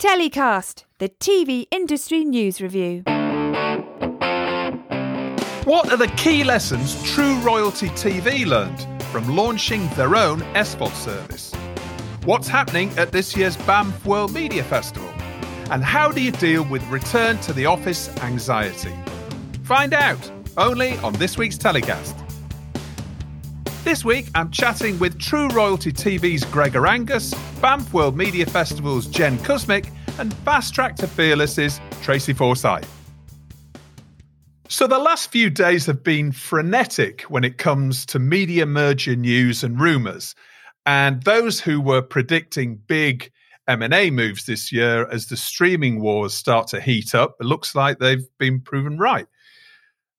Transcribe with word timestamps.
Telecast, 0.00 0.86
the 0.96 1.10
TV 1.10 1.66
industry 1.70 2.24
news 2.24 2.62
review. 2.62 3.02
What 5.64 5.90
are 5.92 5.98
the 5.98 6.10
key 6.16 6.42
lessons 6.42 7.02
True 7.02 7.38
Royalty 7.40 7.88
TV 7.90 8.46
learned 8.46 8.86
from 9.12 9.36
launching 9.36 9.86
their 9.96 10.16
own 10.16 10.40
SVOD 10.54 10.94
service? 10.94 11.54
What's 12.24 12.48
happening 12.48 12.88
at 12.96 13.12
this 13.12 13.36
year's 13.36 13.58
Banff 13.58 14.06
World 14.06 14.32
Media 14.32 14.64
Festival? 14.64 15.10
And 15.70 15.84
how 15.84 16.10
do 16.10 16.22
you 16.22 16.30
deal 16.30 16.64
with 16.64 16.82
return 16.88 17.36
to 17.40 17.52
the 17.52 17.66
office 17.66 18.08
anxiety? 18.20 18.94
Find 19.64 19.92
out 19.92 20.32
only 20.56 20.96
on 21.00 21.12
this 21.12 21.36
week's 21.36 21.58
telecast. 21.58 22.16
This 23.82 24.04
week, 24.04 24.26
I'm 24.34 24.50
chatting 24.50 24.98
with 24.98 25.18
True 25.18 25.48
Royalty 25.48 25.90
TV's 25.90 26.44
Gregor 26.44 26.86
Angus, 26.86 27.32
Banff 27.62 27.94
World 27.94 28.14
Media 28.14 28.44
Festival's 28.44 29.06
Jenn 29.06 29.38
Kuzmyk, 29.38 29.90
and 30.18 30.34
Fast 30.34 30.74
Track 30.74 30.96
to 30.96 31.06
Fearless's 31.06 31.80
Tracy 32.02 32.34
Forsyth. 32.34 32.86
So, 34.68 34.86
the 34.86 34.98
last 34.98 35.32
few 35.32 35.48
days 35.48 35.86
have 35.86 36.04
been 36.04 36.30
frenetic 36.30 37.22
when 37.22 37.42
it 37.42 37.56
comes 37.56 38.04
to 38.06 38.18
media 38.18 38.66
merger 38.66 39.16
news 39.16 39.64
and 39.64 39.80
rumours. 39.80 40.34
And 40.84 41.22
those 41.22 41.58
who 41.58 41.80
were 41.80 42.02
predicting 42.02 42.76
big 42.86 43.32
M&A 43.66 44.10
moves 44.10 44.44
this 44.44 44.70
year 44.70 45.08
as 45.08 45.26
the 45.26 45.38
streaming 45.38 46.02
wars 46.02 46.34
start 46.34 46.66
to 46.68 46.82
heat 46.82 47.14
up, 47.14 47.36
it 47.40 47.46
looks 47.46 47.74
like 47.74 47.98
they've 47.98 48.28
been 48.38 48.60
proven 48.60 48.98
right. 48.98 49.26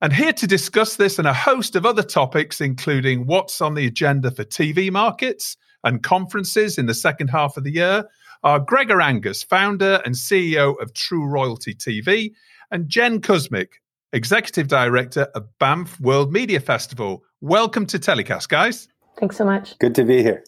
And 0.04 0.12
here 0.12 0.34
to 0.34 0.48
discuss 0.48 0.96
this 0.96 1.20
and 1.20 1.28
a 1.28 1.34
host 1.34 1.76
of 1.76 1.86
other 1.86 2.02
topics, 2.02 2.60
including 2.60 3.28
what's 3.28 3.62
on 3.62 3.76
the 3.76 3.86
agenda 3.86 4.32
for 4.32 4.44
TV 4.44 4.90
markets 4.90 5.58
and 5.84 6.02
conferences 6.02 6.80
in 6.80 6.88
the 6.88 6.96
second 6.96 7.28
half 7.28 7.56
of 7.56 7.64
the 7.64 7.72
year, 7.72 8.06
are 8.44 8.60
Gregor 8.60 9.00
Angus, 9.00 9.44
founder 9.44 10.02
and 10.04 10.16
CEO 10.16 10.82
of 10.82 10.96
True 10.96 11.28
Royalty 11.28 11.76
TV, 11.76 12.32
and 12.72 12.90
Jenn 12.90 13.22
Kuzmyk, 13.22 13.74
executive 14.12 14.68
director 14.68 15.28
of 15.36 15.46
Banff 15.60 16.00
World 16.00 16.34
Media 16.34 16.60
Festival. 16.60 17.24
Welcome 17.42 17.86
to 17.86 18.00
Telecast, 18.00 18.50
guys. 18.50 18.88
Thanks 19.20 19.38
so 19.38 19.46
much. 19.46 19.78
Good 19.78 19.94
to 19.94 20.04
be 20.04 20.24
here. 20.24 20.44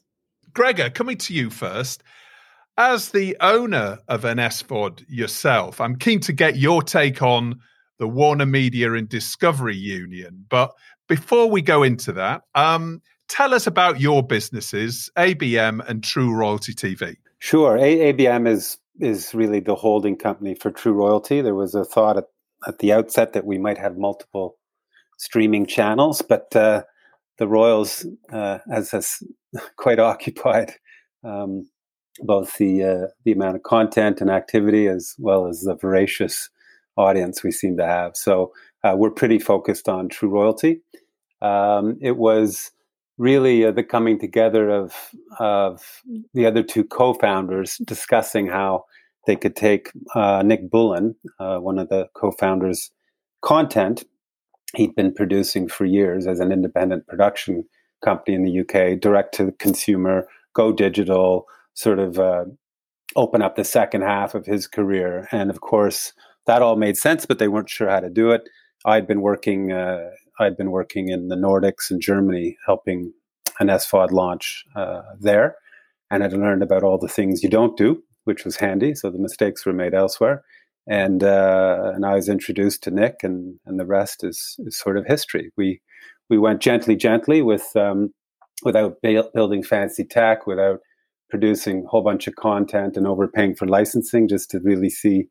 Gregor, 0.56 0.90
coming 0.90 1.18
to 1.18 1.34
you 1.36 1.52
first. 1.52 2.02
As 2.80 3.10
the 3.10 3.38
owner 3.40 4.00
of 4.08 4.26
an 4.26 4.40
SVOD 4.40 5.06
yourself, 5.08 5.80
I'm 5.80 5.96
keen 5.96 6.20
to 6.22 6.34
get 6.34 6.56
your 6.56 6.82
take 6.82 7.22
on 7.22 7.60
the 8.04 8.08
Warner 8.10 8.46
Media 8.46 8.92
and 8.92 9.08
Discovery 9.08 9.78
Union. 9.78 10.46
But 10.50 10.74
before 11.08 11.50
we 11.50 11.62
go 11.62 11.84
into 11.84 12.12
that, 12.12 12.42
um, 12.54 13.02
tell 13.30 13.54
us 13.54 13.66
about 13.66 14.02
your 14.02 14.22
businesses, 14.22 15.10
ABM 15.18 15.88
and 15.88 16.04
True 16.04 16.34
Royalty 16.36 16.74
TV. 16.74 17.16
Sure. 17.40 17.78
A- 17.78 18.12
ABM 18.12 18.46
is 18.46 18.78
is 19.00 19.34
really 19.34 19.62
the 19.62 19.76
holding 19.76 20.18
company 20.18 20.54
for 20.54 20.70
True 20.70 20.92
Royalty. 20.92 21.40
There 21.40 21.56
was 21.56 21.76
a 21.76 21.86
thought 21.86 22.18
at, 22.18 22.26
at 22.68 22.80
the 22.80 22.92
outset 22.92 23.32
that 23.32 23.46
we 23.46 23.58
might 23.58 23.78
have 23.78 23.96
multiple 23.98 24.58
streaming 25.18 25.66
channels, 25.66 26.22
but 26.22 26.54
uh, 26.58 26.84
the 27.38 27.48
Royals 27.48 28.06
uh, 28.34 28.58
has 28.70 28.94
us 28.94 29.24
quite 29.78 30.00
occupied. 30.00 30.74
Um, 31.24 31.70
both 32.20 32.58
the 32.58 32.84
uh, 32.84 33.08
the 33.24 33.32
amount 33.32 33.56
of 33.56 33.64
content 33.64 34.20
and 34.20 34.30
activity, 34.30 34.88
as 34.90 35.16
well 35.18 35.48
as 35.48 35.62
the 35.62 35.76
voracious 35.76 36.50
audience 36.98 37.44
we 37.44 37.52
seem 37.52 37.78
to 37.78 37.86
have. 37.86 38.16
So 38.16 38.52
uh, 38.84 38.96
we're 38.98 39.12
pretty 39.12 39.40
focused 39.40 39.90
on 39.90 40.10
True 40.10 40.30
Royalty. 40.30 40.82
Um, 41.42 41.98
it 42.02 42.18
was 42.18 42.72
really 43.18 43.66
uh, 43.66 43.72
the 43.72 43.84
coming 43.84 44.20
together 44.20 44.70
of 44.70 44.94
of 45.40 46.02
the 46.34 46.46
other 46.46 46.64
two 46.64 46.84
co-founders 46.84 47.78
discussing 47.86 48.48
how 48.48 48.86
they 49.28 49.36
could 49.36 49.56
take 49.56 49.92
uh, 50.16 50.42
Nick 50.44 50.70
Bullen, 50.70 51.16
uh, 51.40 51.58
one 51.58 51.80
of 51.80 51.90
the 51.90 52.08
co-founders, 52.14 52.92
content 53.42 54.04
he'd 54.76 54.96
been 54.96 55.14
producing 55.14 55.68
for 55.68 55.86
years 55.86 56.28
as 56.28 56.40
an 56.40 56.52
independent 56.52 57.08
production 57.08 57.64
company 58.04 58.36
in 58.36 58.44
the 58.44 58.60
UK, 58.60 59.00
direct 59.00 59.34
to 59.36 59.52
consumer, 59.60 60.28
go 60.54 60.72
digital, 60.72 61.46
sort 61.74 62.00
of 62.00 62.20
uh, 62.20 62.46
open 63.16 63.42
up 63.42 63.56
the 63.56 63.64
second 63.64 64.02
half 64.02 64.36
of 64.36 64.46
his 64.46 64.68
career, 64.68 65.28
and 65.32 65.50
of 65.50 65.62
course 65.62 66.14
that 66.46 66.62
all 66.62 66.76
made 66.76 66.98
sense, 66.98 67.26
but 67.26 67.40
they 67.40 67.48
weren't 67.48 67.70
sure 67.70 67.90
how 67.90 68.00
to 68.00 68.10
do 68.10 68.32
it. 68.32 68.50
I'd 68.86 69.08
been 69.08 69.22
working. 69.22 69.72
Uh, 69.72 70.10
I'd 70.40 70.58
been 70.58 70.72
working 70.72 71.10
in 71.10 71.28
the 71.28 71.36
Nordics 71.36 71.92
and 71.92 72.02
Germany, 72.02 72.58
helping 72.66 73.14
an 73.60 73.68
SVOD 73.68 74.12
launch 74.12 74.66
uh, 74.76 75.02
there, 75.20 75.56
and 76.10 76.24
I'd 76.24 76.34
learned 76.34 76.64
about 76.64 76.84
all 76.84 76.98
the 76.98 77.08
things 77.08 77.44
you 77.44 77.50
don't 77.50 77.78
do, 77.78 78.04
which 78.24 78.44
was 78.44 78.58
handy. 78.58 78.96
So 78.96 79.10
the 79.10 79.20
mistakes 79.20 79.66
were 79.66 79.74
made 79.74 79.94
elsewhere, 79.94 80.44
and 80.88 81.24
uh, 81.24 81.92
and 81.96 82.06
I 82.06 82.16
was 82.16 82.30
introduced 82.30 82.84
to 82.84 82.92
Nick, 82.92 83.18
and 83.24 83.60
and 83.66 83.80
the 83.80 83.86
rest 83.86 84.24
is, 84.24 84.56
is 84.60 84.78
sort 84.78 84.98
of 84.98 85.06
history. 85.06 85.52
We 85.56 85.82
we 86.30 86.38
went 86.38 86.62
gently, 86.62 86.96
gently 86.96 87.42
with 87.42 87.76
um, 87.76 88.14
without 88.64 88.98
building 89.02 89.64
fancy 89.64 90.04
tech, 90.04 90.48
without 90.48 90.80
producing 91.30 91.84
a 91.86 91.88
whole 91.88 92.04
bunch 92.04 92.28
of 92.28 92.36
content 92.36 92.98
and 92.98 93.08
overpaying 93.08 93.56
for 93.56 93.68
licensing, 93.68 94.28
just 94.28 94.50
to 94.52 94.60
really 94.60 94.90
see 94.90 95.28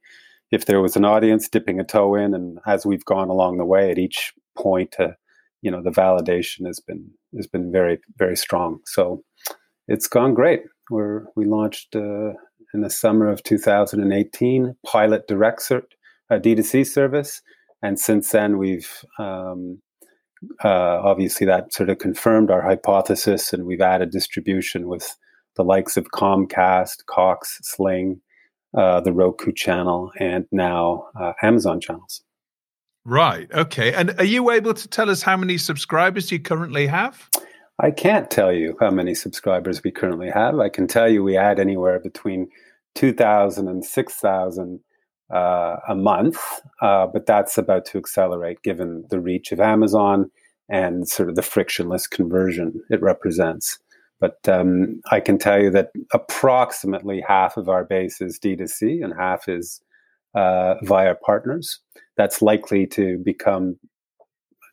if 0.52 0.66
there 0.66 0.82
was 0.82 0.94
an 0.94 1.04
audience 1.04 1.48
dipping 1.48 1.80
a 1.80 1.84
toe 1.84 2.14
in 2.14 2.34
and 2.34 2.58
as 2.66 2.86
we've 2.86 3.04
gone 3.06 3.28
along 3.28 3.56
the 3.56 3.64
way 3.64 3.90
at 3.90 3.98
each 3.98 4.32
point 4.56 4.92
to 4.92 5.16
you 5.62 5.70
know 5.70 5.82
the 5.82 5.90
validation 5.90 6.66
has 6.66 6.78
been 6.78 7.10
has 7.34 7.46
been 7.46 7.72
very 7.72 7.98
very 8.18 8.36
strong. 8.36 8.80
So 8.86 9.24
it's 9.88 10.06
gone 10.06 10.34
great. 10.34 10.62
We're 10.90 11.24
we 11.34 11.46
launched 11.46 11.96
uh, 11.96 12.34
in 12.74 12.82
the 12.82 12.90
summer 12.90 13.28
of 13.28 13.42
2018 13.42 14.76
pilot 14.86 15.26
direct 15.26 15.60
cert, 15.60 15.84
a 16.30 16.38
d2c 16.38 16.86
service. 16.86 17.40
And 17.82 17.98
since 17.98 18.30
then 18.30 18.58
we've 18.58 19.04
um, 19.18 19.80
uh, 20.62 21.00
obviously 21.02 21.46
that 21.46 21.72
sort 21.72 21.88
of 21.88 21.98
confirmed 21.98 22.50
our 22.50 22.62
hypothesis 22.62 23.52
and 23.52 23.64
we've 23.64 23.80
added 23.80 24.10
distribution 24.10 24.88
with 24.88 25.16
the 25.56 25.64
likes 25.64 25.96
of 25.96 26.06
comcast 26.12 27.06
cox 27.06 27.58
sling 27.62 28.20
uh, 28.76 29.00
the 29.00 29.12
Roku 29.12 29.52
channel, 29.52 30.10
and 30.18 30.46
now 30.52 31.08
uh, 31.18 31.32
Amazon 31.42 31.80
channels. 31.80 32.22
Right. 33.04 33.50
Okay. 33.52 33.92
And 33.92 34.14
are 34.18 34.24
you 34.24 34.50
able 34.50 34.74
to 34.74 34.88
tell 34.88 35.10
us 35.10 35.22
how 35.22 35.36
many 35.36 35.58
subscribers 35.58 36.30
you 36.30 36.38
currently 36.38 36.86
have? 36.86 37.28
I 37.80 37.90
can't 37.90 38.30
tell 38.30 38.52
you 38.52 38.76
how 38.80 38.90
many 38.90 39.14
subscribers 39.14 39.82
we 39.82 39.90
currently 39.90 40.30
have. 40.30 40.58
I 40.60 40.68
can 40.68 40.86
tell 40.86 41.10
you 41.10 41.24
we 41.24 41.36
add 41.36 41.58
anywhere 41.58 41.98
between 41.98 42.48
2,000 42.94 43.66
and 43.66 43.84
6,000 43.84 44.80
uh, 45.32 45.76
a 45.88 45.94
month, 45.94 46.38
uh, 46.80 47.06
but 47.06 47.26
that's 47.26 47.58
about 47.58 47.84
to 47.86 47.98
accelerate 47.98 48.62
given 48.62 49.04
the 49.10 49.18
reach 49.18 49.50
of 49.50 49.60
Amazon 49.60 50.30
and 50.68 51.08
sort 51.08 51.28
of 51.28 51.34
the 51.34 51.42
frictionless 51.42 52.06
conversion 52.06 52.82
it 52.90 53.02
represents. 53.02 53.78
But 54.22 54.48
um, 54.48 55.00
I 55.10 55.18
can 55.18 55.36
tell 55.36 55.60
you 55.60 55.68
that 55.70 55.90
approximately 56.12 57.24
half 57.26 57.56
of 57.56 57.68
our 57.68 57.84
base 57.84 58.20
is 58.20 58.38
D2C 58.38 59.02
and 59.02 59.12
half 59.18 59.48
is 59.48 59.80
uh, 60.36 60.74
via 60.84 61.16
partners. 61.16 61.80
That's 62.16 62.40
likely 62.40 62.86
to 62.86 63.18
become, 63.24 63.80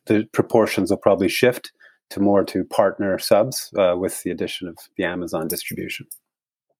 the 0.06 0.28
proportions 0.32 0.90
will 0.90 0.98
probably 0.98 1.28
shift 1.28 1.72
to 2.10 2.20
more 2.20 2.44
to 2.44 2.62
partner 2.62 3.18
subs 3.18 3.72
uh, 3.76 3.96
with 3.98 4.22
the 4.22 4.30
addition 4.30 4.68
of 4.68 4.76
the 4.96 5.02
Amazon 5.02 5.48
distribution. 5.48 6.06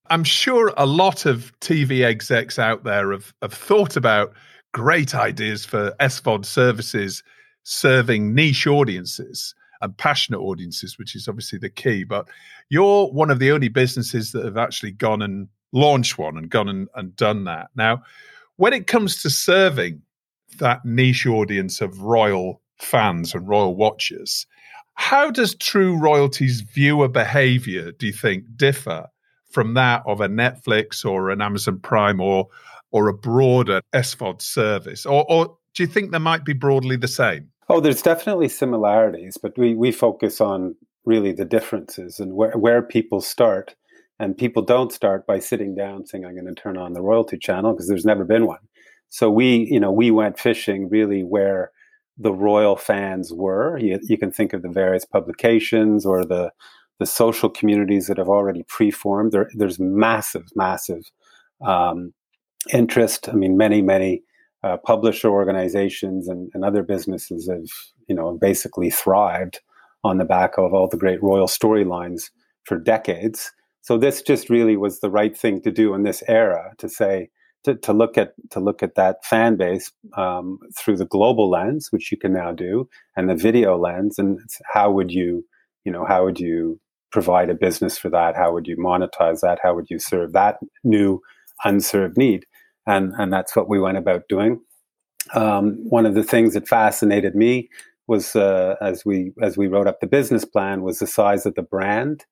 I'm 0.09 0.23
sure 0.23 0.73
a 0.77 0.87
lot 0.87 1.27
of 1.27 1.53
TV 1.59 2.05
execs 2.05 2.57
out 2.57 2.85
there 2.85 3.11
have, 3.11 3.35
have 3.43 3.53
thought 3.53 3.97
about 3.97 4.33
great 4.73 5.13
ideas 5.17 5.65
for 5.65 5.93
SVOD 5.99 6.45
services 6.45 7.25
serving 7.65 8.33
niche 8.33 8.69
audiences 8.69 9.57
and 9.81 9.97
passionate 9.97 10.41
audiences, 10.41 10.99
which 10.99 11.15
is 11.15 11.29
obviously 11.29 11.59
the 11.59 11.71
key. 11.71 12.05
But 12.05 12.29
you're 12.69 13.09
one 13.09 13.31
of 13.31 13.39
the 13.39 13.53
only 13.53 13.69
businesses 13.69 14.33
that 14.33 14.45
have 14.45 14.57
actually 14.57 14.93
gone 14.93 15.23
and 15.23 15.49
launched 15.73 16.19
one 16.19 16.37
and 16.37 16.51
gone 16.51 16.69
and, 16.69 16.89
and 16.95 17.15
done 17.17 17.45
that. 17.45 17.69
Now, 17.75 18.03
when 18.57 18.73
it 18.73 18.87
comes 18.87 19.23
to 19.23 19.31
serving 19.31 20.03
that 20.59 20.85
niche 20.85 21.27
audience 21.27 21.81
of 21.81 22.03
royal 22.03 22.61
fans 22.79 23.35
and 23.35 23.49
royal 23.49 23.77
watchers, 23.77 24.47
how 24.95 25.31
does 25.31 25.55
true 25.55 25.97
royalties 25.97 26.61
viewer 26.61 27.09
behavior, 27.09 27.93
do 27.93 28.07
you 28.07 28.13
think, 28.13 28.45
differ 28.57 29.09
from 29.51 29.75
that 29.75 30.03
of 30.07 30.21
a 30.21 30.29
Netflix 30.29 31.05
or 31.05 31.31
an 31.31 31.41
Amazon 31.41 31.79
Prime 31.81 32.21
or 32.21 32.49
or 32.93 33.09
a 33.09 33.15
broader 33.15 33.81
SVOD 33.95 34.43
service? 34.43 35.07
Or, 35.07 35.25
or 35.31 35.57
do 35.75 35.83
you 35.83 35.87
think 35.87 36.11
they 36.11 36.19
might 36.19 36.45
be 36.45 36.53
broadly 36.53 36.97
the 36.97 37.09
same? 37.09 37.49
Oh, 37.71 37.79
there's 37.79 38.03
definitely 38.03 38.49
similarities, 38.49 39.39
but 39.41 39.57
we, 39.57 39.77
we 39.77 39.93
focus 39.93 40.41
on 40.41 40.75
really 41.05 41.31
the 41.31 41.45
differences 41.45 42.19
and 42.19 42.35
where, 42.35 42.59
where 42.59 42.83
people 42.83 43.21
start. 43.21 43.77
And 44.19 44.37
people 44.37 44.61
don't 44.61 44.93
start 44.93 45.25
by 45.25 45.39
sitting 45.39 45.77
down 45.77 46.05
saying, 46.05 46.25
I'm 46.27 46.35
going 46.35 46.53
to 46.53 46.61
turn 46.61 46.77
on 46.77 46.95
the 46.95 47.01
royalty 47.01 47.39
channel 47.39 47.73
because 47.73 47.87
there's 47.87 48.05
never 48.05 48.25
been 48.25 48.47
one. 48.47 48.59
So 49.09 49.31
we, 49.31 49.69
you 49.71 49.79
know, 49.79 49.93
we 49.93 50.11
went 50.11 50.39
fishing 50.39 50.89
really 50.89 51.23
where 51.23 51.71
the 52.19 52.33
royal 52.33 52.77
fans 52.77 53.33
were. 53.33 53.79
You, 53.79 54.01
you 54.03 54.19
can 54.19 54.33
think 54.33 54.53
of 54.53 54.63
the 54.63 54.69
various 54.69 55.05
publications 55.05 56.05
or 56.05 56.25
the, 56.25 56.51
the 56.99 57.07
social 57.07 57.49
communities 57.49 58.09
that 58.09 58.19
have 58.19 58.29
already 58.29 58.65
preformed. 58.65 59.31
There, 59.31 59.49
there's 59.55 59.79
massive, 59.79 60.49
massive 60.57 61.05
um, 61.65 62.13
interest. 62.73 63.29
I 63.29 63.33
mean, 63.33 63.57
many, 63.57 63.81
many 63.81 64.23
uh, 64.63 64.77
publisher 64.79 65.29
organizations 65.29 66.29
and, 66.29 66.51
and 66.55 66.65
other 66.65 66.83
businesses 66.83 67.49
have, 67.51 67.69
you 68.09 68.15
know, 68.15 68.37
basically 68.41 68.91
thrived 68.91 69.61
on 70.05 70.19
the 70.19 70.25
back 70.25 70.59
of 70.59 70.73
all 70.73 70.89
the 70.89 70.97
great 70.97 71.23
royal 71.23 71.47
storylines 71.47 72.31
for 72.65 72.79
decades. 72.79 73.53
So 73.83 73.99
this 73.99 74.23
just 74.23 74.51
really 74.51 74.77
was 74.77 75.01
the 75.01 75.11
right 75.11 75.37
thing 75.37 75.63
to 75.63 75.71
do 75.71 75.95
in 75.95 76.03
this 76.03 76.23
era 76.29 76.73
to 76.79 76.89
say 76.89 77.31
to, 77.65 77.75
to 77.77 77.93
look 77.93 78.17
at 78.17 78.35
to 78.51 78.61
look 78.61 78.83
at 78.83 78.95
that 78.95 79.25
fan 79.25 79.57
base 79.57 79.93
um, 80.17 80.59
through 80.77 80.97
the 80.97 81.07
global 81.07 81.51
lens, 81.51 81.89
which 81.91 82.11
you 82.11 82.19
can 82.19 82.33
now 82.33 82.53
do, 82.53 82.89
and 83.17 83.29
the 83.29 83.35
video 83.35 83.77
lens, 83.77 84.19
and 84.19 84.41
how 84.73 84.91
would 84.91 85.11
you, 85.11 85.45
you 85.85 85.93
know, 85.93 86.05
how 86.07 86.25
would 86.25 86.41
you 86.41 86.81
provide 87.13 87.51
a 87.51 87.55
business 87.55 87.99
for 87.99 88.09
that? 88.11 88.37
How 88.37 88.53
would 88.53 88.67
you 88.67 88.77
monetize 88.77 89.41
that? 89.41 89.59
How 89.63 89.75
would 89.75 89.91
you 89.91 89.99
serve 89.99 90.33
that 90.33 90.59
new 90.85 91.21
unserved 91.65 92.17
need? 92.17 92.47
And 92.87 93.13
and 93.19 93.33
that's 93.33 93.55
what 93.55 93.69
we 93.69 93.81
went 93.81 93.99
about 93.99 94.23
doing. 94.29 94.61
Um, 95.35 95.77
one 95.89 96.07
of 96.07 96.15
the 96.15 96.25
things 96.25 96.55
that 96.55 96.69
fascinated 96.69 97.35
me 97.35 97.69
was 98.07 98.35
uh, 98.35 98.75
as 98.81 99.05
we 99.05 99.33
as 99.41 99.57
we 99.57 99.69
wrote 99.69 99.87
up 99.87 100.01
the 100.01 100.07
business 100.07 100.45
plan 100.45 100.83
was 100.83 100.99
the 100.99 101.07
size 101.07 101.47
of 101.47 101.55
the 101.55 101.63
brand, 101.63 102.25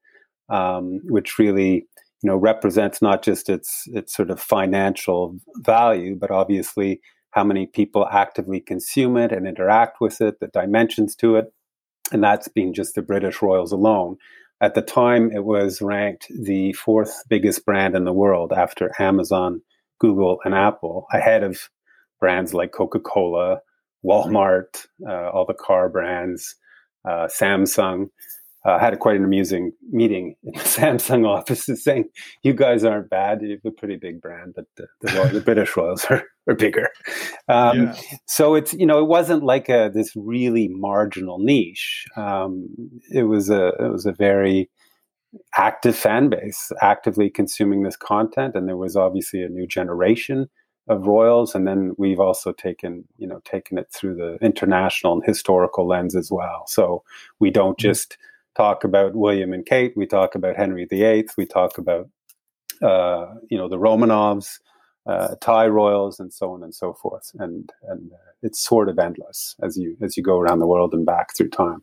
um, 0.48 1.00
which 1.04 1.38
really 1.38 1.86
you 2.22 2.26
know 2.26 2.36
represents 2.36 3.00
not 3.00 3.22
just 3.22 3.48
its 3.48 3.84
its 3.88 4.14
sort 4.14 4.30
of 4.30 4.40
financial 4.40 5.36
value, 5.58 6.16
but 6.16 6.30
obviously 6.30 7.00
how 7.30 7.44
many 7.44 7.66
people 7.66 8.08
actively 8.10 8.58
consume 8.58 9.16
it 9.16 9.30
and 9.30 9.46
interact 9.46 10.00
with 10.00 10.20
it, 10.20 10.40
the 10.40 10.48
dimensions 10.48 11.14
to 11.14 11.36
it, 11.36 11.52
and 12.10 12.24
that's 12.24 12.48
been 12.48 12.74
just 12.74 12.94
the 12.94 13.02
British 13.02 13.40
Royals 13.42 13.70
alone. 13.70 14.16
At 14.60 14.74
the 14.74 14.82
time, 14.82 15.30
it 15.30 15.44
was 15.44 15.80
ranked 15.80 16.26
the 16.28 16.72
fourth 16.72 17.22
biggest 17.28 17.64
brand 17.64 17.94
in 17.94 18.04
the 18.04 18.12
world 18.12 18.52
after 18.52 18.90
Amazon, 18.98 19.62
Google, 19.98 20.38
and 20.44 20.54
Apple, 20.54 21.06
ahead 21.12 21.42
of 21.42 21.68
brands 22.20 22.54
like 22.54 22.72
Coca 22.72 23.00
Cola, 23.00 23.58
Walmart, 24.04 24.86
uh, 25.08 25.30
all 25.30 25.44
the 25.46 25.54
car 25.54 25.88
brands, 25.88 26.54
uh, 27.04 27.26
Samsung 27.26 28.08
uh, 28.64 28.78
had 28.78 28.92
a 28.92 28.96
quite 28.96 29.16
an 29.16 29.24
amusing 29.24 29.72
meeting 29.90 30.34
in 30.42 30.52
the 30.52 30.60
Samsung 30.64 31.26
offices 31.26 31.82
saying, 31.82 32.04
"You 32.42 32.52
guys 32.52 32.84
aren't 32.84 33.10
bad. 33.10 33.40
You 33.42 33.50
have 33.50 33.60
a 33.64 33.70
pretty 33.70 33.96
big 33.96 34.20
brand, 34.20 34.54
but 34.54 34.64
the, 34.76 34.86
the, 35.00 35.30
the 35.34 35.40
British 35.40 35.76
Royals 35.76 36.04
are, 36.06 36.22
are 36.48 36.54
bigger." 36.54 36.88
Um, 37.48 37.84
yeah. 37.86 37.96
So 38.26 38.54
it's 38.54 38.74
you 38.74 38.86
know 38.86 39.00
it 39.00 39.08
wasn't 39.08 39.42
like 39.44 39.68
a 39.68 39.90
this 39.92 40.12
really 40.16 40.68
marginal 40.68 41.38
niche. 41.38 42.04
Um, 42.16 42.68
it 43.10 43.24
was 43.24 43.48
a 43.48 43.68
it 43.78 43.90
was 43.90 44.06
a 44.06 44.12
very 44.12 44.70
active 45.56 45.96
fan 45.96 46.28
base, 46.28 46.72
actively 46.82 47.30
consuming 47.30 47.82
this 47.82 47.96
content, 47.96 48.54
and 48.54 48.68
there 48.68 48.76
was 48.76 48.96
obviously 48.96 49.42
a 49.42 49.48
new 49.48 49.66
generation 49.66 50.48
of 50.88 51.06
royals 51.06 51.54
and 51.54 51.66
then 51.66 51.94
we've 51.98 52.18
also 52.18 52.50
taken 52.50 53.04
you 53.18 53.26
know 53.26 53.42
taken 53.44 53.76
it 53.76 53.86
through 53.92 54.14
the 54.14 54.38
international 54.42 55.12
and 55.12 55.22
historical 55.26 55.86
lens 55.86 56.16
as 56.16 56.30
well 56.30 56.64
so 56.66 57.02
we 57.40 57.50
don't 57.50 57.76
mm-hmm. 57.76 57.90
just 57.90 58.16
talk 58.58 58.82
about 58.84 59.14
William 59.14 59.52
and 59.52 59.64
Kate. 59.64 59.92
We 59.96 60.04
talk 60.04 60.34
about 60.34 60.56
Henry 60.56 60.84
VIII. 60.84 61.28
We 61.38 61.46
talk 61.46 61.78
about 61.78 62.08
uh, 62.82 63.34
you 63.48 63.56
know 63.56 63.68
the 63.68 63.78
Romanovs, 63.78 64.58
uh, 65.06 65.36
Thai 65.40 65.68
royals, 65.68 66.20
and 66.20 66.32
so 66.32 66.52
on 66.52 66.62
and 66.62 66.74
so 66.74 66.92
forth. 66.92 67.30
And 67.38 67.72
and 67.88 68.12
uh, 68.12 68.32
it's 68.42 68.60
sort 68.60 68.88
of 68.90 68.98
endless 68.98 69.54
as 69.62 69.78
you 69.78 69.96
as 70.02 70.16
you 70.16 70.22
go 70.22 70.38
around 70.38 70.58
the 70.58 70.66
world 70.66 70.92
and 70.92 71.06
back 71.06 71.34
through 71.34 71.50
time. 71.50 71.82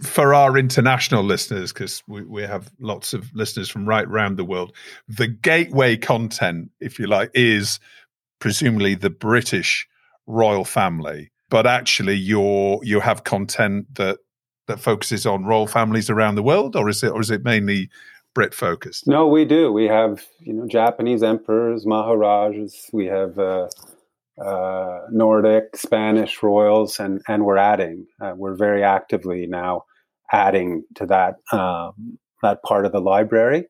For 0.00 0.32
our 0.32 0.56
international 0.56 1.24
listeners, 1.24 1.72
because 1.72 2.02
we, 2.06 2.22
we 2.22 2.42
have 2.42 2.70
lots 2.78 3.14
of 3.14 3.34
listeners 3.34 3.68
from 3.68 3.88
right 3.88 4.06
around 4.06 4.36
the 4.36 4.44
world, 4.44 4.74
the 5.08 5.26
gateway 5.26 5.96
content, 5.96 6.70
if 6.80 6.98
you 6.98 7.06
like, 7.06 7.30
is 7.34 7.80
presumably 8.38 8.94
the 8.94 9.10
British 9.10 9.88
royal 10.26 10.64
family. 10.64 11.32
But 11.50 11.66
actually, 11.66 12.14
you're 12.14 12.78
you 12.82 13.00
have 13.00 13.24
content 13.24 13.92
that 13.94 14.18
that 14.68 14.78
focuses 14.78 15.26
on 15.26 15.44
royal 15.44 15.66
families 15.66 16.10
around 16.10 16.36
the 16.36 16.42
world, 16.42 16.76
or 16.76 16.88
is 16.88 17.02
it 17.02 17.10
or 17.10 17.20
is 17.20 17.30
it 17.30 17.42
mainly 17.42 17.88
Brit 18.34 18.54
focused? 18.54 19.08
No, 19.08 19.26
we 19.26 19.44
do. 19.44 19.72
We 19.72 19.86
have 19.86 20.24
you 20.40 20.52
know 20.52 20.66
Japanese 20.68 21.22
emperors, 21.22 21.86
Maharajas. 21.86 22.90
We 22.92 23.06
have 23.06 23.38
uh, 23.38 23.68
uh, 24.44 25.00
Nordic, 25.10 25.76
Spanish 25.76 26.42
royals, 26.42 26.98
and 27.00 27.20
and 27.28 27.44
we're 27.44 27.56
adding. 27.56 28.06
Uh, 28.20 28.34
we're 28.36 28.56
very 28.56 28.82
actively 28.82 29.46
now 29.46 29.84
adding 30.32 30.84
to 30.96 31.06
that 31.06 31.36
um, 31.52 32.18
that 32.42 32.62
part 32.62 32.86
of 32.86 32.92
the 32.92 33.00
library. 33.00 33.66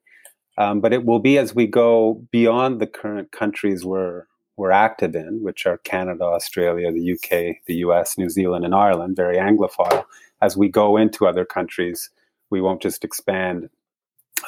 Um, 0.57 0.81
but 0.81 0.93
it 0.93 1.05
will 1.05 1.21
be 1.21 1.39
as 1.39 1.55
we 1.55 1.69
go 1.69 2.27
beyond 2.33 2.81
the 2.81 2.87
current 2.87 3.31
countries 3.33 3.85
we're 3.85 4.25
we're 4.57 4.73
active 4.73 5.15
in, 5.15 5.43
which 5.43 5.67
are 5.67 5.79
Canada, 5.79 6.25
Australia, 6.25 6.91
the 6.91 7.13
UK, 7.13 7.59
the 7.67 7.77
US, 7.77 8.19
New 8.19 8.29
Zealand, 8.29 8.65
and 8.65 8.75
Ireland, 8.75 9.15
very 9.15 9.37
Anglophile 9.37 10.05
as 10.41 10.57
we 10.57 10.69
go 10.69 10.97
into 10.97 11.27
other 11.27 11.45
countries, 11.45 12.11
we 12.51 12.61
won't 12.61 12.83
just 12.83 13.05
expand 13.05 13.69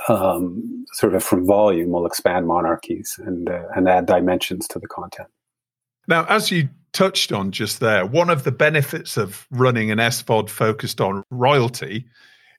um, 0.09 0.85
sort 0.93 1.15
of 1.15 1.23
from 1.23 1.47
volume, 1.47 1.91
we'll 1.91 2.07
expand 2.07 2.47
monarchies 2.47 3.19
and, 3.25 3.49
uh, 3.51 3.65
and 3.75 3.89
add 3.89 4.07
dimensions 4.07 4.69
to 4.69 4.79
the 4.79 4.87
content. 4.87 5.29
Now, 6.11 6.27
as 6.29 6.51
you 6.51 6.69
touched 6.93 7.33
on 7.33 7.53
just 7.53 7.81
there, 7.81 8.05
one 8.05 8.29
of 8.29 8.45
the 8.45 8.53
benefits 8.53 9.17
of 9.17 9.47
running 9.51 9.91
an 9.91 9.99
SVOD 9.99 10.51
focused 10.51 11.01
on 11.01 11.23
royalty 11.31 12.05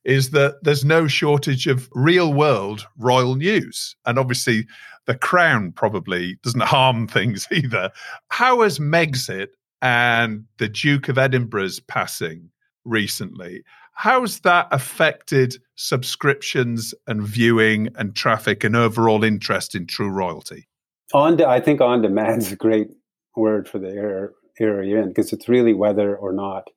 is 0.04 0.32
that 0.32 0.64
there's 0.64 0.84
no 0.84 1.06
shortage 1.06 1.68
of 1.68 1.88
real 1.94 2.34
world 2.34 2.88
royal 2.98 3.36
news. 3.36 3.96
And 4.08 4.18
obviously, 4.18 4.66
the 5.06 5.16
crown 5.16 5.74
probably 5.74 6.40
doesn't 6.42 6.62
harm 6.64 7.08
things 7.08 7.48
either. 7.52 7.92
How 8.30 8.62
has 8.62 8.80
Megxit 8.80 9.50
and 9.82 10.46
the 10.58 10.70
Duke 10.70 11.10
of 11.10 11.18
Edinburgh's 11.18 11.80
passing 11.80 12.50
recently. 12.86 13.64
How's 13.94 14.40
that 14.42 14.68
affected 14.72 15.58
subscriptions 15.76 16.94
and 17.08 17.24
viewing 17.24 17.90
and 17.96 18.16
traffic 18.16 18.64
and 18.64 18.76
overall 18.76 19.24
interest 19.24 19.76
in 19.76 19.86
True 19.86 20.10
Royalty? 20.10 20.68
On, 21.14 21.36
de- 21.36 21.48
I 21.48 21.60
think 21.60 21.82
on 21.82 22.02
demand 22.02 22.42
is 22.42 22.52
a 22.52 22.56
great 22.56 22.88
word 23.36 23.68
for 23.68 23.80
the 23.80 23.90
era, 23.90 24.30
era 24.60 24.86
you're 24.86 25.02
in 25.02 25.10
because 25.10 25.34
it's 25.34 25.50
really 25.50 25.74
whether 25.74 26.16
or 26.16 26.34
not 26.34 26.70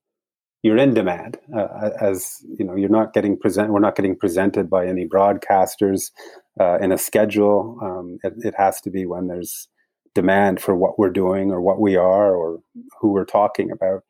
you're 0.63 0.79
in 0.79 0.95
demand. 0.95 1.39
Uh, 1.55 1.91
as 2.01 2.39
you 2.59 2.65
know, 2.65 2.75
you're 2.75 2.89
not 2.89 3.13
getting 3.13 3.39
present. 3.39 3.71
We're 3.71 3.81
not 3.81 3.97
getting 3.97 4.17
presented 4.17 4.71
by 4.71 4.87
any 4.87 5.07
broadcasters 5.07 6.11
uh, 6.59 6.79
in 6.79 6.91
a 6.91 6.99
schedule. 6.99 7.79
Um, 7.83 8.19
it, 8.25 8.33
it 8.39 8.55
has 8.57 8.81
to 8.83 8.91
be 8.91 9.05
when 9.05 9.27
there's 9.27 9.69
demand 10.15 10.61
for 10.61 10.75
what 10.75 10.99
we're 10.99 11.11
doing 11.11 11.51
or 11.51 11.61
what 11.61 11.81
we 11.81 11.97
are 11.97 12.35
or 12.35 12.61
who 12.99 13.13
we're 13.13 13.25
talking 13.25 13.71
about. 13.71 14.05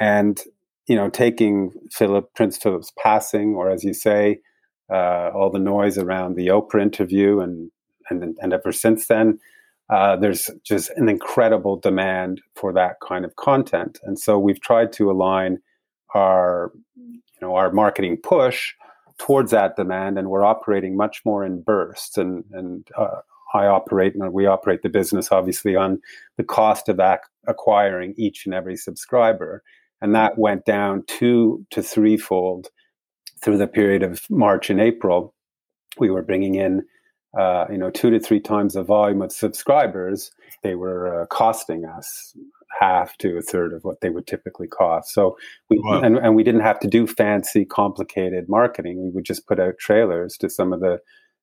And 0.00 0.40
you 0.86 0.96
know, 0.96 1.10
taking 1.10 1.72
Philip 1.92 2.32
Prince 2.34 2.56
Philip's 2.56 2.92
passing, 2.98 3.54
or 3.54 3.70
as 3.70 3.84
you 3.84 3.92
say, 3.92 4.40
uh, 4.90 5.30
all 5.34 5.50
the 5.50 5.58
noise 5.58 5.98
around 5.98 6.36
the 6.36 6.46
Oprah 6.46 6.80
interview, 6.80 7.40
and 7.40 7.70
and 8.08 8.34
and 8.40 8.52
ever 8.54 8.72
since 8.72 9.06
then, 9.08 9.38
uh, 9.90 10.16
there's 10.16 10.50
just 10.64 10.90
an 10.96 11.08
incredible 11.08 11.76
demand 11.76 12.40
for 12.54 12.72
that 12.72 12.96
kind 13.06 13.24
of 13.24 13.36
content, 13.36 13.98
and 14.02 14.18
so 14.18 14.38
we've 14.38 14.60
tried 14.60 14.92
to 14.94 15.10
align 15.10 15.58
our, 16.14 16.72
you 16.96 17.20
know, 17.40 17.54
our 17.54 17.72
marketing 17.72 18.18
push 18.22 18.74
towards 19.18 19.50
that 19.50 19.76
demand, 19.76 20.18
and 20.18 20.30
we're 20.30 20.44
operating 20.44 20.96
much 20.96 21.22
more 21.24 21.44
in 21.44 21.62
bursts, 21.62 22.16
and 22.16 22.44
and 22.52 22.86
uh, 22.96 23.20
I 23.54 23.66
operate 23.66 24.14
and 24.14 24.32
we 24.32 24.46
operate 24.46 24.82
the 24.82 24.88
business 24.88 25.32
obviously 25.32 25.74
on 25.74 26.00
the 26.36 26.44
cost 26.44 26.88
of 26.88 27.00
ac- 27.00 27.20
acquiring 27.46 28.14
each 28.16 28.44
and 28.44 28.54
every 28.54 28.76
subscriber. 28.76 29.62
And 30.00 30.14
that 30.14 30.38
went 30.38 30.64
down 30.64 31.04
two 31.06 31.66
to 31.70 31.82
threefold 31.82 32.68
through 33.42 33.58
the 33.58 33.66
period 33.66 34.02
of 34.02 34.22
March 34.30 34.70
and 34.70 34.80
April. 34.80 35.34
We 35.98 36.10
were 36.10 36.22
bringing 36.22 36.54
in, 36.54 36.84
uh, 37.36 37.66
you 37.70 37.78
know, 37.78 37.90
two 37.90 38.10
to 38.10 38.20
three 38.20 38.40
times 38.40 38.74
the 38.74 38.82
volume 38.82 39.22
of 39.22 39.32
subscribers. 39.32 40.30
They 40.62 40.74
were 40.74 41.22
uh, 41.22 41.26
costing 41.26 41.84
us 41.84 42.36
half 42.78 43.16
to 43.18 43.36
a 43.36 43.42
third 43.42 43.72
of 43.72 43.84
what 43.84 44.00
they 44.00 44.10
would 44.10 44.26
typically 44.26 44.68
cost. 44.68 45.12
So 45.12 45.36
we 45.68 45.78
wow. 45.80 46.00
and, 46.00 46.16
and 46.18 46.34
we 46.34 46.42
didn't 46.42 46.62
have 46.62 46.78
to 46.80 46.88
do 46.88 47.06
fancy, 47.06 47.64
complicated 47.64 48.48
marketing. 48.48 49.02
We 49.02 49.10
would 49.10 49.24
just 49.24 49.46
put 49.46 49.60
out 49.60 49.78
trailers 49.78 50.36
to 50.38 50.48
some 50.48 50.72
of 50.72 50.80
the 50.80 51.00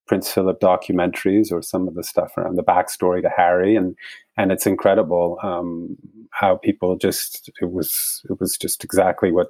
Prince 0.08 0.32
Philip 0.32 0.60
documentaries 0.60 1.52
or 1.52 1.62
some 1.62 1.88
of 1.88 1.96
the 1.96 2.04
stuff 2.04 2.38
around 2.38 2.58
the 2.58 2.64
backstory 2.64 3.22
to 3.22 3.30
Harry, 3.30 3.76
and 3.76 3.96
and 4.38 4.52
it's 4.52 4.68
incredible 4.68 5.40
um, 5.44 5.98
how 6.32 6.58
people 6.58 6.96
just 6.98 7.50
it 7.62 7.72
was 7.72 8.24
it 8.30 8.40
was 8.40 8.58
just 8.58 8.84
exactly 8.84 9.32
what 9.32 9.48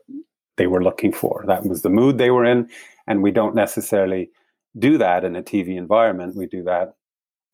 they 0.58 0.68
were 0.68 0.84
looking 0.84 1.12
for. 1.12 1.44
That 1.48 1.66
was 1.66 1.82
the 1.82 1.90
mood 1.90 2.18
they 2.18 2.32
were 2.32 2.46
in, 2.46 2.70
and 3.08 3.22
we 3.22 3.32
don't 3.32 3.56
necessarily 3.56 4.30
do 4.78 4.98
that 4.98 5.24
in 5.24 5.36
a 5.36 5.44
TV 5.44 5.78
environment. 5.78 6.36
We 6.36 6.48
do 6.48 6.64
that 6.64 6.96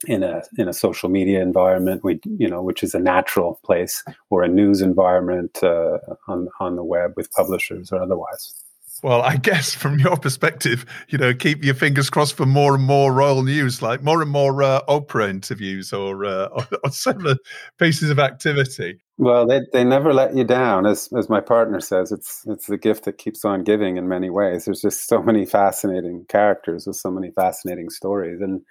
in 0.08 0.24
a 0.24 0.44
in 0.58 0.68
a 0.68 0.74
social 0.74 1.10
media 1.10 1.42
environment. 1.42 2.04
We 2.04 2.20
you 2.25 2.48
know 2.48 2.62
which 2.62 2.84
is 2.84 2.96
a 2.96 3.00
natural 3.00 3.60
place 3.63 4.04
or 4.30 4.44
a 4.44 4.48
news 4.48 4.82
environment 4.82 5.60
uh, 5.63 6.00
on 6.28 6.50
on 6.60 6.75
the 6.75 6.84
web 6.84 7.13
with 7.16 7.32
publishers 7.32 7.92
or 7.92 8.01
otherwise. 8.01 8.61
Well, 9.01 9.22
I 9.22 9.38
guess 9.38 9.74
from 9.75 10.00
your 10.00 10.17
perspective, 10.17 10.86
you 11.10 11.17
know, 11.17 11.34
keep 11.34 11.63
your 11.63 11.75
fingers 11.75 12.10
crossed 12.10 12.36
for 12.36 12.46
more 12.46 12.75
and 12.75 12.84
more 12.84 13.13
royal 13.13 13.43
news, 13.43 13.81
like 13.81 14.03
more 14.03 14.22
and 14.22 14.31
more 14.31 14.62
uh, 14.63 14.81
Oprah 14.88 15.29
interviews 15.29 15.93
or, 15.93 16.25
uh, 16.25 16.46
or, 16.51 16.67
or 16.84 16.91
similar 16.91 17.36
pieces 17.77 18.10
of 18.10 18.20
activity. 18.20 19.01
Well, 19.17 19.46
they, 19.46 19.62
they 19.72 19.84
never 19.84 20.13
let 20.13 20.36
you 20.36 20.43
down, 20.43 20.88
as 20.88 21.08
as 21.15 21.29
my 21.29 21.41
partner 21.41 21.79
says. 21.79 22.12
It's 22.12 22.41
it's 22.48 22.65
the 22.65 22.77
gift 22.77 23.05
that 23.05 23.20
keeps 23.20 23.46
on 23.46 23.63
giving 23.63 23.98
in 23.98 24.08
many 24.08 24.31
ways. 24.31 24.65
There's 24.65 24.81
just 24.81 25.08
so 25.08 25.22
many 25.22 25.46
fascinating 25.46 26.25
characters 26.27 26.88
with 26.88 26.96
so 26.96 27.12
many 27.12 27.29
fascinating 27.29 27.91
stories, 27.91 28.41
and 28.41 28.62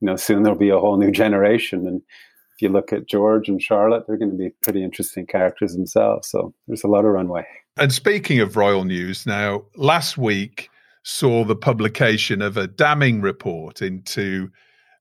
you 0.00 0.06
know, 0.06 0.16
soon 0.16 0.42
there'll 0.42 0.58
be 0.58 0.70
a 0.70 0.78
whole 0.78 0.96
new 0.96 1.12
generation. 1.12 1.86
And 1.86 2.02
you 2.62 2.68
look 2.68 2.92
at 2.92 3.06
George 3.06 3.48
and 3.48 3.60
Charlotte, 3.60 4.04
they're 4.06 4.16
going 4.16 4.30
to 4.30 4.36
be 4.36 4.50
pretty 4.62 4.82
interesting 4.82 5.26
characters 5.26 5.74
themselves. 5.74 6.28
So 6.28 6.54
there's 6.66 6.84
a 6.84 6.88
lot 6.88 7.04
of 7.04 7.12
runway. 7.12 7.44
And 7.76 7.92
speaking 7.92 8.40
of 8.40 8.56
royal 8.56 8.84
news, 8.84 9.26
now 9.26 9.64
last 9.76 10.16
week 10.16 10.70
saw 11.02 11.44
the 11.44 11.56
publication 11.56 12.40
of 12.40 12.56
a 12.56 12.66
damning 12.66 13.20
report 13.20 13.82
into 13.82 14.50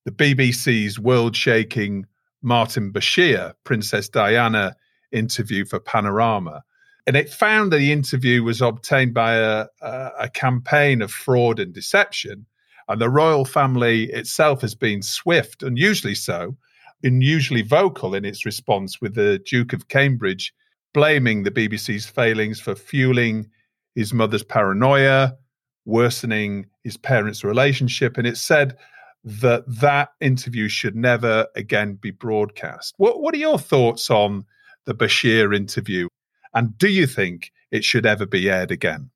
the 0.05 0.11
BBC's 0.11 0.99
world 0.99 1.35
shaking 1.35 2.05
Martin 2.41 2.91
Bashir, 2.91 3.53
Princess 3.63 4.09
Diana 4.09 4.75
interview 5.11 5.65
for 5.65 5.79
Panorama. 5.79 6.63
And 7.05 7.15
it 7.15 7.29
found 7.29 7.71
that 7.71 7.77
the 7.77 7.91
interview 7.91 8.43
was 8.43 8.61
obtained 8.61 9.13
by 9.13 9.35
a, 9.35 9.65
a, 9.81 10.11
a 10.21 10.29
campaign 10.29 11.01
of 11.01 11.11
fraud 11.11 11.59
and 11.59 11.73
deception. 11.73 12.45
And 12.87 12.99
the 12.99 13.09
royal 13.09 13.45
family 13.45 14.05
itself 14.05 14.61
has 14.61 14.75
been 14.75 15.01
swift, 15.01 15.63
unusually 15.63 16.15
so, 16.15 16.57
unusually 17.03 17.61
vocal 17.61 18.15
in 18.15 18.25
its 18.25 18.45
response, 18.45 19.01
with 19.01 19.15
the 19.15 19.39
Duke 19.39 19.73
of 19.73 19.87
Cambridge 19.87 20.53
blaming 20.93 21.43
the 21.43 21.51
BBC's 21.51 22.05
failings 22.05 22.59
for 22.59 22.75
fueling 22.75 23.49
his 23.95 24.13
mother's 24.13 24.43
paranoia, 24.43 25.37
worsening 25.85 26.65
his 26.83 26.97
parents' 26.97 27.43
relationship. 27.43 28.17
And 28.17 28.27
it 28.27 28.37
said 28.37 28.77
that 29.23 29.63
that 29.67 30.09
interview 30.19 30.67
should 30.67 30.95
never 30.95 31.47
again 31.55 31.95
be 31.95 32.11
broadcast. 32.11 32.93
What, 32.97 33.21
what 33.21 33.33
are 33.33 33.39
your 33.39 33.59
thoughts 33.59 34.09
on 34.09 34.45
the 34.85 34.93
Bashir 34.93 35.55
interview? 35.55 36.07
And 36.53 36.77
do 36.77 36.89
you 36.89 37.07
think 37.07 37.51
it 37.71 37.83
should 37.83 38.05
ever 38.05 38.25
be 38.25 38.49
aired 38.49 38.71
again? 38.71 39.09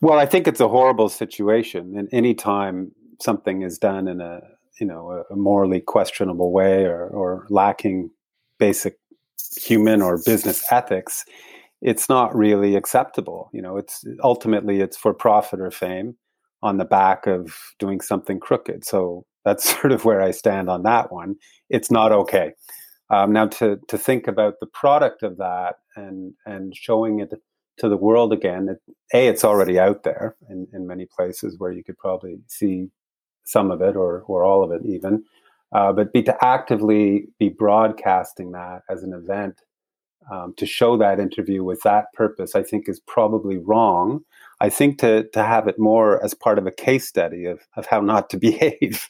Well, 0.00 0.18
I 0.18 0.26
think 0.26 0.48
it's 0.48 0.60
a 0.60 0.68
horrible 0.68 1.08
situation, 1.08 1.96
and 1.96 2.08
any 2.10 2.34
time 2.34 2.90
something 3.20 3.62
is 3.62 3.78
done 3.78 4.08
in 4.08 4.20
a 4.20 4.40
you 4.80 4.86
know 4.86 5.24
a 5.30 5.36
morally 5.36 5.80
questionable 5.80 6.52
way 6.52 6.84
or, 6.84 7.06
or 7.08 7.46
lacking 7.50 8.10
basic 8.58 8.98
human 9.56 10.02
or 10.02 10.18
business 10.24 10.64
ethics, 10.70 11.24
it's 11.80 12.08
not 12.08 12.34
really 12.34 12.76
acceptable. 12.76 13.50
You 13.52 13.62
know, 13.62 13.76
it's 13.76 14.04
ultimately 14.22 14.80
it's 14.80 14.96
for 14.96 15.12
profit 15.12 15.60
or 15.60 15.70
fame 15.70 16.16
on 16.62 16.78
the 16.78 16.84
back 16.84 17.26
of 17.26 17.56
doing 17.78 18.00
something 18.00 18.38
crooked. 18.38 18.84
So 18.84 19.26
that's 19.44 19.68
sort 19.80 19.92
of 19.92 20.04
where 20.04 20.22
I 20.22 20.30
stand 20.30 20.70
on 20.70 20.84
that 20.84 21.12
one. 21.12 21.36
It's 21.68 21.90
not 21.90 22.12
okay. 22.12 22.52
Um, 23.10 23.32
now, 23.32 23.46
to 23.48 23.78
to 23.88 23.98
think 23.98 24.26
about 24.26 24.54
the 24.60 24.66
product 24.66 25.22
of 25.22 25.36
that 25.36 25.76
and 25.96 26.34
and 26.46 26.74
showing 26.74 27.20
it 27.20 27.32
to 27.78 27.88
the 27.88 27.96
world 27.96 28.32
again, 28.32 28.68
it, 28.68 28.80
a 29.12 29.26
it's 29.26 29.44
already 29.44 29.78
out 29.78 30.02
there 30.02 30.36
in, 30.48 30.66
in 30.72 30.86
many 30.86 31.06
places 31.06 31.58
where 31.58 31.72
you 31.72 31.82
could 31.84 31.98
probably 31.98 32.38
see 32.46 32.88
some 33.44 33.70
of 33.70 33.80
it 33.80 33.96
or 33.96 34.20
or 34.26 34.44
all 34.44 34.62
of 34.62 34.70
it 34.70 34.84
even, 34.84 35.24
uh, 35.72 35.92
but 35.92 36.12
be 36.12 36.22
to 36.22 36.44
actively 36.44 37.28
be 37.38 37.48
broadcasting 37.48 38.52
that 38.52 38.82
as 38.88 39.02
an 39.02 39.12
event 39.12 39.60
um, 40.30 40.54
to 40.56 40.66
show 40.66 40.96
that 40.96 41.18
interview 41.18 41.64
with 41.64 41.80
that 41.82 42.12
purpose, 42.14 42.54
I 42.54 42.62
think 42.62 42.88
is 42.88 43.00
probably 43.00 43.58
wrong. 43.58 44.24
I 44.60 44.68
think 44.68 44.98
to 44.98 45.24
to 45.30 45.42
have 45.42 45.66
it 45.66 45.78
more 45.78 46.24
as 46.24 46.34
part 46.34 46.58
of 46.58 46.66
a 46.66 46.70
case 46.70 47.08
study 47.08 47.46
of 47.46 47.60
of 47.76 47.86
how 47.86 48.00
not 48.00 48.30
to 48.30 48.36
behave 48.50 49.06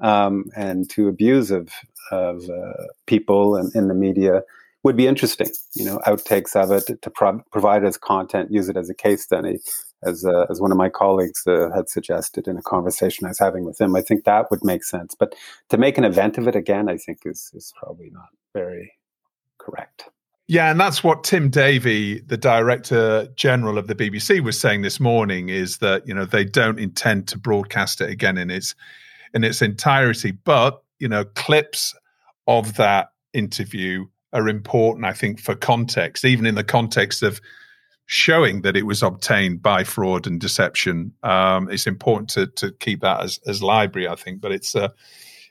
um, 0.00 0.46
and 0.56 0.88
to 0.90 1.08
abuse 1.08 1.50
of 1.50 1.70
of 2.10 2.48
uh, 2.50 2.84
people 3.06 3.56
and 3.56 3.74
in 3.74 3.88
the 3.88 3.94
media 3.94 4.42
would 4.82 4.96
be 4.96 5.06
interesting. 5.06 5.50
You 5.74 5.84
know, 5.84 5.98
outtakes 6.06 6.54
of 6.56 6.70
it 6.70 7.02
to 7.02 7.10
pro- 7.10 7.42
provide 7.52 7.84
as 7.84 7.96
content, 7.96 8.52
use 8.52 8.68
it 8.68 8.76
as 8.76 8.88
a 8.88 8.94
case 8.94 9.22
study, 9.22 9.58
as 10.06 10.24
uh, 10.24 10.46
as 10.50 10.60
one 10.60 10.72
of 10.72 10.78
my 10.78 10.88
colleagues 10.88 11.42
uh, 11.46 11.70
had 11.74 11.88
suggested 11.88 12.48
in 12.48 12.56
a 12.56 12.62
conversation 12.62 13.26
I 13.26 13.30
was 13.30 13.38
having 13.38 13.64
with 13.64 13.80
him. 13.80 13.94
I 13.96 14.02
think 14.02 14.24
that 14.24 14.50
would 14.50 14.64
make 14.64 14.84
sense. 14.84 15.14
But 15.18 15.34
to 15.70 15.76
make 15.76 15.98
an 15.98 16.04
event 16.04 16.38
of 16.38 16.48
it 16.48 16.56
again, 16.56 16.88
I 16.88 16.96
think 16.96 17.18
is 17.24 17.50
is 17.54 17.72
probably 17.76 18.10
not 18.10 18.28
very 18.54 18.92
correct. 19.58 20.04
Yeah, 20.48 20.70
and 20.70 20.78
that's 20.78 21.02
what 21.02 21.24
Tim 21.24 21.50
Davie, 21.50 22.20
the 22.20 22.36
director 22.36 23.26
general 23.34 23.78
of 23.78 23.88
the 23.88 23.96
BBC, 23.96 24.40
was 24.40 24.58
saying 24.58 24.82
this 24.82 25.00
morning. 25.00 25.48
Is 25.48 25.78
that 25.78 26.06
you 26.06 26.14
know 26.14 26.24
they 26.24 26.44
don't 26.44 26.78
intend 26.78 27.28
to 27.28 27.38
broadcast 27.38 28.00
it 28.00 28.10
again 28.10 28.38
in 28.38 28.50
its 28.50 28.74
in 29.34 29.44
its 29.44 29.60
entirety, 29.60 30.30
but 30.30 30.82
you 30.98 31.08
know, 31.08 31.24
clips 31.34 31.94
of 32.46 32.76
that 32.76 33.10
interview 33.32 34.06
are 34.32 34.48
important, 34.48 35.04
I 35.04 35.12
think, 35.12 35.40
for 35.40 35.54
context, 35.54 36.24
even 36.24 36.46
in 36.46 36.54
the 36.54 36.64
context 36.64 37.22
of 37.22 37.40
showing 38.06 38.62
that 38.62 38.76
it 38.76 38.86
was 38.86 39.02
obtained 39.02 39.62
by 39.62 39.84
fraud 39.84 40.26
and 40.26 40.40
deception. 40.40 41.12
Um, 41.22 41.68
it's 41.70 41.86
important 41.86 42.30
to 42.30 42.46
to 42.46 42.72
keep 42.72 43.00
that 43.00 43.22
as 43.22 43.40
as 43.46 43.62
library, 43.62 44.08
I 44.08 44.14
think. 44.14 44.40
But 44.40 44.52
it's 44.52 44.74
a 44.74 44.92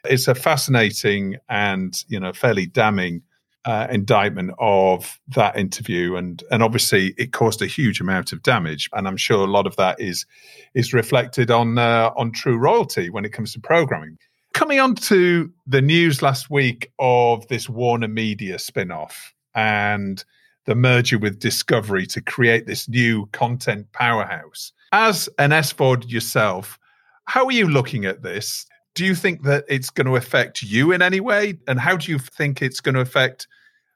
it's 0.05 0.27
a 0.27 0.35
fascinating 0.35 1.37
and 1.49 1.95
you 2.07 2.19
know 2.19 2.33
fairly 2.33 2.65
damning 2.65 3.21
uh, 3.65 3.87
indictment 3.89 4.51
of 4.59 5.19
that 5.29 5.57
interview, 5.57 6.15
and 6.15 6.43
and 6.49 6.63
obviously 6.63 7.13
it 7.17 7.33
caused 7.33 7.61
a 7.61 7.67
huge 7.67 7.99
amount 7.99 8.31
of 8.31 8.41
damage, 8.41 8.89
and 8.93 9.07
I'm 9.07 9.17
sure 9.17 9.43
a 9.43 9.51
lot 9.51 9.67
of 9.67 9.75
that 9.75 9.99
is 9.99 10.25
is 10.73 10.93
reflected 10.93 11.51
on 11.51 11.77
uh, 11.77 12.11
on 12.15 12.31
True 12.31 12.57
Royalty 12.57 13.09
when 13.09 13.25
it 13.25 13.33
comes 13.33 13.53
to 13.53 13.59
programming 13.59 14.17
coming 14.53 14.79
on 14.79 14.95
to 14.95 15.51
the 15.67 15.81
news 15.81 16.21
last 16.21 16.49
week 16.49 16.89
of 16.97 17.45
this 17.49 17.67
Warner 17.67 18.07
Media 18.07 18.57
spin 18.57 18.89
off 18.89 19.33
and 19.53 20.23
the 20.65 20.75
merger 20.75 21.17
with 21.17 21.39
Discovery 21.39 22.05
to 22.07 22.21
create 22.21 22.65
this 22.65 22.89
new 22.89 23.27
content 23.27 23.91
powerhouse. 23.91 24.71
As 24.91 25.29
an 25.39 25.51
SVOD 25.51 26.09
yourself, 26.09 26.79
how 27.25 27.45
are 27.45 27.51
you 27.51 27.67
looking 27.67 28.05
at 28.05 28.23
this? 28.23 28.65
Do 28.93 29.05
you 29.05 29.15
think 29.15 29.43
that 29.43 29.65
it's 29.67 29.89
going 29.89 30.07
to 30.07 30.15
affect 30.15 30.63
you 30.63 30.91
in 30.91 31.01
any 31.01 31.19
way? 31.19 31.57
And 31.67 31.79
how 31.79 31.97
do 31.97 32.11
you 32.11 32.19
think 32.19 32.61
it's 32.61 32.79
going 32.79 32.95
to 32.95 33.01
affect 33.01 33.47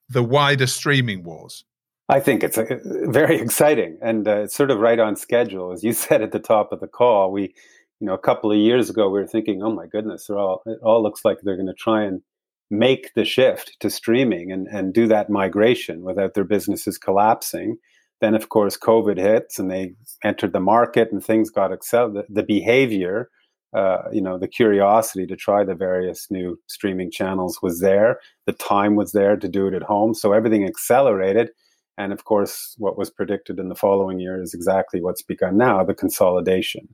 the 0.10 0.24
wider 0.24 0.68
streaming 0.68 1.24
wars? 1.24 1.64
I 2.10 2.20
think 2.20 2.44
it's 2.44 2.58
a, 2.58 2.76
uh, 2.76 2.78
very 3.12 3.40
exciting 3.40 3.98
and 4.02 4.28
uh, 4.28 4.42
it's 4.42 4.56
sort 4.56 4.72
of 4.72 4.80
right 4.80 5.00
on 5.00 5.16
schedule. 5.16 5.72
As 5.72 5.84
you 5.84 5.94
said 5.94 6.22
at 6.22 6.32
the 6.32 6.40
top 6.40 6.72
of 6.72 6.80
the 6.80 6.88
call, 6.88 7.32
we 7.32 7.54
you 8.00 8.08
know, 8.08 8.14
a 8.14 8.20
couple 8.20 8.52
of 8.52 8.58
years 8.58 8.90
ago, 8.90 9.10
we 9.10 9.20
were 9.20 9.28
thinking, 9.28 9.62
oh 9.62 9.72
my 9.72 9.86
goodness, 9.86 10.30
all, 10.30 10.62
it 10.66 10.80
all 10.82 11.04
looks 11.04 11.26
like 11.26 11.40
they're 11.42 11.58
going 11.58 11.68
to 11.68 11.74
try 11.74 12.04
and 12.04 12.22
make 12.70 13.14
the 13.16 13.26
shift 13.26 13.76
to 13.80 13.90
streaming 13.90 14.52
and, 14.52 14.68
and 14.68 14.94
do 14.94 15.08
that 15.08 15.30
migration 15.30 16.04
without 16.04 16.34
their 16.34 16.44
businesses 16.44 16.98
collapsing. 16.98 17.78
Then, 18.22 18.36
of 18.36 18.50
course, 18.50 18.78
COVID 18.78 19.18
hits 19.18 19.60
and 19.60 19.72
they 19.72 19.94
entered 20.24 20.54
the 20.54 20.60
market 20.60 21.12
and 21.12 21.24
things 21.24 21.50
got 21.50 21.72
accelerated. 21.72 22.26
The, 22.30 22.42
the 22.42 22.46
behavior, 22.46 23.30
uh, 23.74 24.04
you 24.12 24.22
know, 24.22 24.38
the 24.38 24.48
curiosity 24.48 25.26
to 25.28 25.36
try 25.36 25.64
the 25.64 25.76
various 25.76 26.30
new 26.30 26.60
streaming 26.68 27.12
channels 27.12 27.60
was 27.62 27.80
there. 27.80 28.20
The 28.46 28.54
time 28.54 28.96
was 28.96 29.14
there 29.14 29.38
to 29.38 29.48
do 29.48 29.68
it 29.68 29.74
at 29.74 29.84
home. 29.84 30.14
So 30.14 30.34
everything 30.34 30.66
accelerated. 30.66 31.52
And 31.98 32.14
of 32.14 32.26
course, 32.26 32.76
what 32.78 32.98
was 32.98 33.10
predicted 33.10 33.60
in 33.60 33.70
the 33.70 33.76
following 33.76 34.20
year 34.20 34.42
is 34.42 34.54
exactly 34.54 35.02
what's 35.02 35.22
begun 35.22 35.58
now 35.58 35.84
the 35.84 35.94
consolidation 35.94 36.88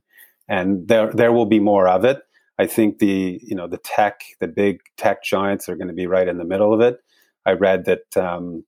and 0.48 0.86
there 0.88 1.12
there 1.12 1.32
will 1.32 1.46
be 1.46 1.60
more 1.60 1.88
of 1.88 2.04
it. 2.04 2.22
I 2.58 2.66
think 2.66 2.98
the 2.98 3.38
you 3.42 3.54
know 3.54 3.68
the 3.68 3.78
tech, 3.78 4.20
the 4.40 4.48
big 4.48 4.80
tech 4.96 5.22
giants 5.22 5.68
are 5.68 5.76
going 5.76 5.88
to 5.88 5.94
be 5.94 6.06
right 6.06 6.28
in 6.28 6.38
the 6.38 6.44
middle 6.44 6.72
of 6.72 6.80
it. 6.80 6.98
I 7.44 7.52
read 7.52 7.84
that 7.84 8.16
um, 8.16 8.64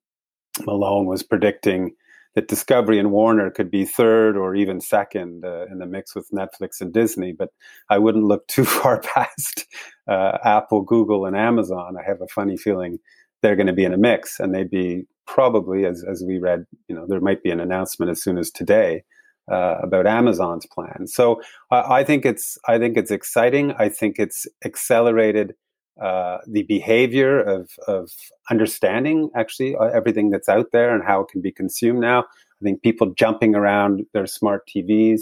Malone 0.65 1.07
was 1.07 1.23
predicting 1.23 1.95
that 2.35 2.49
Discovery 2.49 2.99
and 2.99 3.11
Warner 3.11 3.51
could 3.51 3.71
be 3.71 3.85
third 3.85 4.37
or 4.37 4.55
even 4.55 4.81
second 4.81 5.45
uh, 5.45 5.65
in 5.71 5.79
the 5.79 5.87
mix 5.87 6.15
with 6.15 6.31
Netflix 6.31 6.81
and 6.81 6.93
Disney. 6.93 7.33
But 7.33 7.49
I 7.91 7.99
wouldn't 7.99 8.25
look 8.25 8.47
too 8.47 8.65
far 8.67 9.01
past 9.01 9.67
uh, 10.07 10.39
Apple, 10.45 10.83
Google, 10.83 11.27
and 11.27 11.37
Amazon. 11.37 11.97
I 11.99 12.07
have 12.07 12.21
a 12.21 12.29
funny 12.29 12.57
feeling 12.57 12.99
they're 13.43 13.57
going 13.57 13.67
to 13.69 13.73
be 13.73 13.85
in 13.85 13.95
a 13.95 13.99
mix, 13.99 14.39
and 14.41 14.55
they'd 14.55 14.71
be 14.71 15.07
probably, 15.27 15.87
as 15.87 16.05
as 16.09 16.23
we 16.27 16.39
read, 16.39 16.65
you 16.89 16.95
know, 16.95 17.07
there 17.09 17.21
might 17.21 17.43
be 17.43 17.51
an 17.51 17.61
announcement 17.61 18.11
as 18.11 18.23
soon 18.23 18.39
as 18.39 18.51
today 18.51 19.03
uh, 19.51 19.77
about 19.83 20.07
Amazon's 20.07 20.67
plan. 20.67 21.07
So 21.07 21.41
I 21.71 22.05
think 22.05 22.25
it's 22.25 22.59
I 22.67 22.79
think 22.79 22.97
it's 22.97 23.11
exciting. 23.11 23.73
I 23.79 23.89
think 23.89 24.19
it's 24.19 24.47
accelerated 24.65 25.55
uh, 26.01 26.39
the 26.47 26.63
behavior 26.65 27.41
of 27.41 27.71
of 27.87 28.11
understanding 28.51 29.31
actually 29.35 29.77
uh, 29.77 29.85
everything 29.85 30.31
that's 30.31 30.49
out 30.49 30.67
there 30.73 30.95
and 30.95 31.05
how 31.05 31.21
it 31.23 31.29
can 31.29 31.41
be 31.41 31.53
consumed 31.53 32.01
now. 32.01 32.21
I 32.21 32.65
think 32.65 32.83
people 32.83 33.13
jumping 33.15 33.55
around 33.55 34.05
their 34.13 34.27
smart 34.27 34.69
TVs 34.69 35.21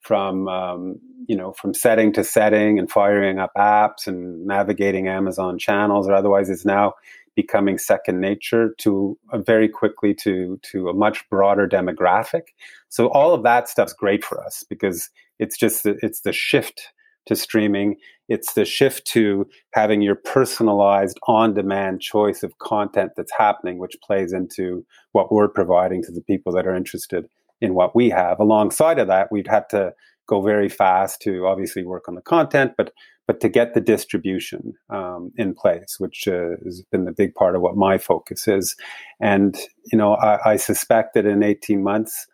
from 0.00 0.48
um, 0.48 1.00
you 1.28 1.36
know, 1.36 1.52
from 1.52 1.74
setting 1.74 2.12
to 2.14 2.24
setting 2.24 2.78
and 2.78 2.90
firing 2.90 3.38
up 3.38 3.52
apps 3.56 4.06
and 4.06 4.46
navigating 4.46 5.08
Amazon 5.08 5.58
channels 5.58 6.08
or 6.08 6.14
otherwise 6.14 6.48
is 6.48 6.64
now 6.64 6.94
becoming 7.42 7.78
second 7.78 8.20
nature 8.20 8.74
to 8.78 9.16
uh, 9.32 9.38
very 9.38 9.68
quickly 9.68 10.12
to 10.12 10.58
to 10.70 10.88
a 10.88 10.92
much 11.04 11.18
broader 11.30 11.68
demographic. 11.68 12.46
So 12.88 13.02
all 13.10 13.32
of 13.32 13.44
that 13.44 13.68
stuff's 13.68 13.92
great 13.92 14.24
for 14.24 14.44
us 14.44 14.64
because 14.68 15.08
it's 15.38 15.56
just 15.56 15.84
the, 15.84 15.96
it's 16.02 16.22
the 16.22 16.32
shift 16.32 16.78
to 17.26 17.36
streaming. 17.36 17.94
It's 18.28 18.54
the 18.54 18.64
shift 18.64 19.06
to 19.14 19.46
having 19.72 20.02
your 20.02 20.16
personalized 20.16 21.18
on-demand 21.28 22.00
choice 22.00 22.42
of 22.42 22.58
content 22.58 23.12
that's 23.16 23.32
happening, 23.38 23.78
which 23.78 23.96
plays 24.02 24.32
into 24.32 24.84
what 25.12 25.30
we're 25.30 25.46
providing 25.60 26.02
to 26.02 26.12
the 26.12 26.22
people 26.22 26.52
that 26.54 26.66
are 26.66 26.74
interested 26.74 27.24
in 27.60 27.74
what 27.74 27.94
we 27.94 28.10
have. 28.10 28.40
Alongside 28.40 28.98
of 28.98 29.06
that, 29.06 29.28
we've 29.30 29.46
had 29.46 29.68
to 29.70 29.92
go 30.26 30.42
very 30.42 30.68
fast 30.68 31.22
to 31.22 31.46
obviously 31.46 31.84
work 31.84 32.08
on 32.08 32.16
the 32.16 32.22
content, 32.22 32.72
but 32.76 32.92
but 33.28 33.40
to 33.40 33.48
get 33.48 33.74
the 33.74 33.80
distribution 33.80 34.72
um, 34.88 35.30
in 35.36 35.54
place, 35.54 35.96
which 35.98 36.26
uh, 36.26 36.56
has 36.64 36.82
been 36.90 37.04
the 37.04 37.12
big 37.12 37.34
part 37.34 37.54
of 37.54 37.60
what 37.60 37.76
my 37.76 37.98
focus 37.98 38.48
is. 38.48 38.74
And 39.20 39.56
you 39.92 39.98
know, 39.98 40.14
I, 40.14 40.52
I, 40.52 40.56
suspect 40.56 41.14
that 41.14 41.26
in 41.26 41.42
eighteen 41.44 41.84
months, 41.84 42.26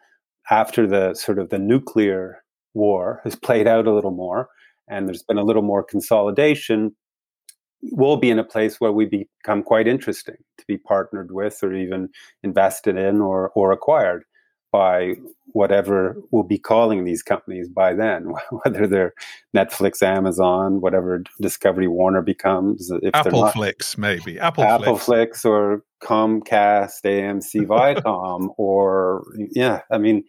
after 0.50 0.86
the 0.86 1.12
sort 1.14 1.38
of 1.38 1.50
the 1.50 1.58
nuclear 1.58 2.42
war 2.72 3.20
has 3.24 3.34
played 3.34 3.66
out 3.66 3.88
a 3.88 3.92
little 3.92 4.12
more, 4.12 4.48
and 4.88 5.06
there's 5.08 5.24
been 5.24 5.36
a 5.36 5.44
little 5.44 5.62
more 5.62 5.82
consolidation, 5.82 6.94
we'll 7.82 8.16
be 8.16 8.30
in 8.30 8.38
a 8.38 8.44
place 8.44 8.80
where 8.80 8.92
we 8.92 9.04
become 9.04 9.64
quite 9.64 9.88
interesting 9.88 10.36
to 10.58 10.64
be 10.68 10.78
partnered 10.78 11.32
with, 11.32 11.58
or 11.62 11.74
even 11.74 12.08
invested 12.44 12.96
in, 12.96 13.20
or 13.20 13.50
or 13.56 13.72
acquired 13.72 14.24
by 14.74 15.14
whatever 15.52 16.16
we'll 16.32 16.42
be 16.42 16.58
calling 16.58 17.04
these 17.04 17.22
companies 17.22 17.68
by 17.68 17.94
then, 17.94 18.24
whether 18.64 18.88
they're 18.88 19.14
Netflix, 19.56 20.02
Amazon, 20.02 20.80
whatever 20.80 21.22
Discovery 21.40 21.86
Warner 21.86 22.22
becomes. 22.22 22.90
If 22.90 23.14
Apple 23.14 23.42
not, 23.42 23.52
Flix, 23.52 23.96
maybe 23.96 24.40
Apple, 24.40 24.64
Apple 24.64 24.98
Flix. 24.98 25.04
Flix 25.04 25.44
or 25.44 25.84
Comcast, 26.02 27.04
AMC, 27.04 27.66
Viacom, 27.66 28.48
or 28.58 29.24
yeah, 29.52 29.82
I 29.92 29.98
mean, 29.98 30.24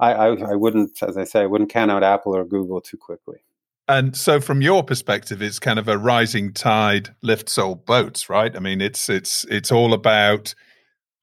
I, 0.00 0.12
I, 0.12 0.26
I 0.50 0.54
wouldn't, 0.56 1.00
as 1.04 1.16
I 1.16 1.22
say, 1.22 1.42
I 1.42 1.46
wouldn't 1.46 1.70
count 1.70 1.92
out 1.92 2.02
Apple 2.02 2.36
or 2.36 2.44
Google 2.44 2.80
too 2.80 2.96
quickly. 2.96 3.44
And 3.86 4.16
so, 4.16 4.40
from 4.40 4.60
your 4.60 4.82
perspective, 4.82 5.40
it's 5.40 5.60
kind 5.60 5.78
of 5.78 5.86
a 5.86 5.98
rising 5.98 6.52
tide 6.52 7.14
lifts 7.22 7.58
all 7.58 7.76
boats, 7.76 8.28
right? 8.28 8.56
I 8.56 8.58
mean, 8.58 8.80
it's 8.80 9.08
it's 9.08 9.44
it's 9.44 9.70
all 9.70 9.94
about 9.94 10.52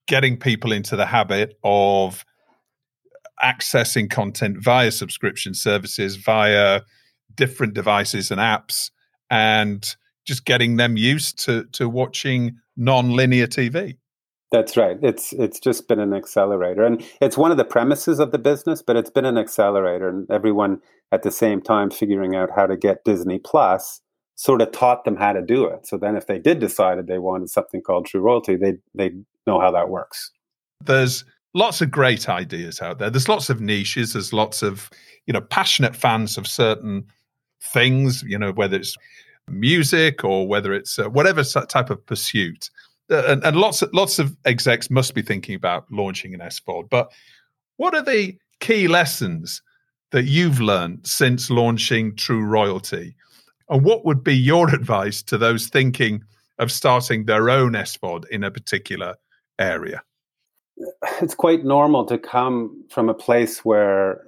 getting 0.06 0.38
people 0.38 0.72
into 0.72 0.96
the 0.96 1.06
habit 1.06 1.58
of 1.62 2.24
accessing 3.42 4.10
content 4.10 4.58
via 4.58 4.90
subscription 4.90 5.54
services, 5.54 6.16
via 6.16 6.82
different 7.34 7.74
devices 7.74 8.30
and 8.30 8.40
apps, 8.40 8.90
and 9.30 9.96
just 10.24 10.44
getting 10.44 10.76
them 10.76 10.96
used 10.96 11.38
to 11.44 11.64
to 11.72 11.88
watching 11.88 12.56
non-linear 12.76 13.46
TV. 13.46 13.96
That's 14.50 14.76
right. 14.76 14.98
It's 15.02 15.32
it's 15.32 15.58
just 15.58 15.88
been 15.88 15.98
an 15.98 16.12
accelerator, 16.12 16.84
and 16.84 17.02
it's 17.20 17.38
one 17.38 17.50
of 17.50 17.56
the 17.56 17.64
premises 17.64 18.18
of 18.18 18.32
the 18.32 18.38
business. 18.38 18.82
But 18.82 18.96
it's 18.96 19.10
been 19.10 19.24
an 19.24 19.38
accelerator, 19.38 20.08
and 20.08 20.30
everyone 20.30 20.80
at 21.10 21.22
the 21.22 21.30
same 21.30 21.62
time 21.62 21.90
figuring 21.90 22.36
out 22.36 22.50
how 22.54 22.66
to 22.66 22.76
get 22.76 23.04
Disney 23.04 23.38
Plus 23.38 24.00
sort 24.34 24.60
of 24.60 24.72
taught 24.72 25.04
them 25.04 25.16
how 25.16 25.32
to 25.32 25.42
do 25.42 25.64
it. 25.66 25.86
So 25.86 25.96
then, 25.96 26.16
if 26.16 26.26
they 26.26 26.38
did 26.38 26.58
decide 26.58 27.06
they 27.06 27.18
wanted 27.18 27.48
something 27.48 27.80
called 27.80 28.06
True 28.06 28.20
Royalty, 28.20 28.56
they 28.56 28.74
they 28.94 29.12
know 29.46 29.58
how 29.58 29.70
that 29.70 29.88
works. 29.88 30.30
There's 30.84 31.24
lots 31.54 31.80
of 31.80 31.90
great 31.90 32.28
ideas 32.28 32.80
out 32.80 32.98
there. 32.98 33.10
There's 33.10 33.28
lots 33.28 33.50
of 33.50 33.60
niches. 33.60 34.12
There's 34.12 34.32
lots 34.32 34.62
of 34.62 34.90
you 35.26 35.32
know 35.32 35.40
passionate 35.40 35.96
fans 35.96 36.38
of 36.38 36.46
certain 36.46 37.04
things. 37.72 38.22
You 38.22 38.38
know 38.38 38.52
whether 38.52 38.76
it's 38.76 38.96
music 39.48 40.24
or 40.24 40.46
whether 40.46 40.72
it's 40.72 40.98
uh, 40.98 41.08
whatever 41.08 41.42
type 41.42 41.90
of 41.90 42.04
pursuit. 42.06 42.70
Uh, 43.10 43.24
and, 43.26 43.44
and 43.44 43.56
lots 43.56 43.82
of 43.82 43.90
lots 43.92 44.18
of 44.18 44.36
execs 44.44 44.90
must 44.90 45.14
be 45.14 45.22
thinking 45.22 45.54
about 45.54 45.90
launching 45.90 46.34
an 46.34 46.40
SVOD. 46.40 46.88
But 46.88 47.12
what 47.76 47.94
are 47.94 48.02
the 48.02 48.36
key 48.60 48.88
lessons 48.88 49.62
that 50.12 50.24
you've 50.24 50.60
learned 50.60 51.06
since 51.06 51.50
launching 51.50 52.14
True 52.16 52.44
Royalty? 52.44 53.16
And 53.68 53.84
what 53.84 54.04
would 54.04 54.22
be 54.22 54.36
your 54.36 54.68
advice 54.74 55.22
to 55.24 55.38
those 55.38 55.68
thinking 55.68 56.22
of 56.58 56.70
starting 56.70 57.24
their 57.24 57.50
own 57.50 57.72
SVOD 57.72 58.28
in 58.28 58.44
a 58.44 58.50
particular 58.50 59.16
area? 59.58 60.02
It's 61.22 61.34
quite 61.34 61.64
normal 61.64 62.04
to 62.06 62.18
come 62.18 62.84
from 62.90 63.08
a 63.08 63.14
place 63.14 63.64
where 63.64 64.22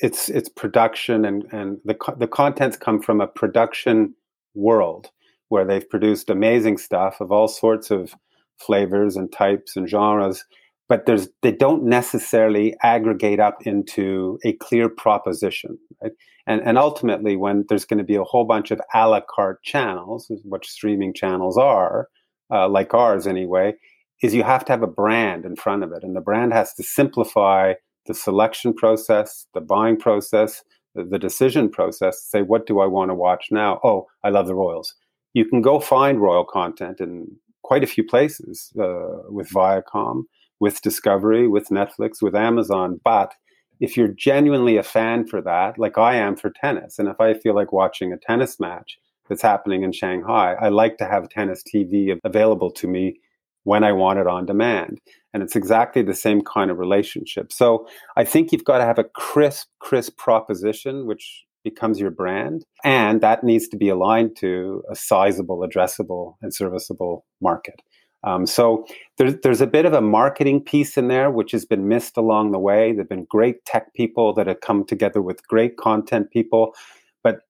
it's 0.00 0.28
it's 0.28 0.48
production 0.48 1.24
and 1.24 1.44
and 1.52 1.78
the 1.84 1.96
the 2.18 2.28
contents 2.28 2.76
come 2.76 3.00
from 3.00 3.20
a 3.20 3.26
production 3.26 4.14
world 4.54 5.10
where 5.48 5.64
they've 5.64 5.88
produced 5.88 6.30
amazing 6.30 6.78
stuff 6.78 7.20
of 7.20 7.32
all 7.32 7.48
sorts 7.48 7.90
of 7.90 8.14
flavors 8.58 9.16
and 9.16 9.32
types 9.32 9.76
and 9.76 9.88
genres 9.88 10.44
but 10.88 11.04
there's 11.06 11.28
they 11.42 11.52
don't 11.52 11.82
necessarily 11.82 12.74
aggregate 12.82 13.40
up 13.40 13.66
into 13.66 14.38
a 14.44 14.52
clear 14.54 14.88
proposition 14.88 15.78
right? 16.02 16.12
And 16.46 16.60
and 16.62 16.78
ultimately 16.78 17.36
when 17.36 17.64
there's 17.68 17.84
going 17.84 17.98
to 17.98 18.04
be 18.04 18.16
a 18.16 18.24
whole 18.24 18.44
bunch 18.44 18.70
of 18.70 18.80
a 18.94 19.08
la 19.08 19.20
carte 19.20 19.62
channels 19.62 20.30
which 20.44 20.68
streaming 20.68 21.12
channels 21.12 21.58
are 21.58 22.08
uh, 22.50 22.68
like 22.68 22.94
ours 22.94 23.26
anyway 23.26 23.74
is 24.22 24.34
you 24.34 24.42
have 24.42 24.64
to 24.64 24.72
have 24.72 24.82
a 24.82 24.88
brand 24.88 25.44
in 25.44 25.56
front 25.56 25.84
of 25.84 25.92
it. 25.92 26.02
And 26.02 26.16
the 26.16 26.20
brand 26.20 26.52
has 26.52 26.74
to 26.74 26.82
simplify 26.82 27.74
the 28.06 28.14
selection 28.14 28.74
process, 28.74 29.46
the 29.54 29.60
buying 29.60 29.96
process, 29.96 30.62
the, 30.94 31.04
the 31.04 31.18
decision 31.18 31.70
process. 31.70 32.22
Say, 32.22 32.42
what 32.42 32.66
do 32.66 32.80
I 32.80 32.86
want 32.86 33.10
to 33.10 33.14
watch 33.14 33.48
now? 33.50 33.80
Oh, 33.84 34.06
I 34.24 34.30
love 34.30 34.46
the 34.46 34.54
Royals. 34.54 34.94
You 35.34 35.44
can 35.44 35.62
go 35.62 35.78
find 35.78 36.20
Royal 36.20 36.44
content 36.44 37.00
in 37.00 37.36
quite 37.62 37.84
a 37.84 37.88
few 37.88 38.04
places 38.04 38.72
uh, 38.80 39.22
with 39.28 39.50
Viacom, 39.50 40.22
with 40.58 40.80
Discovery, 40.82 41.46
with 41.46 41.68
Netflix, 41.68 42.22
with 42.22 42.34
Amazon. 42.34 43.00
But 43.04 43.34
if 43.78 43.96
you're 43.96 44.08
genuinely 44.08 44.76
a 44.76 44.82
fan 44.82 45.26
for 45.26 45.40
that, 45.42 45.78
like 45.78 45.98
I 45.98 46.16
am 46.16 46.34
for 46.34 46.50
tennis, 46.50 46.98
and 46.98 47.08
if 47.08 47.20
I 47.20 47.34
feel 47.34 47.54
like 47.54 47.72
watching 47.72 48.12
a 48.12 48.16
tennis 48.16 48.58
match 48.58 48.98
that's 49.28 49.42
happening 49.42 49.82
in 49.82 49.92
Shanghai, 49.92 50.54
I 50.54 50.70
like 50.70 50.96
to 50.98 51.04
have 51.04 51.28
tennis 51.28 51.62
TV 51.62 52.18
available 52.24 52.70
to 52.72 52.88
me 52.88 53.20
when 53.68 53.84
I 53.84 53.92
want 53.92 54.18
it 54.18 54.26
on 54.26 54.46
demand. 54.46 54.98
And 55.34 55.42
it's 55.42 55.54
exactly 55.54 56.00
the 56.00 56.14
same 56.14 56.40
kind 56.40 56.70
of 56.70 56.78
relationship. 56.78 57.52
So 57.52 57.86
I 58.16 58.24
think 58.24 58.50
you've 58.50 58.64
got 58.64 58.78
to 58.78 58.84
have 58.84 58.98
a 58.98 59.04
crisp, 59.04 59.66
crisp 59.78 60.16
proposition, 60.16 61.06
which 61.06 61.44
becomes 61.64 62.00
your 62.00 62.10
brand. 62.10 62.64
And 62.82 63.20
that 63.20 63.44
needs 63.44 63.68
to 63.68 63.76
be 63.76 63.90
aligned 63.90 64.36
to 64.36 64.82
a 64.90 64.96
sizable, 64.96 65.58
addressable, 65.68 66.36
and 66.40 66.54
serviceable 66.54 67.26
market. 67.42 67.82
Um, 68.24 68.46
so 68.46 68.86
there's, 69.18 69.34
there's 69.42 69.60
a 69.60 69.66
bit 69.66 69.84
of 69.84 69.92
a 69.92 70.00
marketing 70.00 70.64
piece 70.64 70.96
in 70.96 71.08
there, 71.08 71.30
which 71.30 71.52
has 71.52 71.66
been 71.66 71.88
missed 71.88 72.16
along 72.16 72.52
the 72.52 72.58
way. 72.58 72.92
There 72.92 73.02
have 73.02 73.10
been 73.10 73.26
great 73.28 73.66
tech 73.66 73.92
people 73.92 74.32
that 74.32 74.46
have 74.46 74.62
come 74.62 74.86
together 74.86 75.20
with 75.20 75.46
great 75.46 75.76
content 75.76 76.30
people, 76.30 76.74
but 77.22 77.40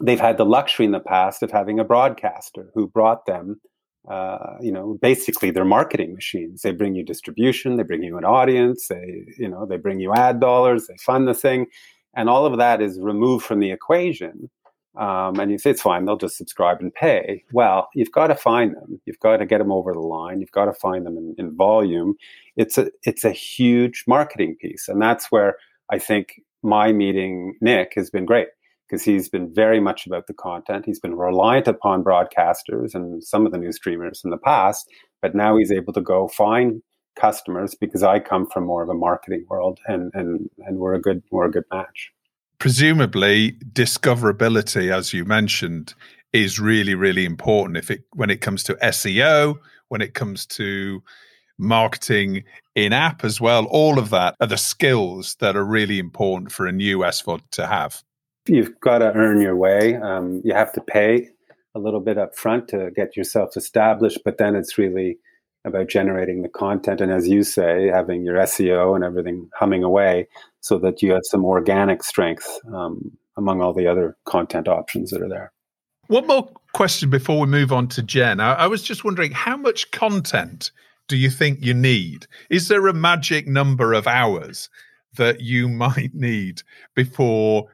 they've 0.00 0.20
had 0.20 0.38
the 0.38 0.46
luxury 0.46 0.86
in 0.86 0.92
the 0.92 1.00
past 1.00 1.42
of 1.42 1.50
having 1.50 1.80
a 1.80 1.84
broadcaster 1.84 2.70
who 2.74 2.86
brought 2.86 3.26
them 3.26 3.60
uh, 4.08 4.56
you 4.60 4.70
know, 4.70 4.98
basically 5.02 5.50
they're 5.50 5.64
marketing 5.64 6.14
machines. 6.14 6.62
They 6.62 6.72
bring 6.72 6.94
you 6.94 7.04
distribution, 7.04 7.76
they 7.76 7.82
bring 7.82 8.02
you 8.02 8.16
an 8.16 8.24
audience, 8.24 8.88
they, 8.88 9.24
you 9.36 9.48
know, 9.48 9.66
they 9.66 9.76
bring 9.76 10.00
you 10.00 10.14
ad 10.14 10.40
dollars, 10.40 10.86
they 10.86 10.96
fund 10.98 11.26
the 11.26 11.34
thing, 11.34 11.66
and 12.14 12.28
all 12.28 12.46
of 12.46 12.56
that 12.58 12.80
is 12.80 13.00
removed 13.00 13.44
from 13.44 13.60
the 13.60 13.72
equation. 13.72 14.48
Um, 14.96 15.38
and 15.38 15.50
you 15.50 15.58
say 15.58 15.70
it's 15.70 15.82
fine, 15.82 16.04
they'll 16.04 16.16
just 16.16 16.38
subscribe 16.38 16.80
and 16.80 16.94
pay. 16.94 17.44
Well, 17.52 17.88
you've 17.94 18.12
got 18.12 18.28
to 18.28 18.34
find 18.34 18.74
them. 18.74 18.98
You've 19.04 19.20
got 19.20 19.36
to 19.38 19.46
get 19.46 19.58
them 19.58 19.70
over 19.70 19.92
the 19.92 20.00
line. 20.00 20.40
You've 20.40 20.52
got 20.52 20.66
to 20.66 20.72
find 20.72 21.04
them 21.04 21.18
in, 21.18 21.34
in 21.36 21.54
volume. 21.54 22.14
It's 22.56 22.78
a 22.78 22.90
it's 23.02 23.24
a 23.24 23.30
huge 23.30 24.04
marketing 24.06 24.56
piece, 24.58 24.88
and 24.88 25.02
that's 25.02 25.30
where 25.30 25.56
I 25.90 25.98
think 25.98 26.40
my 26.62 26.92
meeting 26.92 27.56
Nick 27.60 27.92
has 27.96 28.08
been 28.08 28.24
great 28.24 28.48
because 28.88 29.02
he's 29.02 29.28
been 29.28 29.52
very 29.52 29.80
much 29.80 30.06
about 30.06 30.26
the 30.26 30.34
content. 30.34 30.86
He's 30.86 31.00
been 31.00 31.16
reliant 31.16 31.66
upon 31.66 32.04
broadcasters 32.04 32.94
and 32.94 33.22
some 33.22 33.46
of 33.46 33.52
the 33.52 33.58
new 33.58 33.72
streamers 33.72 34.22
in 34.24 34.30
the 34.30 34.38
past, 34.38 34.88
but 35.20 35.34
now 35.34 35.56
he's 35.56 35.72
able 35.72 35.92
to 35.92 36.00
go 36.00 36.28
find 36.28 36.82
customers 37.16 37.74
because 37.74 38.02
I 38.02 38.20
come 38.20 38.46
from 38.46 38.64
more 38.64 38.82
of 38.82 38.88
a 38.88 38.94
marketing 38.94 39.44
world 39.48 39.80
and 39.86 40.12
and 40.14 40.48
and 40.66 40.78
we're 40.78 40.94
a 40.94 41.00
good 41.00 41.22
we're 41.30 41.46
a 41.46 41.50
good 41.50 41.64
match. 41.72 42.12
Presumably 42.58 43.52
discoverability 43.72 44.92
as 44.92 45.12
you 45.12 45.24
mentioned 45.24 45.94
is 46.32 46.60
really 46.60 46.94
really 46.94 47.24
important 47.24 47.78
if 47.78 47.90
it 47.90 48.04
when 48.12 48.30
it 48.30 48.40
comes 48.40 48.62
to 48.64 48.74
SEO, 48.74 49.56
when 49.88 50.02
it 50.02 50.14
comes 50.14 50.46
to 50.46 51.02
marketing 51.58 52.44
in 52.74 52.92
app 52.92 53.24
as 53.24 53.40
well 53.40 53.64
all 53.70 53.98
of 53.98 54.10
that 54.10 54.36
are 54.40 54.46
the 54.46 54.58
skills 54.58 55.36
that 55.36 55.56
are 55.56 55.64
really 55.64 55.98
important 55.98 56.52
for 56.52 56.66
a 56.66 56.72
new 56.72 56.98
SVOD 56.98 57.40
to 57.50 57.66
have 57.66 58.04
you've 58.48 58.78
got 58.80 58.98
to 58.98 59.12
earn 59.12 59.40
your 59.40 59.56
way. 59.56 59.96
Um, 59.96 60.40
you 60.44 60.54
have 60.54 60.72
to 60.74 60.80
pay 60.80 61.30
a 61.74 61.78
little 61.78 62.00
bit 62.00 62.18
up 62.18 62.34
front 62.34 62.68
to 62.68 62.90
get 62.94 63.16
yourself 63.16 63.56
established, 63.56 64.20
but 64.24 64.38
then 64.38 64.56
it's 64.56 64.78
really 64.78 65.18
about 65.64 65.88
generating 65.88 66.42
the 66.42 66.48
content 66.48 67.00
and, 67.00 67.12
as 67.12 67.28
you 67.28 67.42
say, 67.42 67.88
having 67.88 68.24
your 68.24 68.36
SEO 68.36 68.94
and 68.94 69.04
everything 69.04 69.50
humming 69.54 69.82
away 69.82 70.28
so 70.60 70.78
that 70.78 71.02
you 71.02 71.12
have 71.12 71.24
some 71.24 71.44
organic 71.44 72.02
strength 72.02 72.60
um, 72.72 73.12
among 73.36 73.60
all 73.60 73.74
the 73.74 73.86
other 73.86 74.16
content 74.24 74.68
options 74.68 75.10
that 75.10 75.22
are 75.22 75.28
there. 75.28 75.52
One 76.06 76.26
more 76.26 76.48
question 76.72 77.10
before 77.10 77.40
we 77.40 77.46
move 77.46 77.72
on 77.72 77.88
to 77.88 78.02
Jenn. 78.02 78.38
I, 78.38 78.54
I 78.54 78.66
was 78.68 78.82
just 78.82 79.04
wondering 79.04 79.32
how 79.32 79.56
much 79.56 79.90
content 79.90 80.70
do 81.08 81.16
you 81.16 81.30
think 81.30 81.64
you 81.64 81.74
need? 81.74 82.26
Is 82.48 82.68
there 82.68 82.86
a 82.86 82.94
magic 82.94 83.46
number 83.46 83.92
of 83.92 84.06
hours 84.06 84.68
that 85.16 85.40
you 85.40 85.68
might 85.68 86.14
need 86.14 86.62
before 86.94 87.66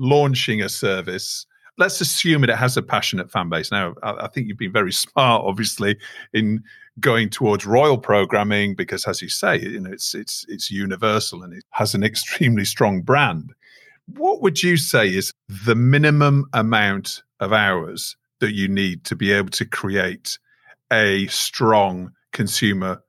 launching 0.00 0.60
a 0.60 0.68
service? 0.68 1.46
Let's 1.78 2.00
assume 2.00 2.40
that 2.40 2.50
it 2.50 2.56
has 2.56 2.76
a 2.76 2.82
passionate 2.82 3.30
fan 3.30 3.48
base. 3.48 3.70
Now, 3.70 3.94
I, 4.02 4.24
I 4.24 4.28
think 4.28 4.48
you've 4.48 4.58
been 4.58 4.72
very 4.72 4.92
smart, 5.04 5.44
obviously, 5.44 5.96
in 6.32 6.64
going 6.98 7.30
towards 7.30 7.64
royal 7.64 7.98
programming 7.98 8.74
because, 8.74 9.06
as 9.06 9.22
you 9.22 9.28
say, 9.28 9.60
you 9.60 9.80
know, 9.80 9.92
it's 9.92 10.14
it's 10.14 10.44
it's 10.48 10.70
universal 10.70 11.42
and 11.42 11.52
it 11.52 11.64
has 11.70 11.94
an 11.94 12.02
extremely 12.10 12.64
strong 12.64 13.02
brand. 13.02 13.52
What 14.16 14.42
would 14.42 14.62
you 14.62 14.76
say 14.76 15.08
is 15.08 15.32
the 15.48 15.76
minimum 15.76 16.46
amount 16.52 17.22
of 17.38 17.52
hours 17.52 18.16
that 18.40 18.54
you 18.54 18.66
need 18.66 19.04
to 19.04 19.14
be 19.14 19.30
able 19.30 19.50
to 19.50 19.64
create 19.64 20.38
a 20.92 21.26
strong 21.28 22.10
consumer 22.32 23.02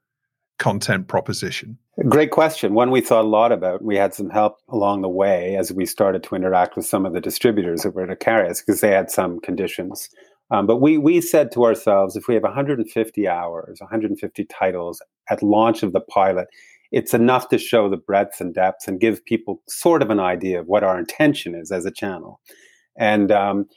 content 0.59 1.07
proposition? 1.07 1.77
Great 2.07 2.31
question. 2.31 2.73
One 2.73 2.89
we 2.89 3.01
thought 3.01 3.25
a 3.25 3.27
lot 3.27 3.51
about. 3.51 3.83
We 3.83 3.95
had 3.95 4.13
some 4.13 4.29
help 4.29 4.57
along 4.69 5.01
the 5.01 5.09
way 5.09 5.55
as 5.55 5.71
we 5.71 5.85
started 5.85 6.23
to 6.23 6.35
interact 6.35 6.75
with 6.75 6.85
some 6.85 7.05
of 7.05 7.13
the 7.13 7.21
distributors 7.21 7.83
that 7.83 7.93
were 7.93 8.07
to 8.07 8.15
carry 8.15 8.49
us 8.49 8.61
because 8.61 8.81
they 8.81 8.91
had 8.91 9.11
some 9.11 9.39
conditions. 9.39 10.09
Um, 10.49 10.65
but 10.65 10.77
we 10.77 10.97
we 10.97 11.21
said 11.21 11.51
to 11.53 11.63
ourselves, 11.63 12.15
if 12.15 12.27
we 12.27 12.33
have 12.33 12.43
150 12.43 13.27
hours, 13.27 13.79
150 13.79 14.45
titles 14.45 15.01
at 15.29 15.43
launch 15.43 15.83
of 15.83 15.93
the 15.93 16.01
pilot, 16.01 16.47
it's 16.91 17.13
enough 17.13 17.49
to 17.49 17.57
show 17.57 17.89
the 17.89 17.97
breadth 17.97 18.41
and 18.41 18.53
depth 18.53 18.87
and 18.87 18.99
give 18.99 19.23
people 19.25 19.61
sort 19.67 20.01
of 20.01 20.09
an 20.09 20.19
idea 20.19 20.59
of 20.59 20.67
what 20.67 20.83
our 20.83 20.97
intention 20.97 21.55
is 21.55 21.71
as 21.71 21.85
a 21.85 21.91
channel. 21.91 22.39
And 22.97 23.31
um, 23.31 23.67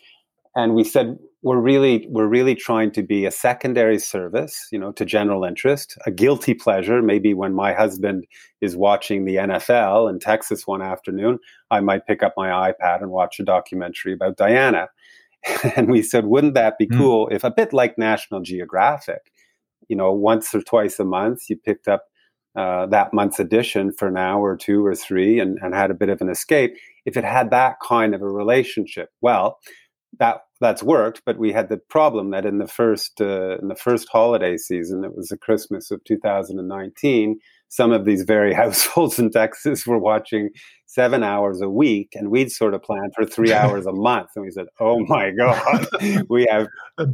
and 0.57 0.75
we 0.75 0.85
said 0.85 1.19
we're 1.45 1.61
really 1.61 2.07
we're 2.09 2.27
really 2.27 2.55
trying 2.55 2.91
to 2.91 3.03
be 3.03 3.27
a 3.27 3.31
secondary 3.31 3.99
service 3.99 4.67
you 4.73 4.79
know 4.79 4.91
to 4.93 5.05
general 5.05 5.45
interest 5.45 5.97
a 6.07 6.11
guilty 6.11 6.55
pleasure. 6.55 7.03
Maybe 7.03 7.35
when 7.35 7.55
my 7.55 7.75
husband 7.75 8.25
is 8.61 8.77
watching 8.77 9.25
the 9.25 9.37
nfl 9.37 10.11
in 10.11 10.19
texas 10.19 10.67
one 10.67 10.83
afternoon 10.83 11.39
i 11.71 11.81
might 11.81 12.07
pick 12.07 12.23
up 12.23 12.33
my 12.37 12.49
ipad 12.49 13.03
and 13.03 13.11
watch 13.11 13.39
a 13.39 13.45
documentary 13.45 14.15
about 14.15 14.37
diana. 14.37 14.89
And 15.77 15.91
we 15.91 16.03
said 16.03 16.25
wouldn't 16.25 16.55
that 16.55 16.79
be 16.79 16.87
mm. 16.87 16.97
cool 16.97 17.29
if 17.29 17.45
a 17.45 17.51
bit 17.51 17.75
like 17.75 17.99
national 17.99 18.41
geographic 18.41 19.31
you 19.89 19.97
know 19.97 20.11
once 20.11 20.55
or 20.55 20.63
twice 20.63 20.99
a 20.99 21.05
month 21.05 21.51
you 21.51 21.57
picked 21.57 21.87
up 21.87 22.05
uh, 22.57 22.87
that 22.87 23.13
month's 23.13 23.41
edition 23.41 23.93
for 23.93 24.07
an 24.09 24.17
hour 24.17 24.53
or 24.53 24.57
two 24.57 24.87
or 24.87 24.95
three 24.95 25.41
and, 25.41 25.59
and 25.61 25.75
had 25.75 25.91
a 25.91 25.95
bit 25.95 26.09
of 26.09 26.21
an 26.21 26.29
escape? 26.31 26.77
If 27.05 27.17
it 27.17 27.25
had 27.25 27.51
that 27.51 27.79
kind 27.83 28.15
of 28.15 28.23
a 28.23 28.29
relationship 28.29 29.11
well 29.21 29.59
that 30.19 30.43
that's 30.61 30.83
worked, 30.83 31.23
but 31.27 31.39
we 31.39 31.53
had 31.53 31.69
the 31.69 31.77
problem 31.77 32.31
that 32.31 32.47
in 32.47 32.59
the 32.59 32.67
first 32.67 33.21
uh, 33.21 33.59
in 33.59 33.69
the 33.69 33.77
first 33.77 34.09
holiday 34.11 34.57
season, 34.57 35.05
it 35.05 35.15
was 35.15 35.29
the 35.29 35.37
Christmas 35.37 35.91
of 35.91 36.03
2019. 36.05 37.39
Some 37.69 37.93
of 37.93 38.05
these 38.05 38.23
very 38.23 38.55
households 38.63 39.19
in 39.19 39.31
Texas 39.31 39.87
were 39.87 39.99
watching 39.99 40.51
seven 40.87 41.23
hours 41.23 41.61
a 41.61 41.69
week, 41.69 42.11
and 42.15 42.31
we'd 42.31 42.53
sort 42.53 42.73
of 42.73 42.83
planned 42.83 43.13
for 43.15 43.27
three 43.27 43.53
hours 43.61 43.85
a 43.87 43.93
month. 43.93 44.31
And 44.37 44.45
we 44.45 44.51
said, 44.51 44.67
"Oh 44.81 45.05
my 45.07 45.31
god, 45.39 45.87
we 46.29 46.47
have 46.51 46.69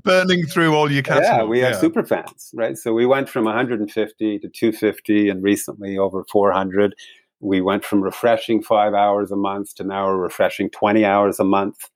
burning 0.05 0.47
through 0.47 0.75
all 0.75 0.91
your 0.91 1.03
catalog." 1.03 1.41
Yeah, 1.41 1.45
we 1.45 1.61
have 1.61 1.73
yeah. 1.73 1.81
super 1.81 2.05
fans, 2.05 2.51
right? 2.55 2.77
So 2.77 2.93
we 2.93 3.07
went 3.07 3.29
from 3.29 3.45
150 3.45 4.39
to 4.39 4.49
250, 4.49 5.29
and 5.29 5.43
recently 5.43 5.99
over 5.99 6.25
400. 6.31 6.95
We 7.43 7.63
went 7.63 7.87
from 7.87 8.03
refreshing 8.03 8.63
five 8.63 8.93
hours 8.93 9.31
a 9.31 9.37
month 9.37 9.75
to 9.77 9.85
now 9.85 10.09
we're 10.09 10.19
refreshing 10.19 10.69
20 10.69 11.07
hours 11.07 11.41
a 11.41 11.45
month 11.45 11.89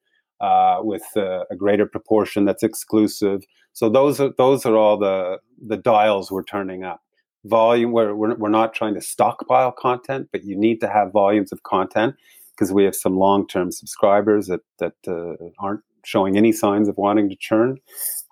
uh, 0.44 0.78
with 0.82 1.04
a 1.16 1.56
greater 1.56 1.86
proportion 1.86 2.44
that's 2.44 2.62
exclusive. 2.62 3.42
So 3.72 3.88
those 3.88 4.20
are 4.20 4.30
those 4.36 4.66
are 4.66 4.76
all 4.76 4.98
the 4.98 5.38
the 5.66 5.78
dials 5.78 6.30
we're 6.30 6.44
turning 6.44 6.84
up. 6.84 7.00
Volume, 7.46 7.92
we're, 7.92 8.14
we're, 8.14 8.34
we're 8.36 8.48
not 8.48 8.72
trying 8.74 8.94
to 8.94 9.02
stockpile 9.02 9.72
content, 9.72 10.28
but 10.32 10.44
you 10.44 10.56
need 10.56 10.80
to 10.80 10.88
have 10.88 11.12
volumes 11.12 11.52
of 11.52 11.62
content 11.62 12.14
because 12.50 12.72
we 12.72 12.84
have 12.84 12.94
some 12.94 13.16
long 13.16 13.46
term 13.46 13.70
subscribers 13.70 14.46
that 14.48 14.60
that 14.78 14.94
uh, 15.08 15.34
aren't 15.58 15.82
showing 16.04 16.36
any 16.36 16.52
signs 16.52 16.88
of 16.88 16.96
wanting 16.98 17.30
to 17.30 17.36
churn. 17.36 17.78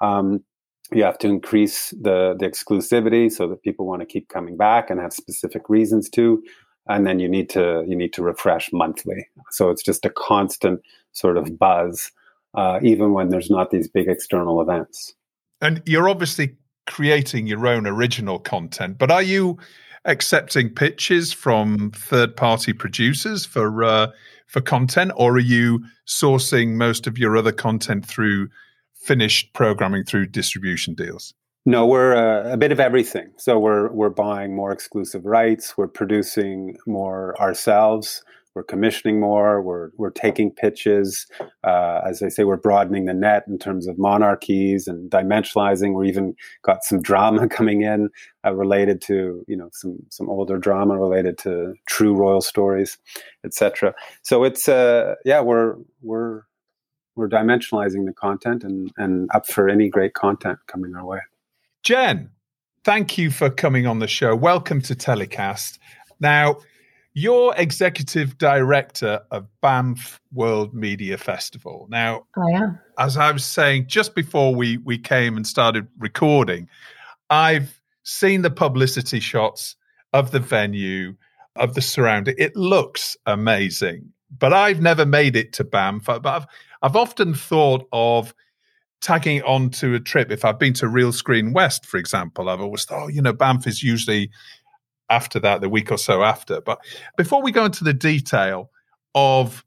Um, 0.00 0.44
you 0.92 1.04
have 1.04 1.18
to 1.18 1.28
increase 1.28 1.90
the 1.90 2.36
the 2.38 2.46
exclusivity 2.46 3.32
so 3.32 3.48
that 3.48 3.62
people 3.62 3.86
want 3.86 4.00
to 4.00 4.06
keep 4.06 4.28
coming 4.28 4.56
back 4.58 4.90
and 4.90 5.00
have 5.00 5.14
specific 5.14 5.62
reasons 5.70 6.10
to 6.10 6.42
and 6.88 7.06
then 7.06 7.20
you 7.20 7.28
need 7.28 7.48
to 7.48 7.84
you 7.86 7.96
need 7.96 8.12
to 8.12 8.22
refresh 8.22 8.72
monthly 8.72 9.28
so 9.50 9.70
it's 9.70 9.82
just 9.82 10.04
a 10.04 10.10
constant 10.10 10.80
sort 11.12 11.36
of 11.36 11.58
buzz 11.58 12.10
uh, 12.54 12.78
even 12.82 13.12
when 13.12 13.28
there's 13.28 13.50
not 13.50 13.70
these 13.70 13.88
big 13.88 14.08
external 14.08 14.60
events 14.60 15.14
and 15.60 15.82
you're 15.86 16.08
obviously 16.08 16.56
creating 16.86 17.46
your 17.46 17.66
own 17.66 17.86
original 17.86 18.38
content 18.38 18.98
but 18.98 19.10
are 19.10 19.22
you 19.22 19.56
accepting 20.04 20.68
pitches 20.68 21.32
from 21.32 21.90
third 21.92 22.36
party 22.36 22.72
producers 22.72 23.46
for 23.46 23.84
uh, 23.84 24.08
for 24.46 24.60
content 24.60 25.12
or 25.16 25.34
are 25.34 25.38
you 25.38 25.82
sourcing 26.06 26.74
most 26.74 27.06
of 27.06 27.16
your 27.16 27.36
other 27.36 27.52
content 27.52 28.04
through 28.04 28.48
finished 28.94 29.52
programming 29.52 30.04
through 30.04 30.26
distribution 30.26 30.94
deals 30.94 31.34
no, 31.64 31.86
we're 31.86 32.16
uh, 32.16 32.52
a 32.52 32.56
bit 32.56 32.72
of 32.72 32.80
everything. 32.80 33.30
So 33.36 33.58
we're 33.58 33.90
we're 33.92 34.10
buying 34.10 34.54
more 34.54 34.72
exclusive 34.72 35.24
rights. 35.24 35.76
We're 35.76 35.86
producing 35.88 36.76
more 36.86 37.40
ourselves. 37.40 38.24
We're 38.54 38.64
commissioning 38.64 39.18
more. 39.18 39.62
We're 39.62 39.90
we're 39.96 40.10
taking 40.10 40.50
pitches. 40.50 41.26
Uh, 41.64 42.00
as 42.06 42.22
I 42.22 42.28
say, 42.28 42.44
we're 42.44 42.58
broadening 42.58 43.06
the 43.06 43.14
net 43.14 43.44
in 43.48 43.58
terms 43.58 43.86
of 43.86 43.98
monarchies 43.98 44.86
and 44.86 45.10
dimensionalizing. 45.10 45.94
We're 45.94 46.04
even 46.04 46.34
got 46.62 46.84
some 46.84 47.00
drama 47.00 47.48
coming 47.56 47.80
in 47.80 48.10
uh, 48.44 48.52
related 48.52 49.00
to 49.02 49.44
you 49.48 49.56
know 49.56 49.70
some 49.72 49.98
some 50.10 50.28
older 50.28 50.58
drama 50.58 50.98
related 50.98 51.38
to 51.38 51.74
true 51.86 52.14
royal 52.14 52.42
stories, 52.42 52.98
etc. 53.44 53.94
So 54.22 54.44
it's 54.44 54.68
uh 54.68 55.14
yeah 55.24 55.40
we're 55.40 55.76
we're 56.02 56.42
we're 57.16 57.28
dimensionalizing 57.28 58.04
the 58.04 58.12
content 58.12 58.64
and 58.64 58.92
and 58.98 59.30
up 59.34 59.46
for 59.46 59.68
any 59.68 59.88
great 59.88 60.12
content 60.12 60.58
coming 60.66 60.94
our 60.94 61.06
way. 61.06 61.20
Jenn, 61.82 62.30
thank 62.84 63.16
you 63.16 63.30
for 63.30 63.48
coming 63.48 63.86
on 63.86 63.98
the 63.98 64.06
show. 64.06 64.36
Welcome 64.36 64.82
to 64.82 64.94
Telecast. 64.94 65.78
Now, 66.20 66.58
you're 67.14 67.54
executive 67.56 68.38
director 68.38 69.20
of 69.30 69.46
Banff 69.60 70.20
World 70.32 70.74
Media 70.74 71.18
Festival. 71.18 71.86
Now, 71.90 72.26
I 72.36 72.50
am. 72.52 72.80
As 72.98 73.16
I 73.16 73.30
was 73.30 73.44
saying 73.44 73.86
just 73.88 74.14
before 74.14 74.54
we 74.54 74.78
we 74.78 74.98
came 74.98 75.36
and 75.36 75.46
started 75.46 75.86
recording, 75.98 76.68
I've 77.30 77.80
seen 78.02 78.42
the 78.42 78.50
publicity 78.50 79.20
shots 79.20 79.76
of 80.12 80.30
the 80.30 80.40
venue, 80.40 81.14
of 81.56 81.74
the 81.74 81.82
surrounding. 81.82 82.34
It 82.38 82.56
looks 82.56 83.16
amazing, 83.26 84.12
but 84.38 84.52
I've 84.52 84.80
never 84.80 85.04
made 85.04 85.36
it 85.36 85.52
to 85.54 85.64
Banff. 85.64 86.06
But 86.06 86.26
I've 86.26 86.46
I've 86.82 86.96
often 86.96 87.34
thought 87.34 87.86
of 87.92 88.34
tagging 89.02 89.42
on 89.42 89.68
to 89.68 89.94
a 89.94 90.00
trip, 90.00 90.30
if 90.30 90.44
I've 90.44 90.58
been 90.58 90.72
to 90.74 90.86
Realscreen 90.86 91.52
West, 91.52 91.84
for 91.84 91.98
example, 91.98 92.48
I've 92.48 92.60
always 92.60 92.84
thought, 92.84 93.02
oh, 93.02 93.08
you 93.08 93.20
know, 93.20 93.32
Banff 93.32 93.66
is 93.66 93.82
usually 93.82 94.30
after 95.12 95.38
that, 95.40 95.60
the 95.60 95.68
week 95.68 95.92
or 95.92 95.98
so 95.98 96.22
after. 96.22 96.60
But 96.60 96.78
before 97.16 97.42
we 97.42 97.52
go 97.52 97.66
into 97.66 97.84
the 97.84 97.92
detail 97.92 98.70
of 99.14 99.64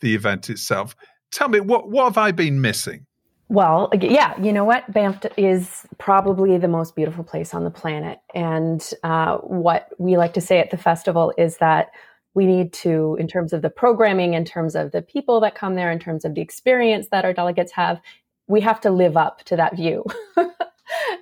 the 0.00 0.14
event 0.14 0.48
itself, 0.48 0.96
tell 1.30 1.48
me 1.48 1.60
what 1.60 1.90
what 1.90 2.04
have 2.04 2.18
I 2.18 2.32
been 2.32 2.60
missing? 2.60 3.06
Well, 3.50 3.90
yeah, 3.98 4.38
you 4.40 4.52
know 4.52 4.64
what? 4.64 4.92
Banff 4.92 5.24
is 5.38 5.86
probably 5.96 6.58
the 6.58 6.68
most 6.68 6.94
beautiful 6.94 7.24
place 7.24 7.54
on 7.54 7.64
the 7.64 7.70
planet. 7.70 8.18
And 8.34 8.86
uh, 9.02 9.38
what 9.38 9.88
we 9.98 10.18
like 10.18 10.34
to 10.34 10.40
say 10.42 10.58
at 10.58 10.70
the 10.70 10.76
festival 10.76 11.32
is 11.38 11.56
that 11.56 11.88
we 12.34 12.44
need 12.44 12.74
to, 12.74 13.16
in 13.18 13.26
terms 13.26 13.54
of 13.54 13.62
the 13.62 13.70
programming, 13.70 14.34
in 14.34 14.44
terms 14.44 14.74
of 14.74 14.92
the 14.92 15.00
people 15.00 15.40
that 15.40 15.54
come 15.54 15.76
there, 15.76 15.90
in 15.90 15.98
terms 15.98 16.26
of 16.26 16.34
the 16.34 16.42
experience 16.42 17.08
that 17.10 17.24
our 17.24 17.32
delegates 17.32 17.72
have, 17.72 18.02
we 18.48 18.60
have 18.60 18.82
to 18.82 18.90
live 18.90 19.16
up 19.16 19.42
to 19.44 19.56
that 19.56 19.76
view. 19.76 20.04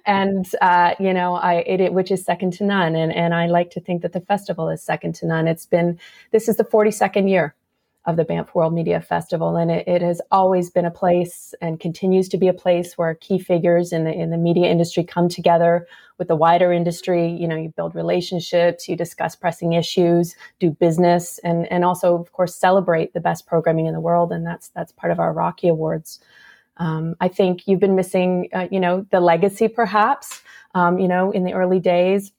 and 0.06 0.46
uh, 0.60 0.94
you 0.98 1.12
know, 1.12 1.34
I 1.34 1.56
it, 1.66 1.80
it, 1.80 1.92
which 1.92 2.10
is 2.10 2.24
second 2.24 2.52
to 2.54 2.64
none. 2.64 2.94
And 2.94 3.12
and 3.12 3.34
I 3.34 3.46
like 3.46 3.70
to 3.72 3.80
think 3.80 4.02
that 4.02 4.12
the 4.12 4.20
festival 4.20 4.68
is 4.68 4.82
second 4.82 5.14
to 5.16 5.26
none. 5.26 5.48
It's 5.48 5.66
been 5.66 5.98
this 6.30 6.48
is 6.48 6.56
the 6.56 6.64
42nd 6.64 7.28
year 7.28 7.54
of 8.06 8.16
the 8.16 8.24
Banff 8.24 8.54
World 8.54 8.72
Media 8.72 9.00
Festival, 9.00 9.56
and 9.56 9.68
it, 9.68 9.88
it, 9.88 10.00
has 10.00 10.20
always 10.30 10.70
been 10.70 10.84
a 10.84 10.92
place 10.92 11.54
and 11.60 11.80
continues 11.80 12.28
to 12.28 12.38
be 12.38 12.46
a 12.46 12.52
place 12.52 12.96
where 12.96 13.16
key 13.16 13.36
figures 13.36 13.92
in 13.92 14.04
the 14.04 14.12
in 14.12 14.30
the 14.30 14.36
media 14.36 14.70
industry 14.70 15.02
come 15.02 15.28
together 15.28 15.88
with 16.16 16.28
the 16.28 16.36
wider 16.36 16.72
industry. 16.72 17.28
You 17.28 17.48
know, 17.48 17.56
you 17.56 17.70
build 17.70 17.96
relationships, 17.96 18.88
you 18.88 18.94
discuss 18.96 19.34
pressing 19.34 19.72
issues, 19.72 20.36
do 20.60 20.70
business, 20.70 21.40
and 21.42 21.70
and 21.72 21.84
also, 21.84 22.14
of 22.14 22.30
course, 22.30 22.54
celebrate 22.54 23.12
the 23.12 23.20
best 23.20 23.44
programming 23.44 23.86
in 23.86 23.92
the 23.92 24.00
world. 24.00 24.30
And 24.30 24.46
that's 24.46 24.68
that's 24.68 24.92
part 24.92 25.10
of 25.10 25.18
our 25.18 25.32
Rockie 25.32 25.68
Awards. 25.68 26.20
Um, 26.78 27.14
I 27.20 27.28
think 27.28 27.66
you've 27.66 27.80
been 27.80 27.96
missing, 27.96 28.48
uh, 28.52 28.68
you 28.70 28.80
know, 28.80 29.06
the 29.10 29.20
legacy 29.20 29.68
perhaps. 29.68 30.42
Um, 30.74 30.98
you 30.98 31.08
know, 31.08 31.30
in 31.30 31.44
the 31.44 31.54
early 31.54 31.80
days, 31.80 32.32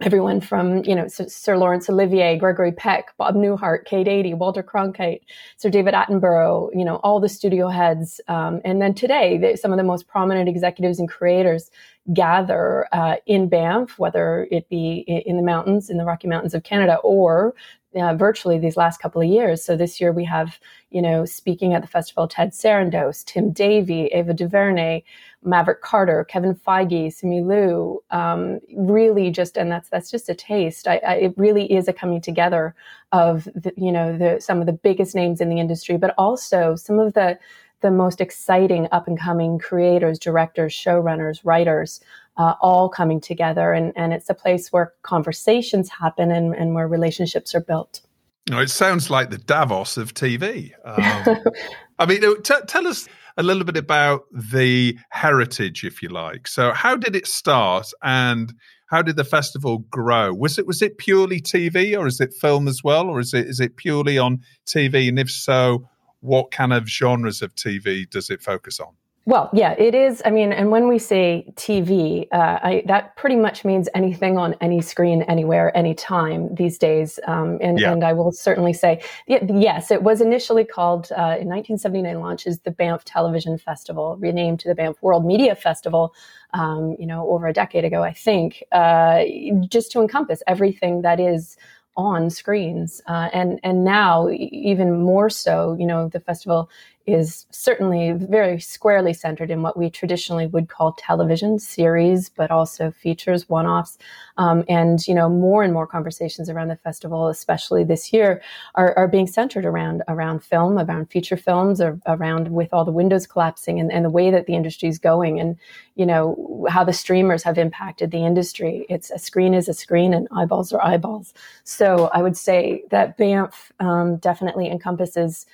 everyone 0.00 0.40
from 0.40 0.82
you 0.84 0.94
know 0.94 1.06
Sir 1.08 1.56
Laurence 1.56 1.88
Olivier, 1.88 2.36
Gregory 2.36 2.72
Peck, 2.72 3.16
Bob 3.18 3.34
Newhart, 3.34 3.84
Kate 3.84 4.08
Adie, 4.08 4.34
Walter 4.34 4.62
Cronkite, 4.62 5.20
Sir 5.56 5.70
David 5.70 5.94
Attenborough, 5.94 6.70
you 6.74 6.84
know 6.84 6.96
all 6.96 7.20
the 7.20 7.28
studio 7.28 7.68
heads, 7.68 8.20
um, 8.28 8.60
and 8.64 8.80
then 8.80 8.94
today 8.94 9.56
some 9.56 9.72
of 9.72 9.76
the 9.76 9.84
most 9.84 10.08
prominent 10.08 10.48
executives 10.48 10.98
and 10.98 11.08
creators 11.08 11.70
gather 12.12 12.86
uh, 12.92 13.16
in 13.26 13.48
Banff, 13.48 13.98
whether 13.98 14.48
it 14.50 14.68
be 14.68 15.04
in 15.26 15.36
the 15.36 15.42
mountains, 15.42 15.90
in 15.90 15.96
the 15.96 16.04
Rocky 16.04 16.28
Mountains 16.28 16.54
of 16.54 16.62
Canada, 16.62 16.96
or 17.02 17.54
uh, 17.94 18.14
virtually 18.14 18.58
these 18.58 18.76
last 18.76 19.00
couple 19.00 19.20
of 19.20 19.28
years. 19.28 19.64
So 19.64 19.76
this 19.76 20.00
year 20.00 20.12
we 20.12 20.24
have, 20.24 20.58
you 20.90 21.02
know, 21.02 21.24
speaking 21.24 21.74
at 21.74 21.82
the 21.82 21.88
festival, 21.88 22.28
Ted 22.28 22.50
Sarandos, 22.52 23.24
Tim 23.24 23.52
Davie, 23.52 24.06
Ava 24.06 24.32
DuVernay, 24.32 25.02
Maverick 25.42 25.80
Carter, 25.80 26.24
Kevin 26.24 26.54
Feige, 26.54 27.08
Simu 27.08 27.46
Liu. 27.46 28.02
Um, 28.10 28.60
really, 28.76 29.30
just 29.30 29.56
and 29.56 29.70
that's 29.72 29.88
that's 29.88 30.10
just 30.10 30.28
a 30.28 30.34
taste. 30.34 30.86
I, 30.86 30.98
I, 30.98 31.14
it 31.14 31.34
really 31.36 31.72
is 31.72 31.88
a 31.88 31.92
coming 31.92 32.20
together 32.20 32.74
of 33.12 33.44
the, 33.54 33.72
you 33.76 33.90
know 33.90 34.16
the 34.16 34.40
some 34.40 34.60
of 34.60 34.66
the 34.66 34.72
biggest 34.72 35.14
names 35.14 35.40
in 35.40 35.48
the 35.48 35.58
industry, 35.58 35.96
but 35.96 36.14
also 36.16 36.76
some 36.76 36.98
of 36.98 37.14
the 37.14 37.38
the 37.80 37.90
most 37.90 38.20
exciting 38.20 38.88
up 38.92 39.06
and 39.08 39.18
coming 39.18 39.58
creators, 39.58 40.18
directors, 40.18 40.72
showrunners, 40.72 41.40
writers, 41.44 42.00
uh, 42.36 42.54
all 42.60 42.88
coming 42.88 43.20
together. 43.20 43.72
And, 43.72 43.92
and 43.96 44.12
it's 44.12 44.30
a 44.30 44.34
place 44.34 44.72
where 44.72 44.92
conversations 45.02 45.88
happen 45.88 46.30
and, 46.30 46.54
and 46.54 46.74
where 46.74 46.88
relationships 46.88 47.54
are 47.54 47.60
built. 47.60 48.00
No, 48.48 48.58
it 48.58 48.70
sounds 48.70 49.10
like 49.10 49.30
the 49.30 49.38
Davos 49.38 49.96
of 49.96 50.14
TV. 50.14 50.72
Um, 50.84 51.36
I 51.98 52.06
mean, 52.06 52.42
t- 52.42 52.54
tell 52.66 52.86
us 52.86 53.08
a 53.36 53.42
little 53.42 53.64
bit 53.64 53.76
about 53.76 54.22
the 54.32 54.98
heritage, 55.10 55.84
if 55.84 56.02
you 56.02 56.08
like. 56.08 56.48
So, 56.48 56.72
how 56.72 56.96
did 56.96 57.14
it 57.14 57.26
start, 57.26 57.90
and 58.02 58.52
how 58.86 59.02
did 59.02 59.16
the 59.16 59.24
festival 59.24 59.78
grow? 59.90 60.32
Was 60.32 60.58
it 60.58 60.66
was 60.66 60.82
it 60.82 60.98
purely 60.98 61.40
TV, 61.40 61.96
or 61.96 62.06
is 62.06 62.20
it 62.20 62.34
film 62.34 62.66
as 62.66 62.82
well, 62.82 63.08
or 63.08 63.20
is 63.20 63.34
it 63.34 63.46
is 63.46 63.60
it 63.60 63.76
purely 63.76 64.18
on 64.18 64.40
TV? 64.66 65.08
And 65.08 65.18
if 65.18 65.30
so, 65.30 65.88
what 66.20 66.50
kind 66.50 66.72
of 66.72 66.88
genres 66.88 67.42
of 67.42 67.54
TV 67.54 68.08
does 68.08 68.30
it 68.30 68.42
focus 68.42 68.80
on? 68.80 68.94
Well, 69.26 69.50
yeah, 69.52 69.74
it 69.78 69.94
is. 69.94 70.22
I 70.24 70.30
mean, 70.30 70.50
and 70.50 70.70
when 70.70 70.88
we 70.88 70.98
say 70.98 71.44
TV, 71.54 72.26
uh, 72.32 72.58
I, 72.62 72.82
that 72.86 73.16
pretty 73.16 73.36
much 73.36 73.66
means 73.66 73.86
anything 73.94 74.38
on 74.38 74.56
any 74.62 74.80
screen, 74.80 75.22
anywhere, 75.22 75.76
anytime 75.76 76.52
these 76.54 76.78
days. 76.78 77.20
Um, 77.26 77.58
and, 77.60 77.78
yeah. 77.78 77.92
and 77.92 78.02
I 78.02 78.14
will 78.14 78.32
certainly 78.32 78.72
say, 78.72 79.02
yes, 79.26 79.90
it 79.90 80.02
was 80.02 80.22
initially 80.22 80.64
called 80.64 81.12
uh, 81.12 81.36
in 81.38 81.48
1979 81.48 82.18
launches 82.18 82.60
the 82.60 82.70
Banff 82.70 83.04
Television 83.04 83.58
Festival, 83.58 84.16
renamed 84.18 84.58
to 84.60 84.68
the 84.68 84.74
Banff 84.74 84.96
World 85.02 85.26
Media 85.26 85.54
Festival. 85.54 86.14
Um, 86.52 86.96
you 86.98 87.06
know, 87.06 87.30
over 87.30 87.46
a 87.46 87.52
decade 87.52 87.84
ago, 87.84 88.02
I 88.02 88.12
think, 88.12 88.64
uh, 88.72 89.22
just 89.68 89.92
to 89.92 90.00
encompass 90.00 90.42
everything 90.48 91.02
that 91.02 91.20
is 91.20 91.56
on 92.00 92.30
screens. 92.30 93.00
Uh, 93.06 93.28
and 93.32 93.60
and 93.62 93.84
now 93.84 94.28
even 94.30 95.00
more 95.02 95.30
so, 95.30 95.76
you 95.78 95.86
know, 95.86 96.08
the 96.08 96.20
festival 96.20 96.68
is 97.06 97.46
certainly 97.50 98.12
very 98.12 98.60
squarely 98.60 99.12
centered 99.12 99.50
in 99.50 99.62
what 99.62 99.76
we 99.76 99.90
traditionally 99.90 100.46
would 100.46 100.68
call 100.68 100.92
television 100.92 101.58
series, 101.58 102.28
but 102.28 102.50
also 102.50 102.90
features, 102.90 103.48
one-offs, 103.48 103.98
um, 104.36 104.64
and 104.68 105.06
you 105.08 105.14
know 105.14 105.28
more 105.28 105.62
and 105.62 105.72
more 105.72 105.86
conversations 105.86 106.48
around 106.48 106.68
the 106.68 106.76
festival, 106.76 107.28
especially 107.28 107.84
this 107.84 108.12
year, 108.12 108.42
are, 108.74 108.96
are 108.96 109.08
being 109.08 109.26
centered 109.26 109.64
around 109.64 110.02
around 110.08 110.44
film, 110.44 110.78
around 110.78 111.10
feature 111.10 111.36
films, 111.36 111.80
or 111.80 111.98
around 112.06 112.48
with 112.48 112.68
all 112.72 112.84
the 112.84 112.92
windows 112.92 113.26
collapsing 113.26 113.80
and, 113.80 113.90
and 113.90 114.04
the 114.04 114.10
way 114.10 114.30
that 114.30 114.46
the 114.46 114.54
industry 114.54 114.88
is 114.88 114.98
going, 114.98 115.40
and 115.40 115.56
you 115.94 116.06
know 116.06 116.66
how 116.68 116.84
the 116.84 116.92
streamers 116.92 117.42
have 117.42 117.58
impacted 117.58 118.10
the 118.10 118.24
industry. 118.24 118.86
It's 118.88 119.10
a 119.10 119.18
screen 119.18 119.54
is 119.54 119.68
a 119.68 119.74
screen, 119.74 120.12
and 120.12 120.28
eyeballs 120.36 120.72
are 120.72 120.84
eyeballs. 120.84 121.32
So 121.64 122.10
I 122.12 122.22
would 122.22 122.36
say 122.36 122.84
that 122.90 123.16
Banff 123.16 123.72
um, 123.80 124.16
definitely 124.16 124.70
encompasses 124.70 125.46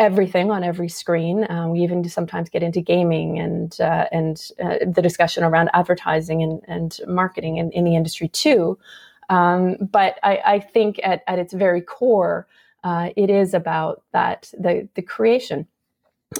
everything 0.00 0.50
on 0.50 0.64
every 0.64 0.88
screen. 0.88 1.46
Um, 1.50 1.70
we 1.70 1.80
even 1.82 2.08
sometimes 2.08 2.48
get 2.48 2.62
into 2.62 2.80
gaming 2.80 3.38
and 3.38 3.78
uh, 3.80 4.06
and 4.10 4.42
uh, 4.60 4.78
the 4.86 5.02
discussion 5.02 5.44
around 5.44 5.68
advertising 5.74 6.42
and, 6.42 6.62
and 6.66 6.98
marketing 7.06 7.58
in, 7.58 7.70
in 7.72 7.84
the 7.84 7.94
industry 7.94 8.26
too. 8.26 8.78
Um, 9.28 9.76
but 9.80 10.18
I, 10.24 10.40
I, 10.44 10.58
think 10.58 10.98
at, 11.04 11.22
at 11.28 11.38
its 11.38 11.52
very 11.52 11.82
core, 11.82 12.48
uh, 12.82 13.10
it 13.14 13.30
is 13.30 13.54
about 13.54 14.02
that 14.12 14.52
the 14.58 14.88
the 14.94 15.02
creation 15.02 15.68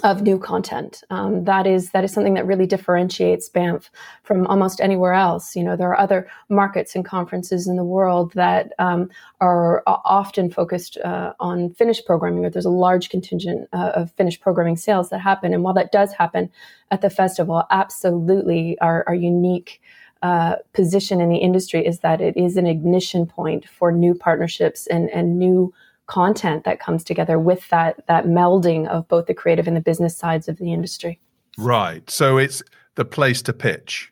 of 0.03 0.21
new 0.21 0.39
content. 0.39 1.03
Um, 1.09 1.43
that 1.43 1.67
is 1.67 1.91
that 1.91 2.05
is 2.05 2.13
something 2.13 2.35
that 2.35 2.45
really 2.45 2.65
differentiates 2.65 3.49
Banff 3.49 3.91
from 4.23 4.47
almost 4.47 4.79
anywhere 4.79 5.13
else. 5.13 5.53
You 5.53 5.65
know, 5.65 5.75
there 5.75 5.89
are 5.89 5.99
other 5.99 6.29
markets 6.47 6.95
and 6.95 7.03
conferences 7.03 7.67
in 7.67 7.75
the 7.75 7.83
world 7.83 8.31
that 8.33 8.71
um, 8.79 9.09
are 9.41 9.83
often 9.85 10.49
focused 10.49 10.97
uh, 10.99 11.33
on 11.41 11.71
finished 11.71 12.05
programming, 12.05 12.45
or 12.45 12.49
there's 12.49 12.65
a 12.65 12.69
large 12.69 13.09
contingent 13.09 13.67
uh, 13.73 13.91
of 13.93 14.11
finished 14.13 14.39
programming 14.39 14.77
sales 14.77 15.09
that 15.09 15.19
happen. 15.19 15.53
And 15.53 15.61
while 15.61 15.73
that 15.73 15.91
does 15.91 16.13
happen 16.13 16.49
at 16.89 17.01
the 17.01 17.09
festival, 17.09 17.65
absolutely 17.69 18.77
our, 18.79 19.03
our 19.07 19.15
unique 19.15 19.81
uh, 20.21 20.55
position 20.73 21.19
in 21.19 21.29
the 21.29 21.37
industry 21.37 21.85
is 21.85 21.99
that 21.99 22.21
it 22.21 22.37
is 22.37 22.55
an 22.55 22.65
ignition 22.65 23.25
point 23.25 23.67
for 23.67 23.91
new 23.91 24.15
partnerships 24.15 24.87
and, 24.87 25.09
and 25.09 25.37
new 25.37 25.73
content 26.11 26.65
that 26.65 26.81
comes 26.81 27.05
together 27.05 27.39
with 27.39 27.69
that 27.69 28.05
that 28.07 28.25
melding 28.25 28.85
of 28.87 29.07
both 29.07 29.27
the 29.27 29.33
creative 29.33 29.65
and 29.65 29.77
the 29.77 29.81
business 29.81 30.15
sides 30.17 30.49
of 30.49 30.57
the 30.57 30.73
industry. 30.73 31.17
Right. 31.57 32.07
So 32.09 32.37
it's 32.37 32.61
the 32.95 33.05
place 33.05 33.41
to 33.43 33.53
pitch. 33.53 34.11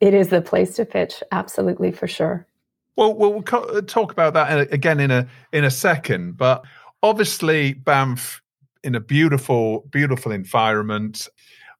It 0.00 0.14
is 0.14 0.28
the 0.28 0.40
place 0.40 0.76
to 0.76 0.84
pitch, 0.84 1.22
absolutely 1.32 1.90
for 1.90 2.06
sure. 2.06 2.46
Well, 2.94 3.14
we'll 3.14 3.42
uh, 3.52 3.80
talk 3.82 4.12
about 4.12 4.32
that 4.34 4.58
uh, 4.58 4.66
again 4.70 5.00
in 5.00 5.10
a 5.10 5.26
in 5.52 5.64
a 5.64 5.70
second. 5.70 6.36
But 6.36 6.64
obviously, 7.02 7.74
Banff 7.74 8.40
in 8.84 8.94
a 8.94 9.00
beautiful, 9.00 9.80
beautiful 9.90 10.30
environment. 10.30 11.28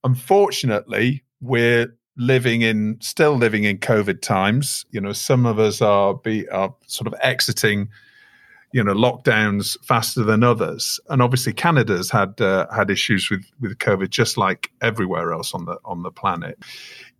Unfortunately, 0.02 1.22
we're 1.40 1.96
living 2.16 2.62
in 2.62 2.98
still 3.00 3.36
living 3.36 3.64
in 3.64 3.78
COVID 3.78 4.20
times. 4.20 4.84
You 4.90 5.00
know, 5.00 5.12
some 5.12 5.46
of 5.46 5.60
us 5.60 5.80
are 5.80 6.14
be 6.14 6.48
are 6.48 6.74
sort 6.86 7.06
of 7.06 7.14
exiting 7.22 7.88
you 8.72 8.82
know 8.82 8.94
lockdowns 8.94 9.76
faster 9.84 10.22
than 10.22 10.42
others. 10.42 11.00
And 11.08 11.22
obviously 11.22 11.52
canada's 11.52 12.10
had 12.10 12.40
uh, 12.40 12.66
had 12.74 12.90
issues 12.90 13.30
with 13.30 13.44
with 13.60 13.78
covid 13.78 14.10
just 14.10 14.36
like 14.36 14.70
everywhere 14.80 15.32
else 15.32 15.54
on 15.54 15.64
the 15.64 15.78
on 15.84 16.02
the 16.02 16.10
planet. 16.10 16.58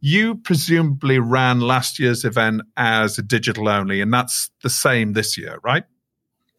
You 0.01 0.37
presumably 0.37 1.19
ran 1.19 1.61
last 1.61 1.99
year's 1.99 2.25
event 2.25 2.63
as 2.77 3.19
a 3.19 3.23
digital 3.23 3.69
only 3.69 4.01
and 4.01 4.13
that's 4.13 4.51
the 4.63 4.71
same 4.71 5.13
this 5.13 5.37
year 5.37 5.59
right 5.63 5.85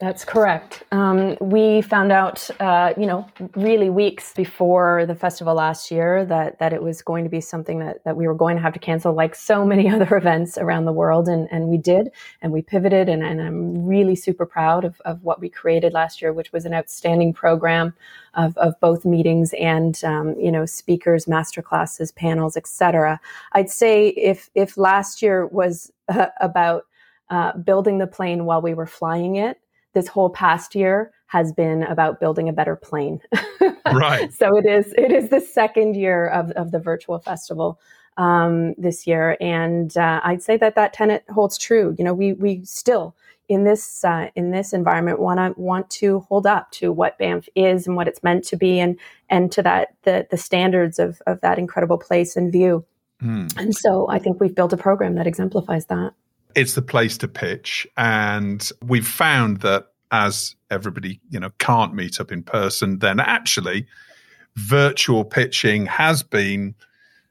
that's 0.01 0.25
correct. 0.25 0.81
Um, 0.91 1.37
we 1.39 1.83
found 1.83 2.11
out, 2.11 2.49
uh, 2.59 2.91
you 2.97 3.05
know, 3.05 3.27
really 3.55 3.91
weeks 3.91 4.33
before 4.33 5.05
the 5.05 5.13
festival 5.13 5.53
last 5.53 5.91
year 5.91 6.25
that 6.25 6.57
that 6.57 6.73
it 6.73 6.81
was 6.81 7.03
going 7.03 7.23
to 7.23 7.29
be 7.29 7.39
something 7.39 7.77
that, 7.77 8.03
that 8.03 8.17
we 8.17 8.27
were 8.27 8.33
going 8.33 8.55
to 8.55 8.63
have 8.63 8.73
to 8.73 8.79
cancel, 8.79 9.13
like 9.13 9.35
so 9.35 9.63
many 9.63 9.87
other 9.93 10.17
events 10.17 10.57
around 10.57 10.85
the 10.85 10.91
world, 10.91 11.27
and 11.27 11.47
and 11.51 11.67
we 11.67 11.77
did, 11.77 12.09
and 12.41 12.51
we 12.51 12.63
pivoted, 12.63 13.09
and, 13.09 13.23
and 13.23 13.39
I'm 13.39 13.85
really 13.85 14.15
super 14.15 14.43
proud 14.43 14.85
of, 14.85 14.99
of 15.01 15.23
what 15.23 15.39
we 15.39 15.49
created 15.49 15.93
last 15.93 16.19
year, 16.19 16.33
which 16.33 16.51
was 16.51 16.65
an 16.65 16.73
outstanding 16.73 17.31
program 17.31 17.93
of, 18.33 18.57
of 18.57 18.73
both 18.79 19.05
meetings 19.05 19.53
and 19.59 20.03
um, 20.03 20.33
you 20.39 20.51
know 20.51 20.65
speakers, 20.65 21.27
master 21.27 21.61
classes, 21.61 22.11
panels, 22.11 22.57
etc. 22.57 23.21
I'd 23.51 23.69
say 23.69 24.07
if 24.07 24.49
if 24.55 24.77
last 24.77 25.21
year 25.21 25.45
was 25.45 25.91
uh, 26.09 26.25
about 26.39 26.87
uh, 27.29 27.55
building 27.57 27.99
the 27.99 28.07
plane 28.07 28.45
while 28.45 28.63
we 28.63 28.73
were 28.73 28.87
flying 28.87 29.35
it 29.35 29.59
this 29.93 30.07
whole 30.07 30.29
past 30.29 30.75
year 30.75 31.11
has 31.27 31.53
been 31.53 31.83
about 31.83 32.19
building 32.19 32.49
a 32.49 32.53
better 32.53 32.75
plane. 32.75 33.21
right. 33.93 34.33
So 34.33 34.57
it 34.57 34.65
is 34.65 34.93
it 34.97 35.11
is 35.11 35.29
the 35.29 35.39
second 35.39 35.95
year 35.95 36.27
of, 36.27 36.51
of 36.51 36.71
the 36.71 36.79
virtual 36.79 37.19
festival 37.19 37.79
um, 38.17 38.73
this 38.77 39.07
year, 39.07 39.37
and 39.39 39.95
uh, 39.95 40.19
I'd 40.23 40.43
say 40.43 40.57
that 40.57 40.75
that 40.75 40.93
tenet 40.93 41.23
holds 41.29 41.57
true. 41.57 41.95
You 41.97 42.03
know, 42.03 42.13
we 42.13 42.33
we 42.33 42.65
still 42.65 43.15
in 43.47 43.63
this 43.63 44.03
uh, 44.03 44.29
in 44.35 44.51
this 44.51 44.73
environment 44.73 45.19
want 45.19 45.39
to 45.39 45.59
want 45.59 45.89
to 45.89 46.19
hold 46.21 46.45
up 46.45 46.71
to 46.71 46.91
what 46.91 47.17
Banff 47.17 47.47
is 47.55 47.87
and 47.87 47.95
what 47.95 48.07
it's 48.07 48.23
meant 48.23 48.43
to 48.45 48.57
be, 48.57 48.79
and 48.79 48.99
and 49.29 49.51
to 49.53 49.61
that 49.63 49.95
the 50.03 50.27
the 50.29 50.37
standards 50.37 50.99
of 50.99 51.21
of 51.27 51.41
that 51.41 51.57
incredible 51.57 51.97
place 51.97 52.35
and 52.35 52.51
view. 52.51 52.85
Mm. 53.21 53.55
And 53.57 53.75
so 53.75 54.07
I 54.09 54.19
think 54.19 54.39
we've 54.39 54.55
built 54.55 54.73
a 54.73 54.77
program 54.77 55.15
that 55.15 55.27
exemplifies 55.27 55.85
that 55.87 56.13
it's 56.55 56.73
the 56.73 56.81
place 56.81 57.17
to 57.19 57.27
pitch. 57.27 57.87
And 57.97 58.69
we've 58.83 59.07
found 59.07 59.61
that 59.61 59.87
as 60.11 60.55
everybody, 60.69 61.19
you 61.29 61.39
know, 61.39 61.51
can't 61.59 61.93
meet 61.93 62.19
up 62.19 62.31
in 62.31 62.43
person, 62.43 62.99
then 62.99 63.19
actually 63.19 63.85
virtual 64.55 65.23
pitching 65.23 65.85
has 65.85 66.23
been 66.23 66.75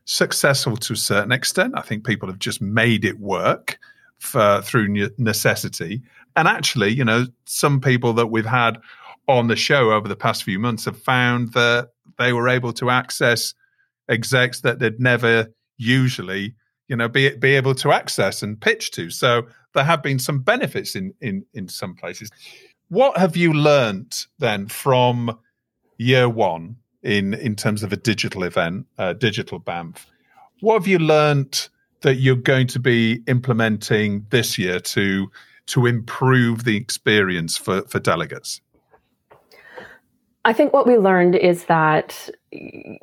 successful 0.06 0.76
to 0.76 0.94
a 0.94 0.96
certain 0.96 1.32
extent. 1.32 1.74
I 1.76 1.82
think 1.82 2.04
people 2.04 2.28
have 2.28 2.38
just 2.38 2.60
made 2.60 3.04
it 3.04 3.20
work 3.20 3.78
for, 4.18 4.62
through 4.62 5.10
necessity. 5.18 6.02
And 6.36 6.48
actually, 6.48 6.88
you 6.90 7.04
know, 7.04 7.26
some 7.44 7.80
people 7.80 8.12
that 8.14 8.28
we've 8.28 8.46
had 8.46 8.80
on 9.28 9.48
the 9.48 9.56
show 9.56 9.92
over 9.92 10.08
the 10.08 10.16
past 10.16 10.42
few 10.42 10.58
months 10.58 10.84
have 10.84 11.00
found 11.00 11.52
that 11.52 11.90
they 12.18 12.32
were 12.32 12.48
able 12.48 12.72
to 12.74 12.90
access 12.90 13.54
execs 14.08 14.62
that 14.62 14.78
they'd 14.78 15.00
never 15.00 15.46
usually 15.76 16.54
you 16.90 16.96
know, 16.96 17.08
be 17.08 17.30
be 17.36 17.54
able 17.54 17.74
to 17.76 17.92
access 17.92 18.42
and 18.42 18.60
pitch 18.60 18.90
to. 18.90 19.10
So 19.10 19.46
there 19.74 19.84
have 19.84 20.02
been 20.02 20.18
some 20.18 20.40
benefits 20.40 20.96
in 20.96 21.14
in 21.20 21.46
in 21.54 21.68
some 21.68 21.94
places. 21.94 22.30
What 22.88 23.16
have 23.16 23.36
you 23.36 23.52
learnt 23.52 24.26
then 24.40 24.66
from 24.66 25.38
year 25.98 26.28
one 26.28 26.76
in 27.04 27.34
in 27.34 27.54
terms 27.54 27.84
of 27.84 27.92
a 27.92 27.96
digital 27.96 28.42
event, 28.42 28.86
uh, 28.98 29.12
digital 29.12 29.60
Banff? 29.60 30.04
What 30.60 30.74
have 30.74 30.88
you 30.88 30.98
learnt 30.98 31.68
that 32.00 32.16
you're 32.16 32.34
going 32.34 32.66
to 32.66 32.80
be 32.80 33.22
implementing 33.28 34.26
this 34.30 34.58
year 34.58 34.80
to 34.80 35.30
to 35.66 35.86
improve 35.86 36.64
the 36.64 36.76
experience 36.76 37.56
for 37.56 37.82
for 37.82 38.00
delegates? 38.00 38.60
I 40.44 40.52
think 40.54 40.72
what 40.72 40.88
we 40.88 40.96
learned 40.96 41.36
is 41.36 41.66
that 41.66 42.30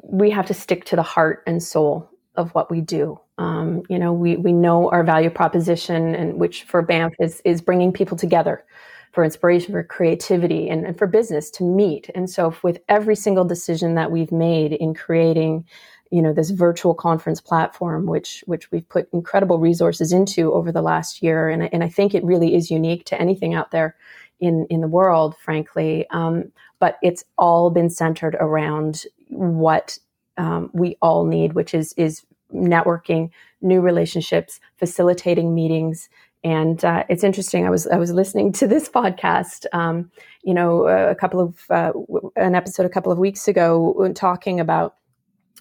we 0.04 0.30
have 0.32 0.48
to 0.48 0.54
stick 0.54 0.84
to 0.86 0.98
the 0.98 1.04
heart 1.04 1.44
and 1.48 1.64
soul 1.64 2.10
of 2.38 2.52
what 2.52 2.72
we 2.72 2.82
do. 2.82 3.20
Um, 3.38 3.84
you 3.90 4.00
know, 4.00 4.14
we 4.14 4.38
we 4.38 4.54
know 4.54 4.90
our 4.92 5.04
value 5.04 5.30
proposition, 5.30 6.16
and 6.16 6.40
which 6.40 6.64
for 6.64 6.82
Banff 6.82 7.14
is 7.20 7.42
is 7.44 7.62
bringing 7.62 7.92
people 7.92 8.18
together 8.18 8.64
for 9.12 9.24
inspiration, 9.24 9.72
for 9.72 9.84
creativity, 9.84 10.70
and, 10.70 10.86
and 10.86 10.98
for 10.98 11.08
business 11.08 11.50
to 11.50 11.64
meet. 11.64 12.10
And 12.14 12.30
so, 12.30 12.56
with 12.64 12.80
every 12.88 13.16
single 13.16 13.46
decision 13.46 13.96
that 13.96 14.12
we've 14.12 14.32
made 14.32 14.74
in 14.74 14.94
creating 14.94 15.66
you 16.12 16.22
know 16.22 16.34
this 16.34 16.50
virtual 16.52 16.94
conference 16.94 17.42
platform 17.42 18.06
which 18.06 18.44
which 18.48 18.72
we've 18.72 18.88
put 18.90 19.10
incredible 19.14 19.60
resources 19.60 20.14
into 20.14 20.54
over 20.54 20.72
the 20.72 20.82
last 20.82 21.22
year 21.22 21.50
and, 21.50 21.72
and 21.74 21.84
i 21.84 21.90
think 21.90 22.14
it 22.14 22.24
really 22.24 22.56
is 22.56 22.72
unique 22.72 23.06
to 23.06 23.20
anything 23.20 23.54
out 23.54 23.72
there 23.72 23.96
in 24.40 24.66
in 24.70 24.82
the 24.82 24.88
world 24.88 25.36
frankly 25.38 26.06
um, 26.12 26.52
but 26.80 26.98
it's 27.02 27.24
all 27.38 27.70
been 27.70 27.90
centered 27.90 28.36
around 28.40 29.04
what 29.30 29.98
um, 30.38 30.70
we 30.74 30.96
all 31.02 31.26
need 31.26 31.54
which 31.54 31.74
is 31.74 31.94
is 31.94 32.26
networking 32.54 33.30
new 33.62 33.82
relationships 33.82 34.60
facilitating 34.78 35.54
meetings 35.54 36.10
and 36.44 36.86
uh, 36.86 37.04
it's 37.10 37.24
interesting. 37.24 37.66
I 37.66 37.70
was 37.70 37.88
I 37.88 37.98
was 37.98 38.14
listening 38.14 38.52
to 38.54 38.68
this 38.68 38.88
podcast, 39.00 39.66
um, 39.74 40.12
you 40.44 40.54
know, 40.54 40.88
a 40.88 41.16
couple 41.16 41.40
of 41.40 41.60
uh, 41.70 41.92
an 42.36 42.56
episode 42.56 42.86
a 42.86 42.90
couple 42.90 43.12
of 43.12 43.18
weeks 43.18 43.48
ago, 43.48 44.12
talking 44.16 44.60
about 44.60 44.96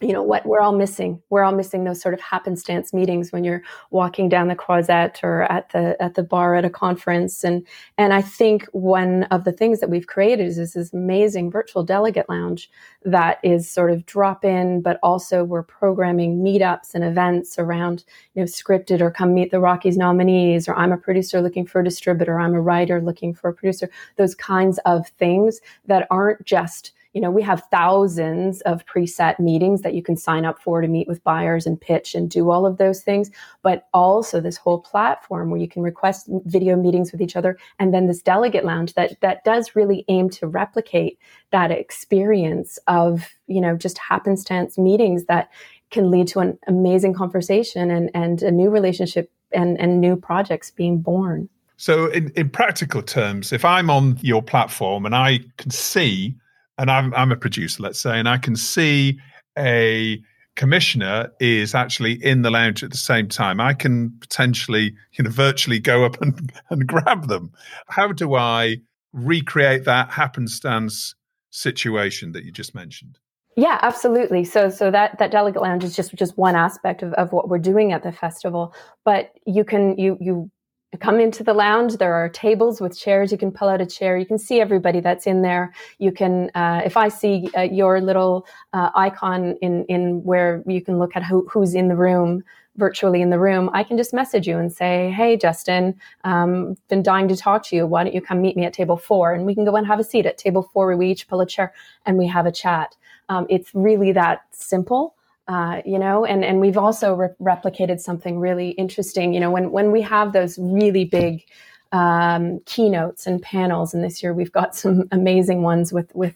you 0.00 0.12
know 0.12 0.22
what 0.22 0.44
we're 0.44 0.60
all 0.60 0.76
missing. 0.76 1.22
We're 1.30 1.42
all 1.42 1.54
missing 1.54 1.84
those 1.84 2.00
sort 2.00 2.14
of 2.14 2.20
happenstance 2.20 2.92
meetings 2.92 3.32
when 3.32 3.44
you're 3.44 3.62
walking 3.90 4.28
down 4.28 4.48
the 4.48 4.54
croisette 4.54 5.20
or 5.22 5.44
at 5.44 5.70
the 5.70 5.96
at 6.02 6.14
the 6.14 6.22
bar 6.22 6.54
at 6.54 6.64
a 6.64 6.70
conference. 6.70 7.44
And 7.44 7.66
and 7.98 8.12
i 8.12 8.22
think 8.22 8.66
one 8.72 9.24
of 9.24 9.44
the 9.44 9.52
things 9.52 9.80
that 9.80 9.90
we've 9.90 10.06
created 10.06 10.46
is 10.46 10.74
this 10.74 10.92
amazing 10.92 11.50
virtual 11.50 11.82
delegate 11.82 12.28
lounge 12.28 12.70
that 13.04 13.38
is 13.42 13.70
sort 13.70 13.90
of 13.90 14.04
drop 14.06 14.44
in 14.44 14.80
but 14.80 14.98
also 15.02 15.44
we're 15.44 15.62
programming 15.62 16.42
meetups 16.42 16.94
and 16.94 17.04
events 17.04 17.58
around 17.58 18.04
you 18.34 18.42
know 18.42 18.46
scripted 18.46 19.00
or 19.00 19.10
come 19.10 19.34
meet 19.34 19.50
the 19.50 19.60
rockies 19.60 19.96
nominees 19.96 20.68
or 20.68 20.74
i'm 20.74 20.92
a 20.92 20.96
producer 20.96 21.40
looking 21.40 21.66
for 21.66 21.80
a 21.80 21.84
distributor 21.84 22.38
i'm 22.38 22.54
a 22.54 22.60
writer 22.60 23.00
looking 23.00 23.34
for 23.34 23.48
a 23.48 23.54
producer 23.54 23.88
those 24.16 24.34
kinds 24.34 24.78
of 24.84 25.08
things 25.18 25.60
that 25.86 26.06
aren't 26.10 26.44
just 26.44 26.92
you 27.16 27.22
know, 27.22 27.30
we 27.30 27.40
have 27.40 27.62
thousands 27.70 28.60
of 28.60 28.84
preset 28.84 29.40
meetings 29.40 29.80
that 29.80 29.94
you 29.94 30.02
can 30.02 30.18
sign 30.18 30.44
up 30.44 30.58
for 30.58 30.82
to 30.82 30.86
meet 30.86 31.08
with 31.08 31.24
buyers 31.24 31.64
and 31.64 31.80
pitch 31.80 32.14
and 32.14 32.28
do 32.28 32.50
all 32.50 32.66
of 32.66 32.76
those 32.76 33.00
things, 33.00 33.30
but 33.62 33.88
also 33.94 34.38
this 34.38 34.58
whole 34.58 34.80
platform 34.80 35.48
where 35.48 35.58
you 35.58 35.66
can 35.66 35.82
request 35.82 36.28
video 36.44 36.76
meetings 36.76 37.12
with 37.12 37.22
each 37.22 37.34
other 37.34 37.56
and 37.78 37.94
then 37.94 38.06
this 38.06 38.20
delegate 38.20 38.66
lounge 38.66 38.92
that 38.92 39.18
that 39.22 39.42
does 39.44 39.74
really 39.74 40.04
aim 40.08 40.28
to 40.28 40.46
replicate 40.46 41.18
that 41.52 41.70
experience 41.70 42.78
of, 42.86 43.30
you 43.46 43.62
know, 43.62 43.78
just 43.78 43.96
happenstance 43.96 44.76
meetings 44.76 45.24
that 45.24 45.48
can 45.90 46.10
lead 46.10 46.28
to 46.28 46.40
an 46.40 46.58
amazing 46.68 47.14
conversation 47.14 47.90
and 47.90 48.10
and 48.12 48.42
a 48.42 48.50
new 48.50 48.68
relationship 48.68 49.32
and 49.52 49.80
and 49.80 50.02
new 50.02 50.16
projects 50.16 50.70
being 50.70 50.98
born. 50.98 51.48
So, 51.78 52.08
in, 52.08 52.30
in 52.36 52.50
practical 52.50 53.00
terms, 53.00 53.54
if 53.54 53.64
I'm 53.64 53.88
on 53.88 54.18
your 54.20 54.42
platform 54.42 55.06
and 55.06 55.14
I 55.14 55.40
can 55.56 55.70
see 55.70 56.36
and 56.78 56.90
I'm 56.90 57.14
I'm 57.14 57.32
a 57.32 57.36
producer, 57.36 57.82
let's 57.82 58.00
say, 58.00 58.18
and 58.18 58.28
I 58.28 58.38
can 58.38 58.56
see 58.56 59.18
a 59.58 60.20
commissioner 60.56 61.30
is 61.38 61.74
actually 61.74 62.12
in 62.24 62.42
the 62.42 62.50
lounge 62.50 62.82
at 62.82 62.90
the 62.90 62.96
same 62.96 63.28
time. 63.28 63.60
I 63.60 63.74
can 63.74 64.10
potentially, 64.20 64.94
you 65.12 65.24
know, 65.24 65.30
virtually 65.30 65.78
go 65.78 66.04
up 66.04 66.20
and, 66.20 66.52
and 66.70 66.86
grab 66.86 67.28
them. 67.28 67.52
How 67.88 68.12
do 68.12 68.34
I 68.34 68.78
recreate 69.12 69.84
that 69.84 70.10
happenstance 70.10 71.14
situation 71.50 72.32
that 72.32 72.44
you 72.44 72.52
just 72.52 72.74
mentioned? 72.74 73.18
Yeah, 73.56 73.78
absolutely. 73.80 74.44
So, 74.44 74.68
so 74.68 74.90
that 74.90 75.18
that 75.18 75.30
delegate 75.30 75.62
lounge 75.62 75.82
is 75.82 75.96
just 75.96 76.14
just 76.14 76.36
one 76.36 76.56
aspect 76.56 77.02
of, 77.02 77.14
of 77.14 77.32
what 77.32 77.48
we're 77.48 77.58
doing 77.58 77.92
at 77.92 78.02
the 78.02 78.12
festival. 78.12 78.74
But 79.04 79.32
you 79.46 79.64
can 79.64 79.96
you 79.96 80.18
you 80.20 80.50
come 80.96 81.20
into 81.20 81.44
the 81.44 81.54
lounge. 81.54 81.96
There 81.96 82.14
are 82.14 82.28
tables 82.28 82.80
with 82.80 82.98
chairs. 82.98 83.32
You 83.32 83.38
can 83.38 83.52
pull 83.52 83.68
out 83.68 83.80
a 83.80 83.86
chair. 83.86 84.16
You 84.18 84.26
can 84.26 84.38
see 84.38 84.60
everybody 84.60 85.00
that's 85.00 85.26
in 85.26 85.42
there. 85.42 85.74
You 85.98 86.12
can, 86.12 86.50
uh, 86.54 86.82
if 86.84 86.96
I 86.96 87.08
see 87.08 87.50
uh, 87.56 87.62
your 87.62 88.00
little 88.00 88.46
uh, 88.72 88.90
icon 88.94 89.56
in 89.62 89.84
in 89.86 90.22
where 90.24 90.62
you 90.66 90.82
can 90.82 90.98
look 90.98 91.16
at 91.16 91.24
who, 91.24 91.48
who's 91.48 91.74
in 91.74 91.88
the 91.88 91.96
room 91.96 92.44
virtually 92.76 93.22
in 93.22 93.30
the 93.30 93.38
room, 93.38 93.70
I 93.72 93.82
can 93.84 93.96
just 93.96 94.14
message 94.14 94.46
you 94.46 94.58
and 94.58 94.72
say, 94.72 95.10
"Hey, 95.10 95.36
Justin, 95.36 95.94
um, 96.24 96.76
been 96.88 97.02
dying 97.02 97.28
to 97.28 97.36
talk 97.36 97.64
to 97.66 97.76
you. 97.76 97.86
Why 97.86 98.04
don't 98.04 98.14
you 98.14 98.20
come 98.22 98.42
meet 98.42 98.56
me 98.56 98.64
at 98.64 98.74
table 98.74 98.96
four? 98.98 99.32
And 99.34 99.46
we 99.46 99.54
can 99.54 99.64
go 99.64 99.76
and 99.76 99.86
have 99.86 99.98
a 100.00 100.04
seat 100.04 100.26
at 100.26 100.38
table 100.38 100.62
four, 100.72 100.86
where 100.86 100.96
we 100.96 101.10
each 101.10 101.28
pull 101.28 101.40
a 101.40 101.46
chair 101.46 101.74
and 102.06 102.18
we 102.18 102.28
have 102.28 102.46
a 102.46 102.52
chat. 102.52 102.96
Um, 103.28 103.46
it's 103.50 103.74
really 103.74 104.12
that 104.12 104.42
simple. 104.52 105.15
Uh, 105.48 105.80
you 105.84 105.98
know, 105.98 106.24
and 106.24 106.44
and 106.44 106.60
we've 106.60 106.76
also 106.76 107.14
re- 107.14 107.28
replicated 107.40 108.00
something 108.00 108.38
really 108.38 108.70
interesting. 108.70 109.32
You 109.32 109.40
know, 109.40 109.50
when 109.50 109.70
when 109.70 109.92
we 109.92 110.02
have 110.02 110.32
those 110.32 110.58
really 110.58 111.04
big 111.04 111.44
um, 111.92 112.60
keynotes 112.66 113.26
and 113.26 113.40
panels. 113.40 113.94
And 113.94 114.02
this 114.02 114.22
year 114.22 114.34
we've 114.34 114.52
got 114.52 114.74
some 114.82 115.08
amazing 115.12 115.62
ones 115.62 115.92
with 115.92 116.14
with 116.14 116.34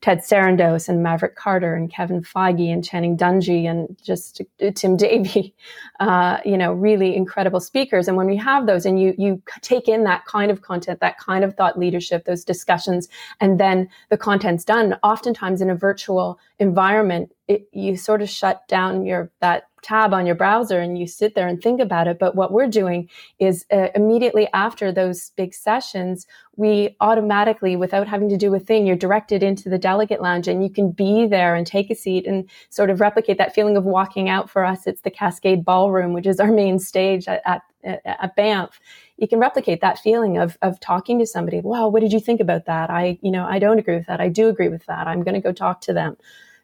Ted 0.00 0.18
Sarandos 0.18 0.88
and 0.88 1.02
Maverick 1.02 1.36
Carter 1.36 1.74
and 1.74 1.90
Kevin 1.90 2.22
Feige 2.22 2.72
and 2.72 2.84
Channing 2.84 3.16
Dungey 3.16 3.68
and 3.68 3.96
just 4.02 4.40
Tim 4.74 4.96
Davie. 4.96 5.54
Uh, 6.00 6.40
you 6.44 6.58
know, 6.58 6.72
really 6.72 7.14
incredible 7.14 7.60
speakers. 7.60 8.08
And 8.08 8.16
when 8.16 8.26
we 8.26 8.36
have 8.36 8.66
those, 8.66 8.84
and 8.84 9.00
you 9.00 9.14
you 9.16 9.40
take 9.60 9.86
in 9.86 10.02
that 10.02 10.24
kind 10.24 10.50
of 10.50 10.60
content, 10.60 10.98
that 10.98 11.16
kind 11.18 11.44
of 11.44 11.54
thought 11.54 11.78
leadership, 11.78 12.24
those 12.24 12.44
discussions, 12.44 13.08
and 13.40 13.60
then 13.60 13.88
the 14.08 14.16
content's 14.16 14.64
done. 14.64 14.96
Oftentimes 15.04 15.60
in 15.60 15.70
a 15.70 15.76
virtual 15.76 16.40
environment, 16.58 17.30
it, 17.52 17.68
you 17.72 17.96
sort 17.96 18.22
of 18.22 18.28
shut 18.28 18.66
down 18.68 19.04
your 19.04 19.30
that 19.40 19.64
tab 19.82 20.14
on 20.14 20.26
your 20.26 20.36
browser 20.36 20.78
and 20.78 20.96
you 20.96 21.06
sit 21.06 21.34
there 21.34 21.48
and 21.48 21.60
think 21.60 21.80
about 21.80 22.06
it. 22.06 22.18
But 22.18 22.36
what 22.36 22.52
we're 22.52 22.68
doing 22.68 23.10
is 23.40 23.66
uh, 23.72 23.88
immediately 23.94 24.48
after 24.54 24.92
those 24.92 25.30
big 25.30 25.52
sessions, 25.54 26.26
we 26.56 26.96
automatically, 27.00 27.74
without 27.74 28.06
having 28.06 28.28
to 28.28 28.36
do 28.36 28.54
a 28.54 28.60
thing, 28.60 28.86
you're 28.86 28.94
directed 28.94 29.42
into 29.42 29.68
the 29.68 29.78
delegate 29.78 30.22
lounge 30.22 30.46
and 30.46 30.62
you 30.62 30.70
can 30.70 30.92
be 30.92 31.26
there 31.26 31.56
and 31.56 31.66
take 31.66 31.90
a 31.90 31.96
seat 31.96 32.26
and 32.26 32.48
sort 32.70 32.90
of 32.90 33.00
replicate 33.00 33.38
that 33.38 33.54
feeling 33.54 33.76
of 33.76 33.84
walking 33.84 34.28
out. 34.28 34.48
For 34.48 34.64
us, 34.64 34.86
it's 34.86 35.02
the 35.02 35.10
Cascade 35.10 35.64
Ballroom, 35.64 36.12
which 36.12 36.26
is 36.26 36.38
our 36.38 36.52
main 36.52 36.78
stage 36.78 37.26
at, 37.26 37.42
at, 37.44 37.62
at 38.04 38.36
Banff 38.36 38.80
you 39.18 39.28
can 39.28 39.38
replicate 39.38 39.80
that 39.80 40.00
feeling 40.00 40.36
of 40.36 40.58
of 40.62 40.80
talking 40.80 41.20
to 41.20 41.26
somebody. 41.26 41.60
Wow, 41.60 41.86
what 41.88 42.00
did 42.00 42.12
you 42.12 42.18
think 42.18 42.40
about 42.40 42.66
that? 42.66 42.90
I, 42.90 43.18
you 43.22 43.30
know, 43.30 43.44
I 43.44 43.60
don't 43.60 43.78
agree 43.78 43.94
with 43.94 44.06
that. 44.06 44.20
I 44.20 44.28
do 44.28 44.48
agree 44.48 44.68
with 44.68 44.84
that. 44.86 45.06
I'm 45.06 45.22
going 45.22 45.34
to 45.34 45.40
go 45.40 45.52
talk 45.52 45.80
to 45.82 45.92
them. 45.92 46.16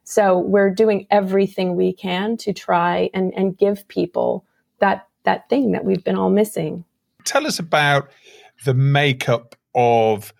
So 0.08 0.38
we're 0.38 0.70
doing 0.70 1.06
everything 1.10 1.76
we 1.76 1.92
can 1.92 2.38
to 2.38 2.54
try 2.54 3.10
and, 3.12 3.30
and 3.36 3.56
give 3.56 3.86
people 3.88 4.46
that 4.78 5.06
that 5.24 5.50
thing 5.50 5.72
that 5.72 5.84
we've 5.84 6.02
been 6.02 6.16
all 6.16 6.30
missing. 6.30 6.82
Tell 7.24 7.46
us 7.46 7.58
about 7.58 8.08
the 8.64 8.72
makeup 8.72 9.54
of 9.74 10.32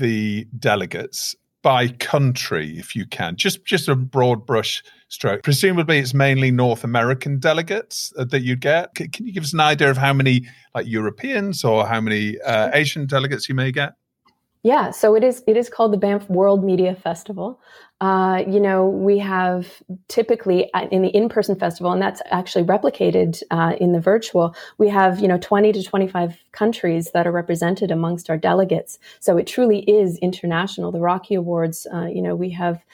the 0.00 0.46
delegates 0.58 1.36
by 1.60 1.88
country, 1.88 2.78
if 2.78 2.96
you 2.96 3.04
can. 3.04 3.36
Just 3.36 3.66
just 3.66 3.86
a 3.86 3.94
broad 3.94 4.46
brush 4.46 4.82
stroke. 5.08 5.42
Presumably, 5.42 5.98
it's 5.98 6.14
mainly 6.14 6.50
North 6.50 6.82
American 6.82 7.38
delegates 7.38 8.14
uh, 8.16 8.24
that 8.24 8.40
you 8.40 8.56
get. 8.56 8.94
Can, 8.94 9.10
can, 9.10 9.26
you 9.26 9.34
give 9.34 9.44
us 9.44 9.52
an 9.52 9.60
idea 9.60 9.90
of 9.90 9.98
how 9.98 10.14
many 10.14 10.48
like 10.74 10.86
Europeans 10.86 11.64
or 11.64 11.86
how 11.86 12.00
many 12.00 12.40
uh, 12.40 12.70
Asian 12.72 13.04
delegates 13.04 13.46
you 13.46 13.54
may 13.54 13.72
get? 13.72 13.92
Yeah, 14.62 14.92
so 14.92 15.16
it 15.16 15.24
is. 15.24 15.42
It 15.46 15.56
is 15.56 15.68
called 15.68 15.92
the 15.92 15.98
Banff 15.98 16.30
World 16.30 16.64
Media 16.64 16.94
Festival. 16.94 17.60
Uh, 18.02 18.42
you 18.48 18.58
know, 18.58 18.88
we 18.88 19.16
have 19.16 19.80
typically 20.08 20.68
in 20.90 21.02
the 21.02 21.10
in-person 21.10 21.54
festival, 21.54 21.92
and 21.92 22.02
that's 22.02 22.20
actually 22.32 22.64
replicated 22.64 23.40
uh, 23.52 23.76
in 23.80 23.92
the 23.92 24.00
virtual. 24.00 24.56
We 24.76 24.88
have 24.88 25.20
you 25.20 25.28
know 25.28 25.38
20 25.38 25.70
to 25.72 25.84
25 25.84 26.36
countries 26.50 27.12
that 27.14 27.28
are 27.28 27.32
represented 27.32 27.92
amongst 27.92 28.28
our 28.28 28.36
delegates. 28.36 28.98
So 29.20 29.36
it 29.36 29.46
truly 29.46 29.88
is 29.88 30.18
international. 30.18 30.90
The 30.90 30.98
Rockie 30.98 31.36
Awards. 31.36 31.86
Uh, 31.94 32.06
you 32.06 32.20
know, 32.20 32.34
we 32.34 32.50
have. 32.50 32.84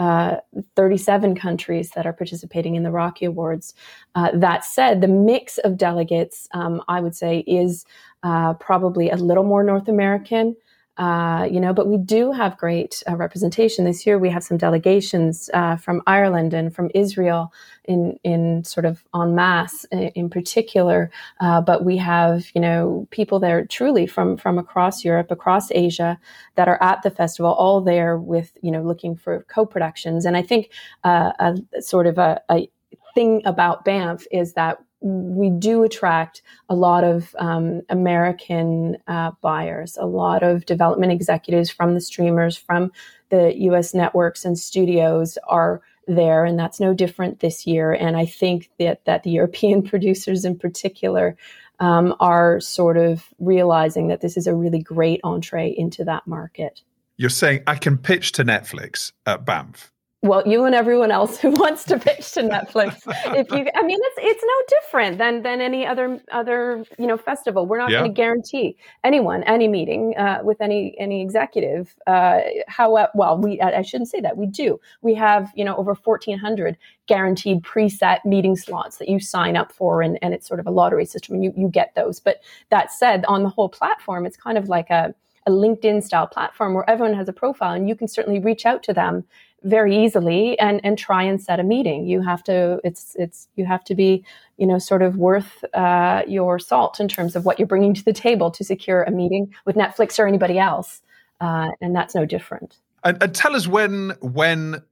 Uh, 0.00 0.36
37 0.76 1.34
countries 1.34 1.90
that 1.96 2.06
are 2.06 2.12
participating 2.12 2.76
in 2.76 2.84
the 2.84 2.90
Rockie 2.92 3.24
Awards. 3.24 3.74
Uh, 4.14 4.30
that 4.32 4.64
said, 4.64 5.00
the 5.00 5.08
mix 5.08 5.58
of 5.58 5.76
delegates, 5.76 6.46
um, 6.54 6.80
I 6.86 7.00
would 7.00 7.16
say, 7.16 7.40
is 7.48 7.84
uh, 8.22 8.54
probably 8.54 9.10
a 9.10 9.16
little 9.16 9.42
more 9.42 9.64
North 9.64 9.88
American, 9.88 10.54
Uh, 10.98 11.46
you 11.48 11.60
know, 11.60 11.72
but 11.72 11.86
we 11.86 11.96
do 11.96 12.32
have 12.32 12.58
great 12.58 13.02
uh, 13.08 13.14
representation 13.14 13.84
this 13.84 14.04
year. 14.04 14.18
We 14.18 14.30
have 14.30 14.42
some 14.42 14.56
delegations 14.56 15.48
uh, 15.54 15.76
from 15.76 16.02
Ireland 16.08 16.52
and 16.52 16.74
from 16.74 16.90
Israel 16.92 17.52
in 17.84 18.18
in 18.24 18.64
sort 18.64 18.84
of 18.84 19.04
en 19.14 19.36
masse 19.36 19.84
in, 19.92 20.08
in 20.08 20.28
particular. 20.28 21.10
Uh, 21.40 21.60
but 21.60 21.84
we 21.84 21.96
have 21.98 22.46
you 22.54 22.60
know 22.60 23.06
people 23.10 23.38
there 23.38 23.64
truly 23.64 24.06
from 24.08 24.36
from 24.36 24.58
across 24.58 25.04
Europe, 25.04 25.30
across 25.30 25.70
Asia 25.70 26.18
that 26.56 26.66
are 26.66 26.82
at 26.82 27.02
the 27.02 27.10
festival, 27.10 27.52
all 27.52 27.80
there 27.80 28.18
with 28.18 28.58
you 28.60 28.72
know 28.72 28.82
looking 28.82 29.14
for 29.14 29.44
co-productions. 29.48 30.24
And 30.24 30.36
I 30.36 30.42
think 30.42 30.70
uh, 31.04 31.32
a 31.38 31.80
sort 31.80 32.08
of 32.08 32.18
a, 32.18 32.40
a 32.50 32.68
thing 33.14 33.42
about 33.44 33.84
Banff 33.84 34.26
is 34.32 34.54
that 34.54 34.78
we 35.00 35.50
do 35.50 35.84
attract 35.84 36.42
a 36.68 36.74
lot 36.74 37.04
of 37.04 37.34
um, 37.38 37.82
American 37.88 38.96
uh, 39.06 39.32
buyers, 39.40 39.96
a 40.00 40.06
lot 40.06 40.42
of 40.42 40.66
development 40.66 41.12
executives 41.12 41.70
from 41.70 41.94
the 41.94 42.00
streamers, 42.00 42.56
from 42.56 42.90
the 43.30 43.54
US 43.56 43.94
networks 43.94 44.44
and 44.44 44.58
studios 44.58 45.38
are 45.46 45.82
there, 46.06 46.44
and 46.44 46.58
that's 46.58 46.80
no 46.80 46.94
different 46.94 47.40
this 47.40 47.66
year. 47.66 47.92
And 47.92 48.16
I 48.16 48.26
think 48.26 48.70
that, 48.78 49.04
that 49.04 49.22
the 49.22 49.30
European 49.38 49.82
producers 49.82 50.44
in 50.44 50.58
particular 50.58 51.36
um, 51.80 52.14
are 52.18 52.58
sort 52.60 52.96
of 52.96 53.28
realizing 53.38 54.08
that 54.08 54.20
this 54.20 54.36
is 54.36 54.46
a 54.46 54.54
really 54.54 54.80
great 54.80 55.20
entree 55.22 55.74
into 55.76 56.04
that 56.04 56.26
market. 56.26 56.82
You're 57.16 57.30
saying 57.30 57.62
I 57.66 57.76
can 57.76 57.98
pitch 57.98 58.32
to 58.32 58.44
Netflix 58.44 59.12
at 59.26 59.44
Banff 59.44 59.92
well, 60.22 60.42
you 60.46 60.64
and 60.64 60.74
everyone 60.74 61.12
else 61.12 61.38
who 61.38 61.50
wants 61.52 61.84
to 61.84 61.98
pitch 61.98 62.32
to 62.32 62.42
Netflix. 62.42 63.02
if 63.36 63.50
you, 63.50 63.70
I 63.74 63.82
mean, 63.82 63.98
it's 64.00 64.16
it's 64.18 64.42
no 64.42 64.80
different 64.80 65.18
than 65.18 65.42
than 65.42 65.60
any 65.60 65.86
other 65.86 66.20
other 66.32 66.84
you 66.98 67.06
know 67.06 67.16
festival. 67.16 67.66
We're 67.66 67.78
not 67.78 67.90
yeah. 67.90 68.00
going 68.00 68.10
to 68.10 68.14
guarantee 68.14 68.76
anyone 69.04 69.44
any 69.44 69.68
meeting 69.68 70.16
uh, 70.16 70.40
with 70.42 70.60
any 70.60 70.96
any 70.98 71.22
executive. 71.22 71.94
Uh, 72.06 72.40
how 72.66 73.08
well 73.14 73.38
we 73.38 73.60
I 73.60 73.82
shouldn't 73.82 74.10
say 74.10 74.20
that 74.20 74.36
we 74.36 74.46
do. 74.46 74.80
We 75.02 75.14
have 75.14 75.52
you 75.54 75.64
know 75.64 75.76
over 75.76 75.94
fourteen 75.94 76.38
hundred 76.38 76.76
guaranteed 77.06 77.62
preset 77.62 78.24
meeting 78.24 78.56
slots 78.56 78.96
that 78.98 79.08
you 79.08 79.20
sign 79.20 79.56
up 79.56 79.70
for, 79.70 80.02
and 80.02 80.18
and 80.20 80.34
it's 80.34 80.48
sort 80.48 80.58
of 80.58 80.66
a 80.66 80.70
lottery 80.70 81.06
system, 81.06 81.36
and 81.36 81.44
you 81.44 81.52
you 81.56 81.68
get 81.68 81.94
those. 81.94 82.18
But 82.18 82.40
that 82.70 82.90
said, 82.90 83.24
on 83.26 83.44
the 83.44 83.50
whole 83.50 83.68
platform, 83.68 84.26
it's 84.26 84.36
kind 84.36 84.58
of 84.58 84.68
like 84.68 84.90
a 84.90 85.14
a 85.46 85.50
LinkedIn 85.50 86.02
style 86.02 86.26
platform 86.26 86.74
where 86.74 86.88
everyone 86.90 87.16
has 87.16 87.26
a 87.26 87.32
profile 87.32 87.72
and 87.72 87.88
you 87.88 87.96
can 87.96 88.06
certainly 88.06 88.38
reach 88.38 88.66
out 88.66 88.82
to 88.82 88.92
them 88.92 89.24
very 89.64 90.04
easily 90.04 90.58
and 90.58 90.80
and 90.84 90.96
try 90.96 91.22
and 91.22 91.40
set 91.40 91.58
a 91.58 91.64
meeting. 91.64 92.06
You 92.06 92.22
have 92.22 92.42
to 92.44 92.80
it's 92.84 93.16
it's 93.18 93.48
you 93.56 93.66
have 93.66 93.84
to 93.84 93.94
be 93.94 94.24
you 94.56 94.66
know 94.66 94.78
sort 94.78 95.02
of 95.02 95.16
worth 95.16 95.64
uh, 95.74 96.22
your 96.26 96.58
salt 96.58 97.00
in 97.00 97.08
terms 97.08 97.36
of 97.36 97.44
what 97.44 97.58
you're 97.58 97.66
bringing 97.66 97.94
to 97.94 98.04
the 98.04 98.12
table 98.12 98.50
to 98.52 98.64
secure 98.64 99.02
a 99.02 99.10
meeting 99.10 99.54
with 99.64 99.76
netflix 99.76 100.18
or 100.18 100.26
anybody 100.26 100.58
else 100.58 101.02
uh, 101.40 101.70
and 101.80 101.94
that's 101.94 102.14
no 102.14 102.24
different. 102.24 102.78
And, 103.04 103.22
and, 103.22 103.34
tell 103.34 103.54
us 103.54 103.66
when 103.66 104.10
when 104.20 104.82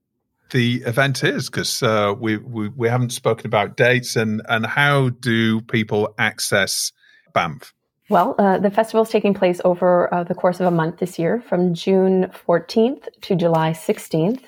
the 0.50 0.82
event 0.86 1.24
is 1.24 1.50
because 1.50 1.82
uh, 1.82 2.14
we, 2.18 2.36
we 2.36 2.68
we 2.68 2.88
haven't 2.88 3.10
spoken 3.10 3.46
about 3.46 3.76
dates 3.76 4.16
and 4.16 4.42
and 4.48 4.64
how 4.64 5.08
do 5.08 5.60
people 5.62 6.14
access 6.18 6.92
banff 7.32 7.74
well, 8.08 8.34
uh, 8.38 8.58
the 8.58 8.70
festival 8.70 9.02
is 9.02 9.10
taking 9.10 9.34
place 9.34 9.60
over 9.64 10.12
uh, 10.14 10.24
the 10.24 10.34
course 10.34 10.60
of 10.60 10.66
a 10.66 10.70
month 10.70 10.98
this 10.98 11.18
year, 11.18 11.42
from 11.48 11.74
June 11.74 12.30
14th 12.46 13.08
to 13.22 13.34
July 13.34 13.72
16th 13.72 14.42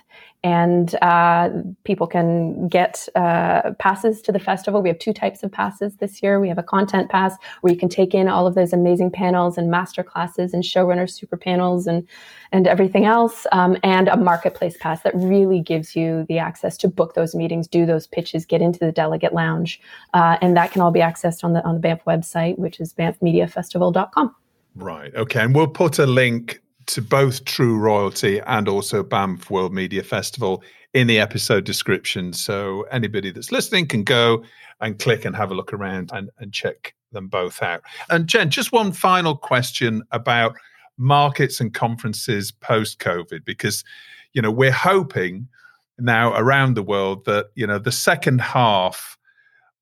and 0.45 0.95
uh, 1.03 1.51
people 1.83 2.07
can 2.07 2.69
get 2.69 3.09
uh, 3.17 3.73
passes 3.81 4.23
to 4.23 4.31
the 4.31 4.39
festival. 4.39 4.81
We 4.81 4.89
have 4.89 4.99
two 5.01 5.13
types 5.13 5.43
of 5.43 5.51
passes 5.51 5.97
this 5.97 6.23
year. 6.23 6.39
We 6.39 6.49
have 6.49 6.59
a 6.59 6.63
content 6.63 7.11
pass 7.11 7.35
where 7.61 7.73
you 7.73 7.79
can 7.79 7.89
take 7.89 8.15
in 8.15 8.29
all 8.29 8.47
of 8.47 8.55
those 8.55 8.73
amazing 8.73 9.11
panels 9.11 9.59
and 9.59 9.69
master 9.69 10.05
classes 10.05 10.55
and 10.55 10.63
showrunner 10.63 11.11
super 11.11 11.37
panels 11.37 11.87
and 11.87 12.07
and 12.53 12.67
everything 12.67 13.05
else, 13.05 13.47
um, 13.53 13.77
and 13.83 14.09
a 14.09 14.17
marketplace 14.17 14.77
pass 14.81 15.03
that 15.03 15.15
really 15.15 15.61
gives 15.61 15.95
you 15.95 16.25
the 16.29 16.39
access 16.39 16.79
to 16.79 16.89
book 16.89 17.15
those 17.15 17.35
meetings, 17.35 17.69
do 17.69 17.85
those 17.85 18.07
pitches, 18.07 18.47
get 18.47 18.63
into 18.63 18.79
the 18.79 18.93
delegate 18.93 19.35
lounge, 19.35 19.81
uh, 20.15 20.39
and 20.41 20.57
that 20.57 20.73
can 20.73 20.81
all 20.81 20.91
be 20.91 21.01
accessed 21.01 21.45
on 21.45 21.53
the 21.53 21.63
on 21.65 21.75
the 21.75 21.81
Banff 21.81 22.01
website, 22.07 22.59
which 22.59 22.81
is 22.81 22.95
banffmediafestival.com. 22.95 24.35
Right. 24.77 25.15
Okay. 25.15 25.41
And 25.41 25.55
we'll 25.55 25.67
put 25.67 25.99
a 25.99 26.07
link 26.07 26.63
to 26.89 27.03
both 27.03 27.45
True 27.45 27.79
Royalty 27.79 28.41
and 28.41 28.69
also 28.69 29.03
Banff 29.03 29.51
World 29.51 29.73
Media 29.73 30.03
Festival 30.03 30.63
in 30.95 31.07
the 31.07 31.21
episode 31.21 31.65
description. 31.65 32.33
So 32.33 32.83
anybody 32.91 33.31
that's 33.31 33.53
listening 33.53 33.87
can 33.87 34.05
go 34.05 34.43
and 34.81 34.99
click 34.99 35.25
and 35.25 35.37
have 35.37 35.51
a 35.51 35.55
look 35.55 35.73
around 35.73 36.11
and, 36.13 36.31
and 36.39 36.53
check 36.53 36.95
them 37.13 37.29
both 37.29 37.63
out. 37.63 37.83
And 38.11 38.27
Jenn, 38.27 38.51
just 38.51 38.73
one 38.73 38.93
final 38.93 39.37
question 39.37 40.03
about 40.13 40.57
markets 40.97 41.61
and 41.61 41.75
conferences 41.75 42.51
post 42.51 42.99
COVID, 43.01 43.45
because, 43.45 43.85
you 44.33 44.41
know, 44.41 44.51
we're 44.51 44.73
hoping 44.73 45.49
now 45.99 46.35
around 46.37 46.75
the 46.75 46.83
world 46.83 47.25
that, 47.27 47.51
you 47.55 47.67
know, 47.67 47.79
the 47.79 47.93
second 47.93 48.41
half 48.41 49.19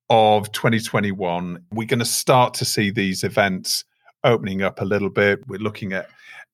of 0.09 0.51
2021, 0.51 1.63
we're 1.71 1.87
going 1.87 1.99
to 1.99 2.05
start 2.05 2.53
to 2.55 2.65
see 2.65 2.91
these 2.91 3.23
events 3.23 3.85
opening 4.23 4.61
up 4.61 4.81
a 4.81 4.85
little 4.85 5.09
bit. 5.09 5.47
We're 5.47 5.59
looking 5.59 5.93
at 5.93 6.09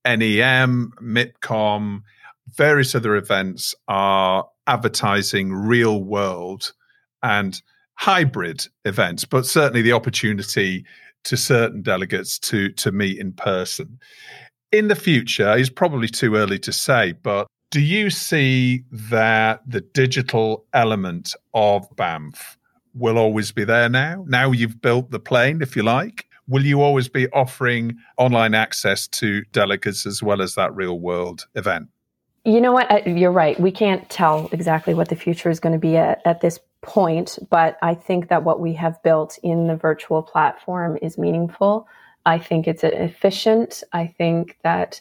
NEM, 0.06 0.94
MIPCOM, 1.02 2.02
various 2.56 2.96
other 2.96 3.16
events 3.16 3.74
are 3.88 4.48
advertising 4.68 5.54
real 5.54 6.04
world 6.04 6.74
and 7.22 7.62
hybrid 7.96 8.66
events, 8.86 9.26
but 9.26 9.46
certainly 9.46 9.82
the 9.82 9.94
opportunity 9.94 10.86
to 11.24 11.38
certain 11.38 11.82
delegates 11.82 12.38
to 12.38 12.70
to 12.74 12.92
meet 12.92 13.18
in 13.18 13.32
person. 13.32 14.00
In 14.72 14.88
the 14.88 14.96
future 14.96 15.56
is 15.56 15.70
probably 15.70 16.08
too 16.08 16.36
early 16.36 16.60
to 16.60 16.74
say, 16.74 17.14
but 17.24 17.48
do 17.72 17.80
you 17.80 18.10
see 18.10 18.84
that 18.92 19.62
the 19.66 19.82
digital 19.82 20.66
element 20.74 21.34
of 21.54 21.88
Banff 21.96 22.58
will 22.94 23.18
always 23.18 23.52
be 23.52 23.64
there 23.64 23.90
now? 23.90 24.26
Now 24.28 24.52
you've 24.52 24.82
built 24.82 25.12
the 25.12 25.20
plane, 25.20 25.62
if 25.62 25.76
you 25.76 25.84
like, 25.84 26.28
will 26.48 26.66
you 26.66 26.82
always 26.82 27.08
be 27.08 27.30
offering 27.30 27.98
online 28.18 28.54
access 28.54 29.08
to 29.08 29.44
delegates 29.52 30.06
as 30.06 30.22
well 30.22 30.42
as 30.42 30.56
that 30.56 30.76
real 30.76 31.00
world 31.00 31.48
event? 31.56 31.90
You 32.46 32.60
know 32.60 32.74
what? 32.74 33.08
You're 33.08 33.32
right. 33.32 33.58
We 33.60 33.72
can't 33.72 34.08
tell 34.10 34.50
exactly 34.52 34.94
what 34.94 35.10
the 35.10 35.16
future 35.16 35.50
is 35.50 35.60
going 35.60 35.74
to 35.74 35.80
be 35.80 35.96
at, 35.96 36.22
at 36.26 36.42
this 36.42 36.60
point, 36.82 37.40
but 37.50 37.78
I 37.82 37.96
think 37.96 38.28
that 38.28 38.44
what 38.44 38.60
we 38.60 38.74
have 38.74 39.02
built 39.02 39.40
in 39.42 39.68
the 39.68 39.78
virtual 39.78 40.22
platform 40.22 40.98
is 41.02 41.18
meaningful. 41.18 41.88
I 42.26 42.40
think 42.40 42.68
it's 42.68 42.84
efficient. 42.84 43.84
I 43.94 44.08
think 44.08 44.58
that 44.64 45.00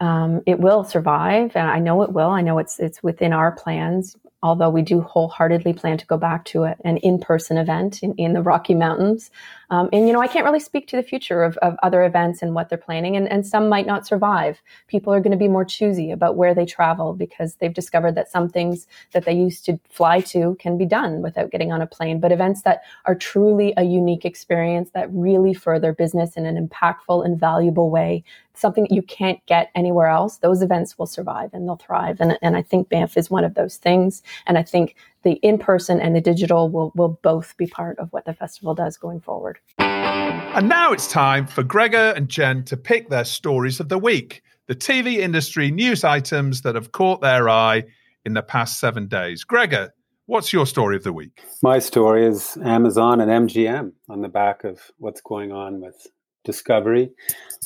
um, 0.00 0.42
it 0.46 0.58
will 0.58 0.82
survive, 0.82 1.54
and 1.54 1.70
I 1.70 1.78
know 1.78 2.02
it 2.02 2.12
will. 2.12 2.30
I 2.30 2.40
know 2.40 2.58
it's 2.58 2.80
it's 2.80 3.02
within 3.02 3.32
our 3.32 3.52
plans 3.52 4.16
although 4.42 4.70
we 4.70 4.82
do 4.82 5.00
wholeheartedly 5.00 5.72
plan 5.72 5.98
to 5.98 6.06
go 6.06 6.16
back 6.16 6.44
to 6.46 6.64
a, 6.64 6.76
an 6.84 6.96
in-person 6.98 7.58
event 7.58 8.02
in, 8.02 8.14
in 8.14 8.32
the 8.32 8.42
Rocky 8.42 8.74
Mountains. 8.74 9.30
Um, 9.70 9.88
and, 9.92 10.06
you 10.06 10.12
know, 10.12 10.20
I 10.20 10.26
can't 10.26 10.44
really 10.44 10.60
speak 10.60 10.88
to 10.88 10.96
the 10.96 11.02
future 11.02 11.44
of, 11.44 11.56
of 11.58 11.76
other 11.82 12.02
events 12.02 12.42
and 12.42 12.54
what 12.54 12.68
they're 12.68 12.78
planning, 12.78 13.16
and, 13.16 13.30
and 13.30 13.46
some 13.46 13.68
might 13.68 13.86
not 13.86 14.06
survive. 14.06 14.60
People 14.88 15.12
are 15.12 15.20
going 15.20 15.30
to 15.30 15.36
be 15.36 15.46
more 15.46 15.64
choosy 15.64 16.10
about 16.10 16.36
where 16.36 16.54
they 16.54 16.66
travel 16.66 17.12
because 17.12 17.56
they've 17.56 17.74
discovered 17.74 18.14
that 18.16 18.30
some 18.30 18.48
things 18.48 18.86
that 19.12 19.24
they 19.24 19.32
used 19.32 19.64
to 19.66 19.78
fly 19.88 20.20
to 20.20 20.56
can 20.58 20.76
be 20.76 20.86
done 20.86 21.22
without 21.22 21.50
getting 21.50 21.72
on 21.72 21.82
a 21.82 21.86
plane. 21.86 22.18
But 22.18 22.32
events 22.32 22.62
that 22.62 22.82
are 23.04 23.14
truly 23.14 23.74
a 23.76 23.84
unique 23.84 24.24
experience 24.24 24.90
that 24.90 25.08
really 25.12 25.54
further 25.54 25.92
business 25.92 26.36
in 26.36 26.46
an 26.46 26.68
impactful 26.68 27.24
and 27.24 27.38
valuable 27.38 27.90
way, 27.90 28.24
something 28.60 28.84
that 28.84 28.94
you 28.94 29.02
can't 29.02 29.44
get 29.46 29.70
anywhere 29.74 30.08
else, 30.08 30.38
those 30.38 30.62
events 30.62 30.98
will 30.98 31.06
survive 31.06 31.50
and 31.52 31.66
they'll 31.66 31.76
thrive. 31.76 32.20
And, 32.20 32.38
and 32.42 32.56
I 32.56 32.62
think 32.62 32.88
Banff 32.88 33.16
is 33.16 33.30
one 33.30 33.44
of 33.44 33.54
those 33.54 33.76
things. 33.76 34.22
And 34.46 34.58
I 34.58 34.62
think 34.62 34.94
the 35.22 35.32
in 35.42 35.58
person 35.58 36.00
and 36.00 36.14
the 36.14 36.20
digital 36.20 36.68
will, 36.68 36.92
will 36.94 37.18
both 37.22 37.56
be 37.56 37.66
part 37.66 37.98
of 37.98 38.12
what 38.12 38.24
the 38.24 38.34
festival 38.34 38.74
does 38.74 38.96
going 38.96 39.20
forward. 39.20 39.58
And 39.78 40.68
now 40.68 40.92
it's 40.92 41.08
time 41.08 41.46
for 41.46 41.62
Gregor 41.62 42.12
and 42.16 42.28
Jenn 42.28 42.64
to 42.64 42.76
pick 42.76 43.08
their 43.08 43.24
stories 43.24 43.80
of 43.80 43.88
the 43.88 43.98
week, 43.98 44.42
the 44.66 44.74
TV 44.74 45.16
industry 45.16 45.70
news 45.70 46.04
items 46.04 46.62
that 46.62 46.74
have 46.74 46.92
caught 46.92 47.20
their 47.20 47.48
eye 47.48 47.84
in 48.24 48.34
the 48.34 48.42
past 48.42 48.78
seven 48.78 49.08
days. 49.08 49.44
Gregor, 49.44 49.92
what's 50.26 50.52
your 50.52 50.66
story 50.66 50.96
of 50.96 51.04
the 51.04 51.12
week? 51.12 51.42
My 51.62 51.78
story 51.78 52.26
is 52.26 52.56
Amazon 52.64 53.20
and 53.20 53.48
MGM 53.48 53.92
on 54.08 54.20
the 54.20 54.28
back 54.28 54.64
of 54.64 54.80
what's 54.98 55.20
going 55.20 55.52
on 55.52 55.80
with 55.80 56.06
Discovery 56.44 57.10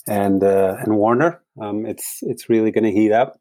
and 0.07 0.43
uh, 0.43 0.77
and 0.81 0.97
Warner. 0.97 1.43
Um, 1.61 1.87
it's 1.87 2.19
it's 2.23 2.49
really 2.49 2.71
going 2.71 2.85
to 2.85 2.93
heat 2.93 3.13
up 3.13 3.39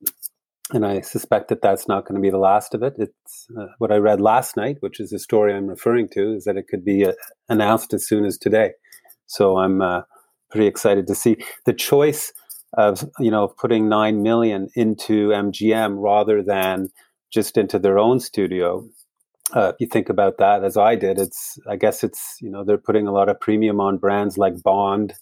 and 0.74 0.86
I 0.86 1.02
suspect 1.02 1.50
that 1.50 1.62
that's 1.62 1.88
not 1.88 2.06
going 2.06 2.16
to 2.16 2.22
be 2.22 2.30
the 2.30 2.38
last 2.38 2.74
of 2.74 2.84
it. 2.84 2.96
It's 2.98 3.48
uh, 3.58 3.68
what 3.78 3.92
I 3.92 3.98
read 3.98 4.22
last 4.22 4.58
night, 4.58 4.78
which 4.80 5.00
is 5.00 5.12
the 5.12 5.20
story 5.20 5.54
I'm 5.54 5.68
referring 5.68 6.10
to, 6.14 6.34
is 6.34 6.46
that 6.46 6.58
it 6.58 6.68
could 6.68 6.86
be 6.86 7.06
uh, 7.06 7.14
announced 7.50 7.94
as 7.94 8.08
soon 8.08 8.26
as 8.26 8.38
today. 8.38 8.72
So 9.28 9.58
I'm 9.58 9.82
uh, 9.82 10.02
pretty 10.50 10.68
excited 10.68 11.08
to 11.08 11.16
see 11.16 11.38
the 11.66 11.74
choice 11.74 12.34
of 12.76 13.08
you 13.20 13.30
know 13.30 13.48
putting 13.48 13.88
nine 13.88 14.24
million 14.24 14.70
into 14.76 15.30
MGM 15.30 15.96
rather 15.98 16.42
than 16.42 16.90
just 17.32 17.58
into 17.58 17.78
their 17.78 18.00
own 18.00 18.20
studio. 18.20 18.88
Uh, 19.54 19.74
if 19.74 19.76
you 19.80 19.88
think 19.88 20.10
about 20.10 20.40
that, 20.40 20.64
as 20.64 20.78
I 20.78 20.96
did, 20.96 21.20
it's 21.20 21.60
I 21.70 21.76
guess 21.76 22.04
it's 22.04 22.38
you 22.42 22.50
know 22.50 22.64
they're 22.64 22.78
putting 22.78 23.08
a 23.08 23.12
lot 23.12 23.30
of 23.30 23.40
premium 23.40 23.80
on 23.80 23.98
brands 23.98 24.38
like 24.38 24.64
Bond, 24.64 25.14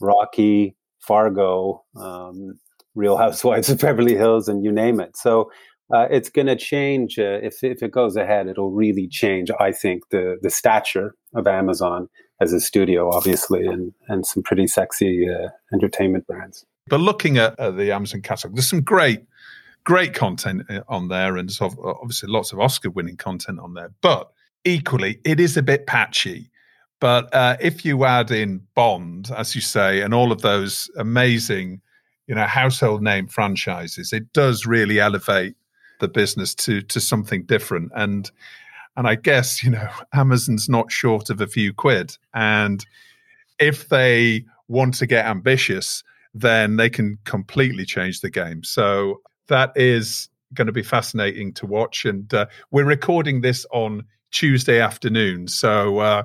Rocky, 0.00 0.76
Fargo. 1.00 1.84
Um, 1.94 2.58
Real 2.96 3.16
Housewives 3.18 3.68
of 3.68 3.80
Beverly 3.80 4.16
Hills, 4.16 4.48
and 4.48 4.64
you 4.64 4.72
name 4.72 5.00
it. 5.00 5.16
So 5.16 5.50
uh, 5.94 6.08
it's 6.10 6.30
going 6.30 6.46
to 6.46 6.56
change 6.56 7.18
uh, 7.18 7.38
if 7.42 7.62
if 7.62 7.82
it 7.82 7.92
goes 7.92 8.16
ahead. 8.16 8.48
It'll 8.48 8.72
really 8.72 9.06
change, 9.06 9.50
I 9.60 9.70
think, 9.70 10.08
the 10.10 10.38
the 10.42 10.50
stature 10.50 11.14
of 11.34 11.46
Amazon 11.46 12.08
as 12.40 12.52
a 12.52 12.60
studio, 12.60 13.14
obviously, 13.14 13.66
and 13.66 13.92
and 14.08 14.26
some 14.26 14.42
pretty 14.42 14.66
sexy 14.66 15.28
uh, 15.28 15.48
entertainment 15.72 16.26
brands. 16.26 16.64
But 16.88 17.00
looking 17.00 17.38
at, 17.38 17.58
at 17.58 17.76
the 17.76 17.92
Amazon 17.92 18.22
catalog, 18.22 18.56
there's 18.56 18.68
some 18.68 18.82
great 18.82 19.24
great 19.84 20.14
content 20.14 20.62
uh, 20.68 20.80
on 20.88 21.08
there, 21.08 21.36
and 21.36 21.50
obviously 21.60 22.28
lots 22.28 22.52
of 22.52 22.58
Oscar-winning 22.58 23.16
content 23.16 23.60
on 23.60 23.74
there. 23.74 23.92
But 24.00 24.30
equally, 24.64 25.20
it 25.24 25.38
is 25.38 25.56
a 25.56 25.62
bit 25.62 25.86
patchy. 25.86 26.50
But 27.00 27.32
uh, 27.34 27.56
if 27.60 27.84
you 27.84 28.04
add 28.04 28.30
in 28.30 28.66
Bond, 28.74 29.30
as 29.36 29.54
you 29.54 29.60
say, 29.60 30.00
and 30.00 30.14
all 30.14 30.32
of 30.32 30.40
those 30.40 30.90
amazing, 30.96 31.80
you 32.26 32.34
know, 32.34 32.46
household 32.46 33.02
name 33.02 33.26
franchises, 33.26 34.12
it 34.12 34.32
does 34.32 34.66
really 34.66 34.98
elevate 34.98 35.56
the 36.00 36.08
business 36.08 36.54
to 36.54 36.82
to 36.82 37.00
something 37.00 37.44
different. 37.44 37.92
And 37.94 38.30
and 38.96 39.06
I 39.06 39.14
guess 39.14 39.62
you 39.62 39.70
know 39.70 39.88
Amazon's 40.14 40.68
not 40.68 40.90
short 40.90 41.30
of 41.30 41.40
a 41.40 41.46
few 41.46 41.72
quid, 41.72 42.16
and 42.34 42.84
if 43.58 43.88
they 43.88 44.44
want 44.68 44.94
to 44.94 45.06
get 45.06 45.26
ambitious, 45.26 46.02
then 46.34 46.76
they 46.76 46.90
can 46.90 47.18
completely 47.24 47.84
change 47.84 48.20
the 48.20 48.30
game. 48.30 48.62
So 48.64 49.20
that 49.48 49.72
is 49.76 50.28
going 50.54 50.66
to 50.66 50.72
be 50.72 50.82
fascinating 50.82 51.52
to 51.54 51.66
watch. 51.66 52.04
And 52.04 52.32
uh, 52.34 52.46
we're 52.70 52.84
recording 52.84 53.40
this 53.40 53.64
on 53.72 54.04
Tuesday 54.32 54.80
afternoon, 54.80 55.48
so 55.48 55.98
uh, 55.98 56.22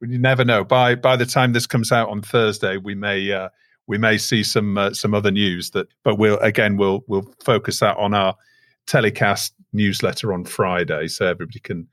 you 0.00 0.18
never 0.18 0.44
know. 0.44 0.64
By 0.64 0.94
by 0.94 1.16
the 1.16 1.26
time 1.26 1.52
this 1.52 1.66
comes 1.66 1.92
out 1.92 2.08
on 2.08 2.22
Thursday, 2.22 2.76
we 2.76 2.94
may 2.94 3.32
uh, 3.32 3.48
we 3.86 3.98
may 3.98 4.18
see 4.18 4.42
some 4.42 4.78
uh, 4.78 4.92
some 4.92 5.14
other 5.14 5.30
news 5.30 5.70
that. 5.70 5.88
But 6.02 6.16
we'll 6.16 6.38
again 6.38 6.76
we'll 6.76 7.04
we'll 7.06 7.30
focus 7.44 7.80
that 7.80 7.96
on 7.96 8.14
our 8.14 8.34
telecast 8.86 9.54
newsletter 9.72 10.32
on 10.32 10.44
Friday, 10.44 11.08
so 11.08 11.26
everybody 11.26 11.60
can 11.60 11.86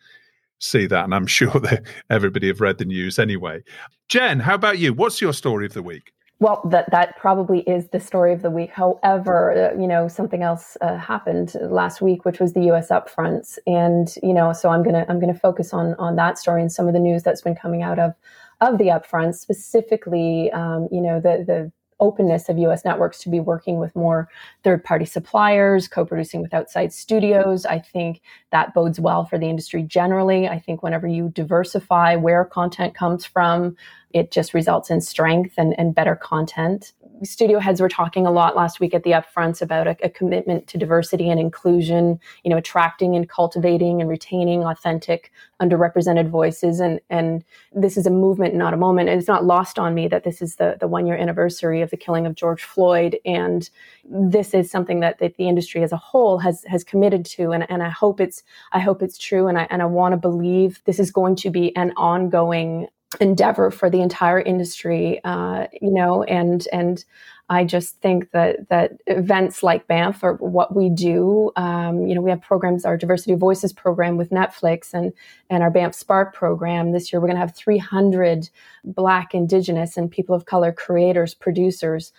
see 0.60 0.88
that. 0.88 1.04
And 1.04 1.14
I'm 1.14 1.28
sure 1.40 1.60
that 1.60 1.84
everybody 2.10 2.48
have 2.48 2.62
read 2.62 2.78
the 2.78 2.86
news 2.86 3.20
anyway. 3.20 3.64
Jenn, 4.08 4.40
how 4.40 4.56
about 4.56 4.80
you? 4.80 4.94
What's 4.94 5.22
your 5.22 5.34
story 5.34 5.66
of 5.66 5.74
the 5.74 5.84
week? 5.84 6.14
Well, 6.40 6.62
that 6.70 6.92
that 6.92 7.18
probably 7.18 7.62
is 7.62 7.88
the 7.88 8.00
story 8.00 8.32
of 8.32 8.44
the 8.44 8.52
week. 8.52 8.70
However, 8.70 9.74
you 9.80 9.88
know, 9.88 10.08
something 10.08 10.44
else 10.44 10.78
uh, 10.82 10.96
happened 10.98 11.56
last 11.62 12.00
week, 12.00 12.26
which 12.26 12.40
was 12.40 12.54
the 12.54 12.62
U.S. 12.66 12.90
upfronts, 12.90 13.58
and 13.66 14.14
you 14.22 14.34
know, 14.36 14.54
so 14.54 14.70
I'm 14.70 14.84
gonna 14.84 15.04
I'm 15.10 15.20
gonna 15.20 15.34
focus 15.34 15.74
on 15.74 15.96
on 15.96 16.16
that 16.18 16.38
story 16.38 16.62
and 16.62 16.72
some 16.72 16.88
of 16.88 16.94
the 16.94 17.00
news 17.00 17.24
that's 17.24 17.42
been 17.42 17.56
coming 17.56 17.82
out 17.82 17.98
of 17.98 18.14
of 18.62 18.78
the 18.78 18.86
upfronts, 18.86 19.36
specifically, 19.36 20.52
um, 20.52 20.88
you 20.92 21.02
know, 21.02 21.20
the 21.20 21.44
the 21.46 21.72
openness 22.00 22.48
of 22.50 22.60
US 22.60 22.86
networks 22.86 23.18
to 23.24 23.30
be 23.30 23.40
working 23.40 23.80
with 23.80 23.96
more 23.96 24.30
third 24.64 24.84
party 24.84 25.06
suppliers, 25.06 25.88
co 25.88 26.06
producing 26.06 26.44
with 26.44 26.54
outside 26.54 26.94
studios. 26.94 27.66
I 27.66 27.80
think 27.80 28.22
that 28.52 28.76
bodes 28.76 29.00
well 29.00 29.26
for 29.26 29.40
the 29.40 29.50
industry 29.50 29.82
generally. 29.82 30.48
I 30.48 30.60
think 30.60 30.84
whenever 30.84 31.08
you 31.08 31.30
diversify 31.30 32.16
where 32.16 32.46
content 32.46 32.94
comes 32.94 33.26
from, 33.26 33.76
it 34.12 34.32
just 34.32 34.54
results 34.54 34.90
in 34.90 35.02
strength 35.02 35.56
and, 35.58 35.78
and 35.78 35.94
better 35.94 36.16
content. 36.16 36.94
Studio 37.24 37.60
heads 37.60 37.82
were 37.82 37.90
talking 37.90 38.28
a 38.28 38.32
lot 38.32 38.56
last 38.56 38.80
week 38.80 38.94
at 38.94 39.04
the 39.04 39.12
upfronts 39.12 39.62
about 39.62 39.88
a, 39.88 39.98
a 40.04 40.10
commitment 40.10 40.68
to 40.68 40.78
diversity 40.78 41.30
and 41.30 41.40
inclusion, 41.40 42.20
you 42.44 42.50
know, 42.50 42.58
attracting 42.58 43.16
and 43.16 43.28
cultivating 43.28 44.02
and 44.02 44.10
retaining 44.10 44.64
authentic, 44.64 45.32
underrepresented 45.60 46.30
voices. 46.30 46.80
And, 46.80 47.00
and 47.10 47.44
this 47.74 47.98
is 47.98 48.06
a 48.06 48.12
movement, 48.12 48.54
not 48.54 48.74
a 48.74 48.78
moment. 48.78 49.10
It's 49.10 49.28
not 49.28 49.46
lost 49.46 49.80
on 49.80 49.96
me 49.96 50.08
that 50.08 50.24
this 50.24 50.42
is 50.42 50.56
the, 50.56 50.78
the 50.80 50.88
one 50.88 51.08
year 51.08 51.18
anniversary 51.18 51.82
of 51.82 51.90
the 51.90 51.98
killing 51.98 52.28
of 52.28 52.36
George 52.36 52.64
Floyd. 52.64 53.18
And 53.26 53.68
this 54.06 54.54
is 54.54 54.70
something 54.70 55.00
that, 55.00 55.18
that 55.20 55.38
the 55.38 55.50
industry 55.50 55.84
as 55.84 55.92
a 55.92 55.98
whole 55.98 56.38
has, 56.38 56.64
has 56.68 56.84
committed 56.84 57.26
to. 57.26 57.52
And, 57.52 57.70
and 57.70 57.82
I 57.82 57.90
hope 57.90 58.22
it's, 58.22 58.44
I 58.74 58.80
hope 58.80 59.02
it's 59.02 59.18
true. 59.18 59.48
And 59.48 59.58
I, 59.58 59.68
and 59.72 59.82
I 59.82 59.86
want 59.86 60.14
to 60.14 60.18
believe 60.18 60.82
this 60.86 61.00
is 61.00 61.12
going 61.12 61.36
to 61.38 61.50
be 61.50 61.76
an 61.76 61.94
ongoing 61.98 62.88
endeavor 63.22 63.72
for 63.72 63.90
the 63.90 64.02
entire 64.02 64.40
industry, 64.40 65.22
uh, 65.24 65.68
you 65.82 65.92
know, 65.92 66.24
and 66.24 66.68
and 66.72 67.04
I 67.50 67.64
just 67.64 68.02
think 68.02 68.32
that 68.32 68.68
that 68.70 68.94
events 69.08 69.64
like 69.64 69.88
Banff 69.88 70.24
are 70.24 70.34
what 70.36 70.76
we 70.76 70.90
do. 70.90 71.52
Um, 71.56 72.06
you 72.06 72.14
know, 72.14 72.22
we 72.22 72.30
have 72.30 72.42
programs, 72.42 72.84
our 72.84 72.98
Diversity 72.98 73.36
Voices 73.36 73.72
program 73.72 74.18
with 74.18 74.32
Netflix, 74.32 74.94
and 74.94 75.14
and 75.50 75.64
our 75.64 75.72
Banff 75.72 75.96
Spark 75.96 76.36
program. 76.36 76.92
This 76.92 77.12
year, 77.12 77.22
we're 77.22 77.28
going 77.28 77.38
to 77.38 77.42
have 77.42 77.56
300 77.56 78.50
Black, 78.84 79.34
Indigenous, 79.34 79.96
and 79.96 80.12
people 80.12 80.36
of 80.36 80.46
color 80.46 80.74
creators, 80.74 81.34
producers 81.34 82.12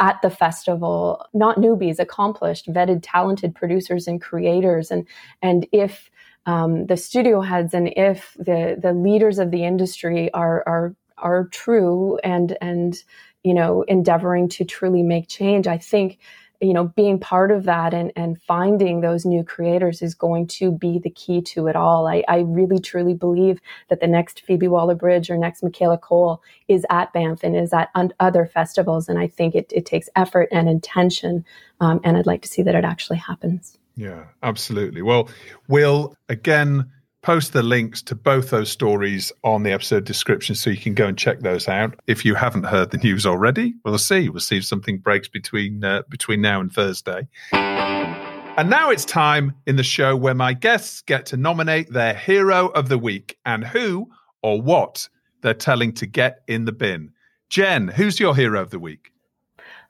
at 0.00 0.20
the 0.20 0.30
festival 0.30 1.24
not 1.32 1.58
newbies 1.58 2.00
accomplished 2.00 2.66
vetted 2.72 2.98
talented 3.02 3.54
producers 3.54 4.08
and 4.08 4.20
creators 4.20 4.90
and 4.90 5.06
and 5.42 5.64
if 5.70 6.10
um, 6.46 6.86
the 6.86 6.96
studio 6.96 7.40
heads 7.40 7.74
and 7.74 7.92
if 7.96 8.34
the 8.38 8.76
the 8.80 8.92
leaders 8.92 9.38
of 9.38 9.50
the 9.50 9.64
industry 9.64 10.32
are 10.32 10.62
are 10.66 10.94
are 11.18 11.48
true 11.48 12.18
and 12.24 12.56
and 12.60 13.02
you 13.44 13.54
know 13.54 13.82
endeavoring 13.82 14.48
to 14.48 14.64
truly 14.64 15.02
make 15.02 15.28
change 15.28 15.66
i 15.66 15.78
think 15.78 16.18
you 16.60 16.72
know 16.72 16.84
being 16.96 17.18
part 17.18 17.50
of 17.50 17.64
that 17.64 17.92
and 17.92 18.12
and 18.16 18.40
finding 18.42 19.00
those 19.00 19.24
new 19.24 19.44
creators 19.44 20.02
is 20.02 20.14
going 20.14 20.46
to 20.46 20.72
be 20.72 20.98
the 20.98 21.10
key 21.10 21.42
to 21.42 21.66
it 21.66 21.76
all. 21.76 22.06
I, 22.06 22.24
I 22.28 22.40
really 22.40 22.78
truly 22.78 23.14
believe 23.14 23.60
that 23.88 24.00
the 24.00 24.06
next 24.06 24.42
phoebe 24.42 24.68
waller-bridge 24.68 25.30
or 25.30 25.36
next 25.36 25.62
michaela 25.62 25.98
Coel 25.98 26.42
is 26.68 26.86
at 26.90 27.12
banff 27.12 27.40
and 27.42 27.56
is 27.56 27.72
at 27.72 27.90
un- 27.94 28.14
other 28.20 28.46
festivals 28.46 29.08
and 29.08 29.18
i 29.18 29.26
think 29.26 29.54
it, 29.54 29.70
it 29.74 29.86
takes 29.86 30.08
effort 30.16 30.48
and 30.52 30.68
intention 30.68 31.44
um, 31.80 32.00
and 32.04 32.16
i'd 32.16 32.26
like 32.26 32.42
to 32.42 32.48
see 32.48 32.62
that 32.62 32.74
it 32.74 32.84
actually 32.84 33.18
happens 33.18 33.75
yeah, 33.96 34.24
absolutely. 34.42 35.02
Well, 35.02 35.28
we'll 35.68 36.14
again 36.28 36.90
post 37.22 37.52
the 37.52 37.62
links 37.62 38.02
to 38.02 38.14
both 38.14 38.50
those 38.50 38.70
stories 38.70 39.32
on 39.42 39.64
the 39.64 39.72
episode 39.72 40.04
description 40.04 40.54
so 40.54 40.70
you 40.70 40.76
can 40.76 40.94
go 40.94 41.06
and 41.06 41.18
check 41.18 41.40
those 41.40 41.66
out. 41.66 41.98
If 42.06 42.24
you 42.24 42.36
haven't 42.36 42.64
heard 42.64 42.92
the 42.92 42.98
news 42.98 43.26
already, 43.26 43.74
we'll 43.84 43.98
see. 43.98 44.28
We'll 44.28 44.40
see 44.40 44.58
if 44.58 44.64
something 44.64 44.98
breaks 44.98 45.28
between 45.28 45.82
uh, 45.82 46.02
between 46.08 46.40
now 46.40 46.60
and 46.60 46.72
Thursday. 46.72 47.26
And 47.52 48.70
now 48.70 48.90
it's 48.90 49.04
time 49.04 49.54
in 49.66 49.76
the 49.76 49.82
show 49.82 50.16
where 50.16 50.34
my 50.34 50.52
guests 50.52 51.02
get 51.02 51.26
to 51.26 51.36
nominate 51.36 51.92
their 51.92 52.14
hero 52.14 52.68
of 52.68 52.88
the 52.88 52.96
week 52.96 53.36
and 53.44 53.64
who 53.64 54.08
or 54.42 54.62
what 54.62 55.08
they're 55.42 55.52
telling 55.52 55.92
to 55.94 56.06
get 56.06 56.42
in 56.48 56.64
the 56.64 56.72
bin. 56.72 57.10
Jenn, 57.50 57.88
who's 57.88 58.18
your 58.20 58.34
hero 58.34 58.60
of 58.60 58.70
the 58.70 58.78
week? 58.78 59.12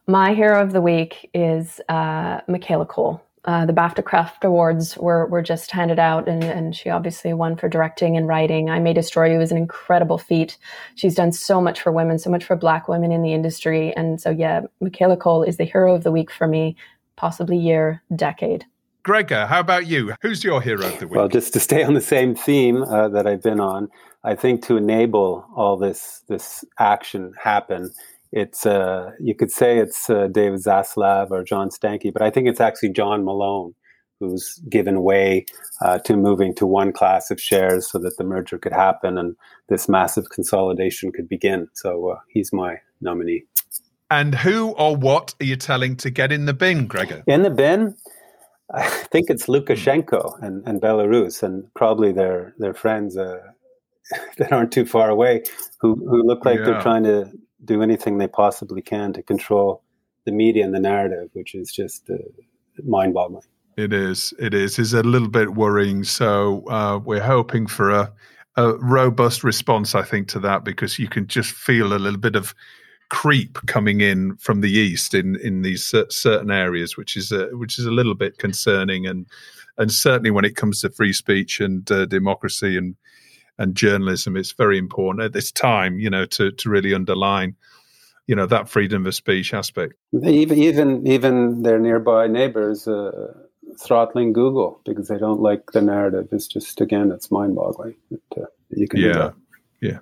My 0.07 0.35
hero 0.35 0.63
of 0.63 0.73
the 0.73 0.81
week 0.81 1.29
is 1.35 1.81
uh, 1.89 2.41
Michaela 2.49 2.87
Coel. 2.87 3.26
Uh, 3.47 3.65
the 3.65 3.73
BAFTA 3.73 4.05
Craft 4.05 4.45
Awards 4.45 4.97
were, 4.99 5.27
were 5.27 5.43
just 5.43 5.71
handed 5.71 6.01
out, 6.01 6.29
and, 6.29 6.43
and 6.43 6.75
she 6.75 6.91
obviously 6.91 7.33
won 7.33 7.57
for 7.57 7.69
directing 7.69 8.17
and 8.17 8.27
writing. 8.27 8.69
I 8.69 8.81
May 8.81 8.93
Destroy 8.93 9.33
You 9.33 9.39
was 9.39 9.53
an 9.53 9.57
incredible 9.57 10.19
feat. 10.19 10.59
She's 10.97 11.15
done 11.15 11.31
so 11.31 11.61
much 11.61 11.81
for 11.81 11.93
women, 11.93 12.19
so 12.19 12.29
much 12.29 12.45
for 12.45 12.57
Black 12.57 12.89
women 12.89 13.13
in 13.13 13.23
the 13.23 13.33
industry. 13.33 13.95
And 13.97 14.21
so, 14.21 14.31
yeah, 14.31 14.63
Michaela 14.81 15.17
Coel 15.17 15.45
is 15.45 15.59
the 15.59 15.65
hero 15.65 15.95
of 15.95 16.03
the 16.03 16.11
week 16.11 16.33
for 16.33 16.49
me, 16.49 16.77
possibly 17.15 17.57
year, 17.57 18.03
decade. 18.17 18.65
Gregor, 19.05 19.47
how 19.47 19.61
about 19.61 19.87
you? 19.87 20.15
Who's 20.21 20.43
your 20.43 20.61
hero 20.61 20.85
of 20.85 20.99
the 20.99 21.07
week? 21.07 21.17
Well, 21.17 21.29
just 21.29 21.53
to 21.53 21.61
stay 21.61 21.85
on 21.85 21.95
the 21.95 22.01
same 22.01 22.35
theme 22.35 22.83
uh, 22.83 23.09
that 23.11 23.29
I've 23.29 23.43
been 23.43 23.61
on, 23.61 23.89
I 24.25 24.35
think 24.35 24.65
to 24.65 24.77
enable 24.77 25.47
all 25.55 25.77
this 25.77 26.25
this 26.27 26.65
action 26.81 27.33
happen, 27.41 27.93
it's 28.33 28.67
uh, 28.67 29.13
you 29.21 29.35
could 29.35 29.51
say 29.51 29.79
it's 29.79 30.11
uh, 30.11 30.29
David 30.29 30.61
Zaslav 30.61 31.31
or 31.31 31.45
John 31.45 31.71
Stankey, 31.71 32.13
but 32.13 32.23
I 32.23 32.31
think 32.31 32.49
it's 32.49 32.61
actually 32.61 32.91
John 32.91 33.25
Malone 33.25 33.75
who's 34.21 34.61
given 34.69 35.03
way 35.03 35.45
uh, 35.83 35.99
to 35.99 36.17
moving 36.17 36.55
to 36.55 36.67
one 36.67 36.93
class 36.93 37.31
of 37.31 37.41
shares 37.41 37.91
so 37.91 37.99
that 37.99 38.17
the 38.17 38.25
merger 38.25 38.59
could 38.59 38.73
happen 38.73 39.19
and 39.19 39.37
this 39.69 39.89
massive 39.89 40.31
consolidation 40.31 41.13
could 41.13 41.29
begin. 41.29 41.69
So 41.75 42.11
uh, 42.11 42.19
he's 42.31 42.53
my 42.53 42.77
nominee. 43.01 43.45
And 44.11 44.35
who 44.35 44.71
or 44.71 44.97
what 44.97 45.35
are 45.41 45.45
you 45.45 45.57
telling 45.57 45.97
to 45.97 46.11
get 46.11 46.33
in 46.33 46.47
the 46.47 46.55
bin, 46.55 46.87
Gregor? 46.87 47.25
In 47.27 47.43
the 47.43 47.51
bin, 47.51 47.97
I 48.73 48.89
think 48.89 49.31
it's 49.31 49.47
Lukashenko 49.47 50.43
and, 50.43 50.67
and 50.67 50.81
Belarus, 50.81 51.43
and 51.43 51.65
probably 51.75 52.13
their 52.13 52.55
their 52.59 52.75
friends 52.75 53.17
uh, 53.17 53.41
that 54.39 54.53
aren't 54.53 54.73
too 54.73 54.87
far 54.87 55.11
away, 55.11 55.43
who 55.81 55.97
who 56.09 56.23
look 56.23 56.45
like 56.45 56.61
yeah. 56.61 56.67
they're 56.67 56.81
trying 56.81 57.03
to 57.03 57.33
do 57.67 57.83
anything 57.83 58.19
they 58.19 58.29
possibly 58.29 58.83
can 58.83 59.13
to 59.13 59.23
control 59.23 59.83
the 60.25 60.33
media 60.33 60.65
and 60.65 60.75
the 60.75 60.81
narrative, 60.81 61.29
which 61.35 61.55
is 61.55 61.73
just 61.73 62.09
uh, 62.11 62.17
mind 62.85 63.15
boggling. 63.15 63.43
It 63.77 63.93
is. 63.93 64.33
It 64.39 64.55
is. 64.55 64.79
It's 64.79 64.95
a 64.95 65.03
little 65.03 65.29
bit 65.29 65.55
worrying. 65.55 66.05
So 66.05 66.67
uh, 66.69 66.99
we're 67.05 67.23
hoping 67.23 67.67
for 67.67 67.91
a, 67.91 68.13
a 68.57 68.75
robust 68.79 69.45
response, 69.45 69.95
I 69.95 70.03
think, 70.03 70.29
to 70.29 70.39
that 70.41 70.65
because 70.65 70.99
you 70.99 71.09
can 71.09 71.27
just 71.27 71.53
feel 71.53 71.93
a 71.93 71.99
little 71.99 72.19
bit 72.19 72.37
of 72.37 72.55
creep 73.09 73.59
coming 73.67 74.01
in 74.01 74.37
from 74.39 74.63
the 74.63 74.73
east 74.73 75.15
in 75.15 75.37
in 75.37 75.63
these 75.63 75.95
certain 76.09 76.51
areas, 76.51 76.97
which 76.97 77.17
is 77.17 77.33
a, 77.33 77.49
which 77.53 77.79
is 77.79 77.87
a 77.87 77.91
little 77.91 78.15
bit 78.15 78.39
concerning, 78.39 79.07
and 79.07 79.27
and 79.79 79.93
certainly 79.93 80.31
when 80.31 80.45
it 80.45 80.57
comes 80.57 80.81
to 80.81 80.91
free 80.91 81.13
speech 81.13 81.61
and 81.61 81.91
uh, 81.93 82.07
democracy 82.07 82.77
and 82.77 82.97
and 83.59 83.75
journalism, 83.75 84.37
it's 84.37 84.53
very 84.53 84.79
important 84.79 85.25
at 85.25 85.33
this 85.33 85.53
time, 85.53 85.99
you 85.99 86.11
know, 86.11 86.27
to 86.27 86.53
to 86.53 86.71
really 86.71 86.95
underline 86.95 87.57
you 88.27 88.35
know 88.35 88.47
that 88.47 88.69
freedom 88.69 89.07
of 89.07 89.15
speech 89.15 89.55
aspect. 89.55 89.95
Even 90.13 90.59
even 90.59 91.07
even 91.07 91.63
their 91.63 91.79
nearby 91.79 92.27
neighbors 92.27 92.89
uh, 92.89 93.33
throttling 93.81 94.33
Google 94.33 94.81
because 94.85 95.09
they 95.09 95.19
don't 95.19 95.41
like 95.41 95.73
the 95.73 95.83
narrative. 95.83 96.29
It's 96.33 96.49
just 96.49 96.81
again, 96.81 97.13
it's 97.13 97.31
mind-boggling. 97.31 97.95
That, 98.11 98.43
uh, 98.43 98.47
you 98.71 98.89
can 98.89 99.01
yeah, 99.01 99.31
yeah, 99.81 99.99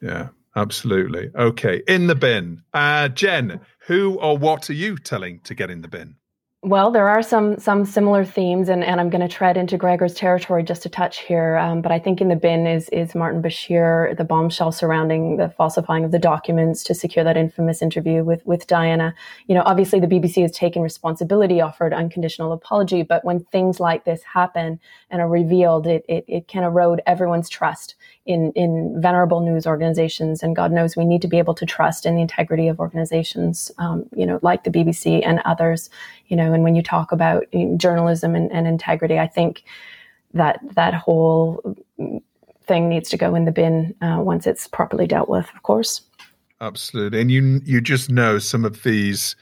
yeah. 0.00 0.28
Absolutely. 0.56 1.30
Okay. 1.36 1.82
In 1.86 2.08
the 2.08 2.16
bin. 2.16 2.62
Uh, 2.74 3.06
Jenn, 3.08 3.60
who 3.86 4.18
or 4.18 4.36
what 4.36 4.68
are 4.68 4.74
you 4.74 4.96
telling 4.98 5.38
to 5.40 5.54
get 5.54 5.70
in 5.70 5.82
the 5.82 5.88
bin? 5.88 6.16
Well, 6.64 6.90
there 6.90 7.08
are 7.08 7.22
some 7.22 7.56
some 7.60 7.84
similar 7.84 8.24
themes, 8.24 8.68
and, 8.68 8.82
and 8.82 9.00
I'm 9.00 9.10
going 9.10 9.20
to 9.20 9.28
tread 9.28 9.56
into 9.56 9.78
Gregor's 9.78 10.14
territory 10.14 10.64
just 10.64 10.84
a 10.86 10.88
touch 10.88 11.20
here. 11.20 11.56
Um, 11.56 11.82
but 11.82 11.92
I 11.92 12.00
think 12.00 12.20
in 12.20 12.26
the 12.26 12.34
bin 12.34 12.66
is 12.66 12.88
is 12.88 13.14
Martin 13.14 13.40
Bashir, 13.40 14.16
the 14.16 14.24
bombshell 14.24 14.72
surrounding 14.72 15.36
the 15.36 15.50
falsifying 15.50 16.02
of 16.04 16.10
the 16.10 16.18
documents 16.18 16.82
to 16.84 16.94
secure 16.96 17.24
that 17.24 17.36
infamous 17.36 17.80
interview 17.80 18.24
with 18.24 18.44
with 18.44 18.66
Diana. 18.66 19.14
You 19.46 19.54
know, 19.54 19.62
obviously 19.66 20.00
the 20.00 20.08
BBC 20.08 20.42
has 20.42 20.50
taken 20.50 20.82
responsibility, 20.82 21.60
offered 21.60 21.94
unconditional 21.94 22.50
apology, 22.52 23.04
but 23.04 23.24
when 23.24 23.38
things 23.38 23.78
like 23.78 24.04
this 24.04 24.24
happen 24.24 24.80
and 25.10 25.22
are 25.22 25.28
revealed, 25.28 25.86
it 25.86 26.04
it, 26.08 26.24
it 26.26 26.48
can 26.48 26.64
erode 26.64 27.00
everyone's 27.06 27.48
trust 27.48 27.94
in 28.28 28.52
in 28.52 28.94
venerable 29.00 29.40
news 29.40 29.66
organizations. 29.66 30.42
And 30.42 30.54
God 30.54 30.70
knows 30.70 30.96
we 30.96 31.04
need 31.04 31.22
to 31.22 31.28
be 31.28 31.38
able 31.38 31.54
to 31.54 31.66
trust 31.66 32.06
in 32.06 32.14
the 32.14 32.22
integrity 32.22 32.68
of 32.68 32.78
organizations, 32.78 33.72
um, 33.78 34.04
you 34.14 34.24
know, 34.24 34.38
like 34.42 34.62
the 34.62 34.70
BBC 34.70 35.26
and 35.26 35.40
others 35.44 35.90
you 36.28 36.36
know 36.36 36.52
and 36.52 36.62
when 36.62 36.74
you 36.74 36.82
talk 36.82 37.10
about 37.12 37.44
journalism 37.76 38.34
and, 38.34 38.50
and 38.52 38.66
integrity 38.66 39.18
i 39.18 39.26
think 39.26 39.64
that 40.32 40.60
that 40.74 40.94
whole 40.94 41.76
thing 42.64 42.88
needs 42.88 43.08
to 43.08 43.16
go 43.16 43.34
in 43.34 43.44
the 43.44 43.52
bin 43.52 43.94
uh, 44.02 44.18
once 44.20 44.46
it's 44.46 44.68
properly 44.68 45.06
dealt 45.06 45.28
with 45.28 45.48
of 45.54 45.62
course 45.62 46.02
absolutely 46.60 47.20
and 47.20 47.30
you 47.30 47.60
you 47.64 47.80
just 47.80 48.10
know 48.10 48.38
some 48.38 48.64
of 48.64 48.82
these 48.82 49.34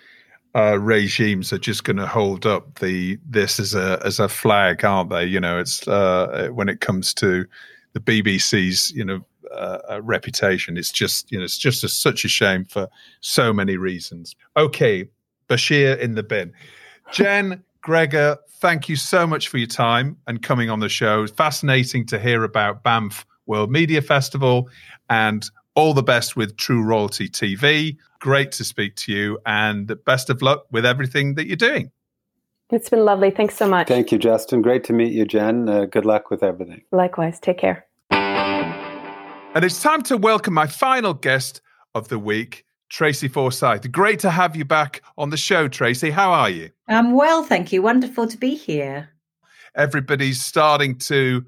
uh, 0.55 0.78
regimes 0.78 1.53
are 1.53 1.59
just 1.59 1.84
going 1.84 1.99
to 1.99 2.07
hold 2.07 2.47
up 2.47 2.78
the 2.78 3.18
this 3.28 3.61
as 3.61 3.74
a 3.74 4.01
as 4.07 4.18
a 4.18 4.26
flag, 4.26 4.82
aren't 4.87 5.11
they? 5.11 5.26
You 5.26 5.39
know, 5.39 5.59
it's 5.59 5.87
uh, 5.87 6.49
when 6.51 6.70
it 6.70 6.80
comes 6.80 7.12
to 7.14 7.45
the 7.97 8.22
BBC's 8.22 8.90
you 8.92 9.05
know 9.05 9.24
uh, 9.51 9.78
uh, 9.90 10.03
reputation. 10.03 10.76
It's 10.76 10.92
just 10.92 11.32
you 11.32 11.38
know 11.38 11.44
it's 11.44 11.57
just 11.57 11.82
a, 11.82 11.88
such 11.88 12.26
a 12.26 12.28
shame 12.28 12.66
for 12.66 12.88
so 13.20 13.55
many 13.55 13.78
reasons. 13.78 14.36
Okay, 14.57 15.09
Bashir 15.49 15.99
in 15.99 16.14
the 16.14 16.22
bin. 16.22 16.53
Jenn, 17.11 17.62
Gregor, 17.80 18.36
thank 18.59 18.90
you 18.90 18.97
so 18.97 19.26
much 19.26 19.49
for 19.49 19.57
your 19.57 19.66
time 19.66 20.18
and 20.26 20.42
coming 20.42 20.68
on 20.68 20.80
the 20.80 20.90
show. 20.90 21.22
It's 21.22 21.32
fascinating 21.32 22.05
to 22.07 22.18
hear 22.18 22.44
about 22.44 22.82
Banff 22.82 23.24
World 23.47 23.70
Media 23.70 24.03
Festival 24.03 24.68
and 25.09 25.49
all 25.74 25.94
the 25.94 26.03
best 26.03 26.36
with 26.36 26.57
True 26.59 26.82
Royalty 26.82 27.28
TV. 27.30 27.97
Great 28.18 28.53
to 28.53 28.64
speak 28.64 28.94
to 28.97 29.12
you 29.12 29.38
and 29.47 29.94
best 30.05 30.28
of 30.28 30.42
luck 30.42 30.66
with 30.70 30.84
everything 30.84 31.34
that 31.36 31.47
you're 31.47 31.57
doing. 31.57 31.90
It's 32.71 32.89
been 32.89 33.05
lovely. 33.05 33.31
Thanks 33.31 33.57
so 33.57 33.69
much. 33.69 33.87
Thank 33.87 34.11
you, 34.11 34.19
Justin. 34.19 34.61
Great 34.61 34.83
to 34.85 34.93
meet 34.93 35.12
you, 35.12 35.25
Jenn. 35.25 35.69
Uh, 35.69 35.85
good 35.85 36.05
luck 36.05 36.31
with 36.31 36.43
everything. 36.43 36.83
Likewise. 36.91 37.39
Take 37.39 37.59
care. 37.59 37.87
And 38.11 39.64
it's 39.64 39.81
time 39.81 40.03
to 40.03 40.17
welcome 40.17 40.53
my 40.53 40.67
final 40.67 41.14
guest 41.14 41.61
of 41.95 42.09
the 42.09 42.19
week, 42.19 42.64
Tracy 42.89 43.29
Forsyth. 43.29 43.91
Great 43.93 44.19
to 44.21 44.31
have 44.31 44.57
you 44.57 44.64
back 44.64 45.01
on 45.17 45.31
the 45.31 45.37
show, 45.37 45.69
Tracy. 45.69 46.11
How 46.11 46.33
are 46.33 46.51
you? 46.51 46.71
I'm 46.89 47.12
well, 47.12 47.45
thank 47.45 47.73
you. 47.73 47.83
Wonderful 47.83 48.27
to 48.27 48.37
be 48.37 48.55
here. 48.55 49.11
Everybody's 49.77 50.43
starting 50.43 50.99
to 50.99 51.45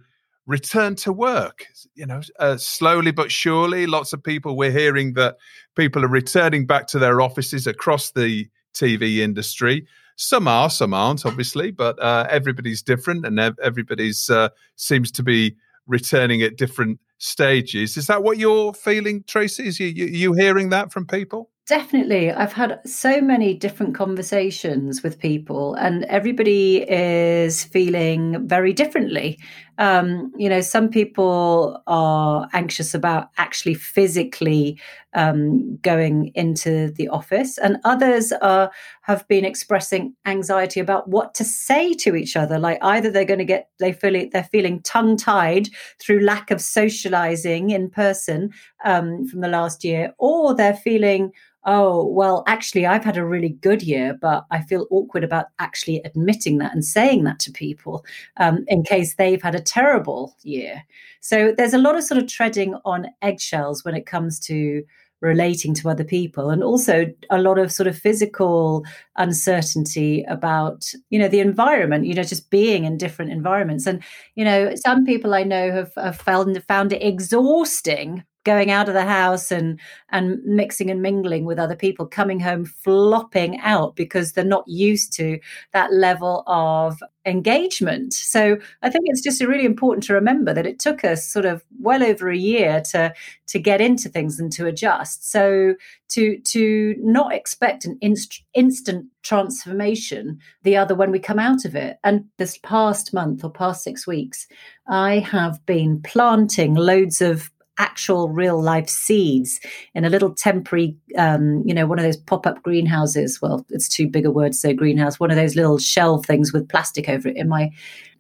return 0.47 0.95
to 0.97 1.13
work, 1.13 1.67
you 1.95 2.07
know, 2.07 2.21
uh, 2.39 2.57
slowly 2.57 3.11
but 3.11 3.33
surely. 3.33 3.87
Lots 3.87 4.13
of 4.13 4.23
people, 4.23 4.57
we're 4.57 4.71
hearing 4.71 5.15
that 5.15 5.37
people 5.75 6.05
are 6.05 6.09
returning 6.09 6.65
back 6.65 6.87
to 6.89 6.99
their 6.99 7.21
offices 7.21 7.67
across 7.67 8.13
the 8.13 8.49
TV 8.73 9.19
industry. 9.19 9.87
Some 10.21 10.49
are, 10.49 10.69
some 10.69 10.93
aren't, 10.93 11.25
obviously, 11.25 11.71
but 11.71 11.97
uh, 12.03 12.27
everybody's 12.29 12.83
different 12.83 13.25
and 13.25 13.39
everybody's 13.63 14.29
uh, 14.29 14.49
seems 14.75 15.13
to 15.13 15.23
be 15.23 15.55
returning 15.87 16.43
at 16.43 16.57
different 16.57 16.99
stages. 17.19 17.97
Is 17.97 18.09
that 18.09 18.25
what 18.25 18.37
you're 18.37 18.75
feeling, 18.75 19.23
Tracy? 19.29 19.69
Is 19.69 19.79
you, 19.79 19.87
you, 19.87 20.07
you 20.07 20.33
hearing 20.33 20.71
that 20.71 20.93
from 20.93 21.07
people? 21.07 21.51
Definitely. 21.69 22.33
I've 22.33 22.53
had 22.53 22.81
so 22.85 23.21
many 23.21 23.55
different 23.55 23.95
conversations 23.95 25.05
with 25.05 25.21
people, 25.21 25.75
and 25.75 26.05
everybody 26.07 26.79
is 26.89 27.63
feeling 27.63 28.49
very 28.49 28.73
differently. 28.73 29.39
Um, 29.79 30.33
you 30.37 30.49
know, 30.49 30.61
some 30.61 30.89
people 30.89 31.83
are 31.87 32.49
anxious 32.53 32.95
about 32.95 33.31
actually 33.39 33.75
physically 33.75 34.79
um, 35.15 35.77
going 35.77 36.33
into 36.35 36.91
the 36.91 37.09
office, 37.09 37.59
and 37.59 37.79
others 37.85 38.33
are, 38.33 38.71
have 39.03 39.27
been 39.29 39.45
expressing 39.45 40.15
anxiety 40.27 40.81
about 40.81 41.09
what 41.09 41.35
to 41.35 41.45
say 41.45 41.95
to 41.95 42.17
each 42.17 42.37
other. 42.37 42.59
Like 42.59 42.79
either 42.83 43.11
they're 43.11 43.25
going 43.25 43.39
to 43.39 43.45
get 43.45 43.71
they 43.79 43.93
feel 43.93 44.29
they're 44.33 44.43
feeling 44.43 44.83
tongue 44.83 45.17
tied 45.17 45.69
through 46.01 46.21
lack 46.21 46.51
of 46.51 46.61
socializing 46.61 47.71
in 47.71 47.89
person 47.89 48.51
um, 48.85 49.27
from 49.27 49.41
the 49.41 49.49
last 49.49 49.85
year, 49.85 50.13
or 50.19 50.55
they're 50.55 50.75
feeling 50.75 51.33
oh, 51.69 52.07
well, 52.07 52.45
actually, 52.47 52.87
I've 52.87 53.05
had 53.05 53.19
a 53.19 53.27
really 53.27 53.51
good 53.51 53.83
year, 53.83 54.17
but 54.19 54.47
I 54.51 54.63
feel 54.63 54.87
awkward 54.91 55.23
about 55.23 55.47
actually 55.59 56.01
admitting 56.03 56.59
that 56.59 56.73
and 56.73 56.83
saying 56.83 57.25
that 57.25 57.39
to 57.41 57.53
people 57.53 58.07
um, 58.39 58.65
in 58.69 58.83
case 58.83 59.17
they've 59.17 59.43
had 59.43 59.55
a 59.55 59.61
terrible 59.69 60.37
year. 60.43 60.83
So 61.21 61.53
there's 61.57 61.75
a 61.75 61.79
lot 61.79 61.97
of 61.97 62.05
sort 62.05 62.23
of 62.23 62.29
treading 62.29 62.75
on 62.85 63.07
eggshells 63.23 63.85
when 63.85 63.95
it 63.95 64.07
comes 64.07 64.41
to 64.41 64.83
relating 65.21 65.75
to 65.75 65.89
other 65.89 66.05
people 66.05 66.49
and 66.49 66.63
also 66.63 67.07
a 67.31 67.43
lot 67.43 67.59
of 67.59 67.73
sort 67.73 67.89
of 67.89 67.99
physical 67.99 68.85
uncertainty 69.17 70.25
about 70.29 70.93
you 71.11 71.19
know 71.19 71.27
the 71.27 71.41
environment 71.41 72.07
you 72.07 72.15
know 72.15 72.23
just 72.23 72.51
being 72.51 72.85
in 72.85 72.97
different 72.97 73.33
environments 73.33 73.85
and 73.85 74.01
you 74.37 74.45
know 74.45 74.73
some 74.77 75.05
people 75.05 75.35
i 75.35 75.43
know 75.43 75.73
have, 75.73 75.93
have 75.97 76.17
found 76.17 76.63
found 76.69 76.93
it 76.93 77.03
exhausting 77.03 78.23
going 78.49 78.71
out 78.71 78.89
of 78.89 78.95
the 78.95 79.05
house 79.05 79.53
and 79.53 79.79
and 80.09 80.43
mixing 80.43 80.91
and 80.91 81.03
mingling 81.03 81.45
with 81.45 81.59
other 81.59 81.77
people 81.77 82.07
coming 82.07 82.41
home 82.41 82.65
flopping 82.65 83.61
out 83.61 83.95
because 83.95 84.33
they're 84.33 84.57
not 84.57 84.67
used 84.67 85.13
to 85.13 85.39
that 85.75 85.93
level 85.93 86.45
of 86.47 87.03
engagement. 87.27 88.15
So 88.15 88.57
i 88.83 88.89
think 88.89 89.05
it's 89.07 89.21
just 89.21 89.43
really 89.43 89.67
important 89.67 90.03
to 90.05 90.15
remember 90.15 90.55
that 90.55 90.67
it 90.67 90.79
took 90.79 91.05
us 91.05 91.31
sort 91.31 91.45
of 91.45 91.63
well 91.79 92.03
over 92.03 92.31
a 92.31 92.45
year 92.53 92.81
to 92.93 93.13
to 93.49 93.59
get 93.59 93.83
into 93.83 94.09
things 94.09 94.41
and 94.41 94.51
to 94.53 94.67
adjust. 94.67 95.31
So 95.31 95.75
to 96.15 96.39
to 96.55 96.95
not 97.01 97.35
expect 97.35 97.85
an 97.85 97.99
inst- 98.01 98.45
instant 98.55 99.07
transformation 99.23 100.39
the 100.63 100.79
other 100.79 100.95
when 100.95 101.11
we 101.11 101.19
come 101.19 101.39
out 101.39 101.67
of 101.67 101.77
it. 101.77 101.99
And 102.03 102.25
this 102.39 102.57
past 102.63 103.13
month 103.13 103.45
or 103.45 103.51
past 103.51 103.85
6 103.85 104.07
weeks 104.07 104.47
i 104.89 105.19
have 105.19 105.65
been 105.67 106.01
planting 106.03 106.73
loads 106.75 107.21
of 107.21 107.51
actual 107.79 108.29
real 108.29 108.61
life 108.61 108.89
seeds 108.89 109.61
in 109.95 110.05
a 110.05 110.11
little 110.11 110.35
temporary, 110.35 110.97
um, 111.17 111.63
you 111.65 111.73
know, 111.73 111.87
one 111.87 111.99
of 111.99 112.05
those 112.05 112.17
pop 112.17 112.47
up 112.47 112.63
greenhouses. 112.63 113.41
Well, 113.41 113.65
it's 113.71 113.89
too 113.89 114.09
big 114.09 114.27
a 114.27 114.31
word 114.31 114.53
to 114.53 114.59
say 114.59 114.73
greenhouse. 114.73 115.19
One 115.19 115.31
of 115.31 115.37
those 115.37 115.57
little 115.57 115.79
shell 115.79 116.23
things 116.23 116.53
with 116.53 116.69
plastic 116.69 117.09
over 117.09 117.29
it 117.29 117.37
in 117.37 117.49
my 117.49 117.71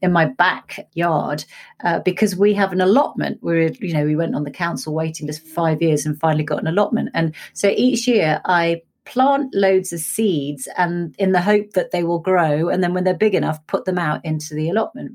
in 0.00 0.12
my 0.12 0.26
backyard 0.26 1.44
uh, 1.82 1.98
because 2.00 2.36
we 2.36 2.54
have 2.54 2.72
an 2.72 2.80
allotment. 2.80 3.38
We're 3.42 3.72
you 3.80 3.92
know 3.92 4.04
we 4.04 4.16
went 4.16 4.34
on 4.34 4.44
the 4.44 4.50
council 4.50 4.94
waiting 4.94 5.26
list 5.26 5.42
for 5.42 5.48
five 5.48 5.82
years 5.82 6.06
and 6.06 6.18
finally 6.18 6.44
got 6.44 6.60
an 6.60 6.68
allotment. 6.68 7.10
And 7.14 7.34
so 7.52 7.68
each 7.68 8.06
year 8.06 8.40
I 8.44 8.82
plant 9.08 9.54
loads 9.54 9.92
of 9.92 10.00
seeds 10.00 10.68
and 10.76 11.14
in 11.18 11.32
the 11.32 11.40
hope 11.40 11.70
that 11.70 11.92
they 11.92 12.04
will 12.04 12.18
grow 12.18 12.68
and 12.68 12.82
then 12.82 12.92
when 12.92 13.04
they're 13.04 13.14
big 13.14 13.34
enough 13.34 13.66
put 13.66 13.86
them 13.86 13.96
out 13.96 14.22
into 14.22 14.54
the 14.54 14.68
allotment 14.68 15.12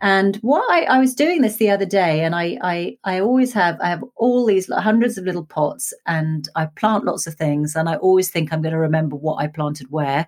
and 0.00 0.36
what 0.36 0.64
I, 0.70 0.84
I, 0.84 0.98
was 0.98 1.14
doing 1.14 1.42
this 1.42 1.56
the 1.56 1.70
other 1.70 1.84
day, 1.84 2.24
and 2.24 2.34
I, 2.34 2.58
I, 2.62 2.96
I 3.04 3.20
always 3.20 3.52
have, 3.52 3.78
I 3.80 3.88
have 3.88 4.02
all 4.16 4.46
these 4.46 4.70
hundreds 4.72 5.18
of 5.18 5.24
little 5.24 5.44
pots, 5.44 5.92
and 6.06 6.48
I 6.56 6.66
plant 6.66 7.04
lots 7.04 7.26
of 7.26 7.34
things, 7.34 7.76
and 7.76 7.88
I 7.88 7.96
always 7.96 8.30
think 8.30 8.52
I'm 8.52 8.62
going 8.62 8.72
to 8.72 8.78
remember 8.78 9.16
what 9.16 9.36
I 9.36 9.46
planted 9.46 9.90
where, 9.90 10.26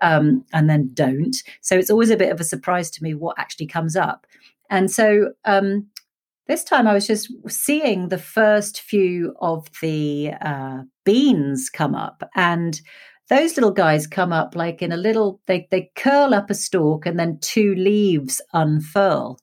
um, 0.00 0.44
and 0.52 0.68
then 0.68 0.90
don't. 0.92 1.36
So 1.60 1.76
it's 1.76 1.90
always 1.90 2.10
a 2.10 2.16
bit 2.16 2.32
of 2.32 2.40
a 2.40 2.44
surprise 2.44 2.90
to 2.92 3.02
me 3.02 3.14
what 3.14 3.38
actually 3.38 3.66
comes 3.66 3.94
up. 3.94 4.26
And 4.70 4.90
so 4.90 5.32
um, 5.44 5.86
this 6.48 6.64
time 6.64 6.88
I 6.88 6.94
was 6.94 7.06
just 7.06 7.30
seeing 7.48 8.08
the 8.08 8.18
first 8.18 8.80
few 8.80 9.36
of 9.40 9.68
the 9.80 10.32
uh, 10.40 10.82
beans 11.04 11.70
come 11.70 11.94
up, 11.94 12.28
and 12.34 12.80
those 13.28 13.56
little 13.56 13.70
guys 13.70 14.06
come 14.06 14.32
up 14.32 14.54
like 14.54 14.82
in 14.82 14.92
a 14.92 14.96
little 14.96 15.40
they 15.46 15.66
they 15.70 15.90
curl 15.96 16.34
up 16.34 16.50
a 16.50 16.54
stalk 16.54 17.06
and 17.06 17.18
then 17.18 17.38
two 17.40 17.74
leaves 17.74 18.40
unfurl 18.52 19.38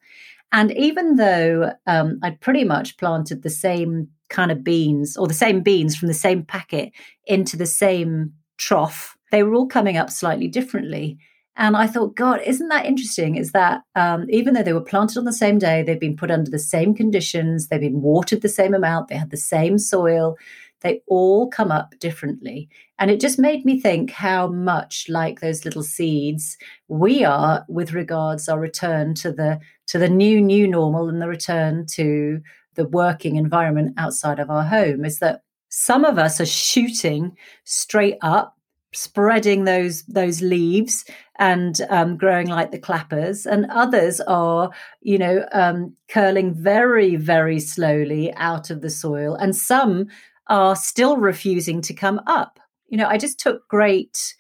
and 0.51 0.71
even 0.73 1.15
though 1.15 1.71
um, 1.87 2.19
i'd 2.23 2.39
pretty 2.41 2.63
much 2.63 2.97
planted 2.97 3.43
the 3.43 3.49
same 3.49 4.07
kind 4.29 4.51
of 4.51 4.63
beans 4.63 5.17
or 5.17 5.27
the 5.27 5.33
same 5.33 5.61
beans 5.61 5.95
from 5.95 6.07
the 6.07 6.13
same 6.13 6.43
packet 6.43 6.91
into 7.25 7.57
the 7.57 7.65
same 7.65 8.31
trough 8.57 9.17
they 9.31 9.43
were 9.43 9.55
all 9.55 9.67
coming 9.67 9.97
up 9.97 10.09
slightly 10.09 10.47
differently 10.47 11.17
and 11.59 11.75
I 11.75 11.87
thought, 11.87 12.15
God, 12.15 12.39
isn't 12.45 12.69
that 12.69 12.85
interesting? 12.85 13.35
Is 13.35 13.51
that 13.51 13.81
um, 13.93 14.25
even 14.29 14.53
though 14.53 14.63
they 14.63 14.71
were 14.71 14.79
planted 14.79 15.17
on 15.17 15.25
the 15.25 15.33
same 15.33 15.59
day, 15.59 15.83
they've 15.83 15.99
been 15.99 16.15
put 16.15 16.31
under 16.31 16.49
the 16.49 16.57
same 16.57 16.95
conditions, 16.95 17.67
they've 17.67 17.81
been 17.81 18.01
watered 18.01 18.41
the 18.41 18.47
same 18.47 18.73
amount, 18.73 19.09
they 19.09 19.17
had 19.17 19.29
the 19.29 19.35
same 19.35 19.77
soil, 19.77 20.37
they 20.81 21.01
all 21.07 21.49
come 21.49 21.71
up 21.71 21.93
differently. 21.99 22.69
And 22.97 23.11
it 23.11 23.19
just 23.19 23.39
made 23.39 23.65
me 23.65 23.79
think 23.79 24.11
how 24.11 24.47
much 24.47 25.05
like 25.09 25.39
those 25.39 25.65
little 25.65 25.83
seeds 25.83 26.57
we 26.87 27.23
are 27.23 27.65
with 27.67 27.93
regards 27.93 28.47
our 28.49 28.59
return 28.59 29.13
to 29.15 29.31
the 29.31 29.59
to 29.87 29.97
the 29.97 30.09
new 30.09 30.41
new 30.41 30.67
normal 30.67 31.09
and 31.09 31.21
the 31.21 31.27
return 31.27 31.85
to 31.93 32.41
the 32.75 32.85
working 32.85 33.35
environment 33.35 33.93
outside 33.97 34.39
of 34.39 34.49
our 34.49 34.63
home 34.63 35.03
is 35.03 35.19
that 35.19 35.41
some 35.69 36.05
of 36.05 36.17
us 36.17 36.39
are 36.39 36.45
shooting 36.45 37.35
straight 37.63 38.17
up 38.21 38.55
spreading 38.93 39.65
those 39.65 40.03
those 40.03 40.41
leaves 40.41 41.05
and 41.37 41.81
um, 41.89 42.17
growing 42.17 42.47
like 42.47 42.71
the 42.71 42.79
clappers 42.79 43.45
and 43.45 43.67
others 43.69 44.19
are 44.21 44.71
you 45.01 45.17
know 45.17 45.45
um, 45.51 45.95
curling 46.07 46.53
very 46.53 47.15
very 47.15 47.59
slowly 47.59 48.33
out 48.35 48.71
of 48.71 48.81
the 48.81 48.89
soil 48.89 49.35
and 49.35 49.55
some 49.55 50.07
are 50.49 50.75
still 50.75 51.17
refusing 51.17 51.81
to 51.83 51.93
come 51.93 52.19
up. 52.27 52.59
You 52.87 52.97
know 52.97 53.07
i 53.07 53.17
just 53.17 53.39
took 53.39 53.67
great 53.67 54.35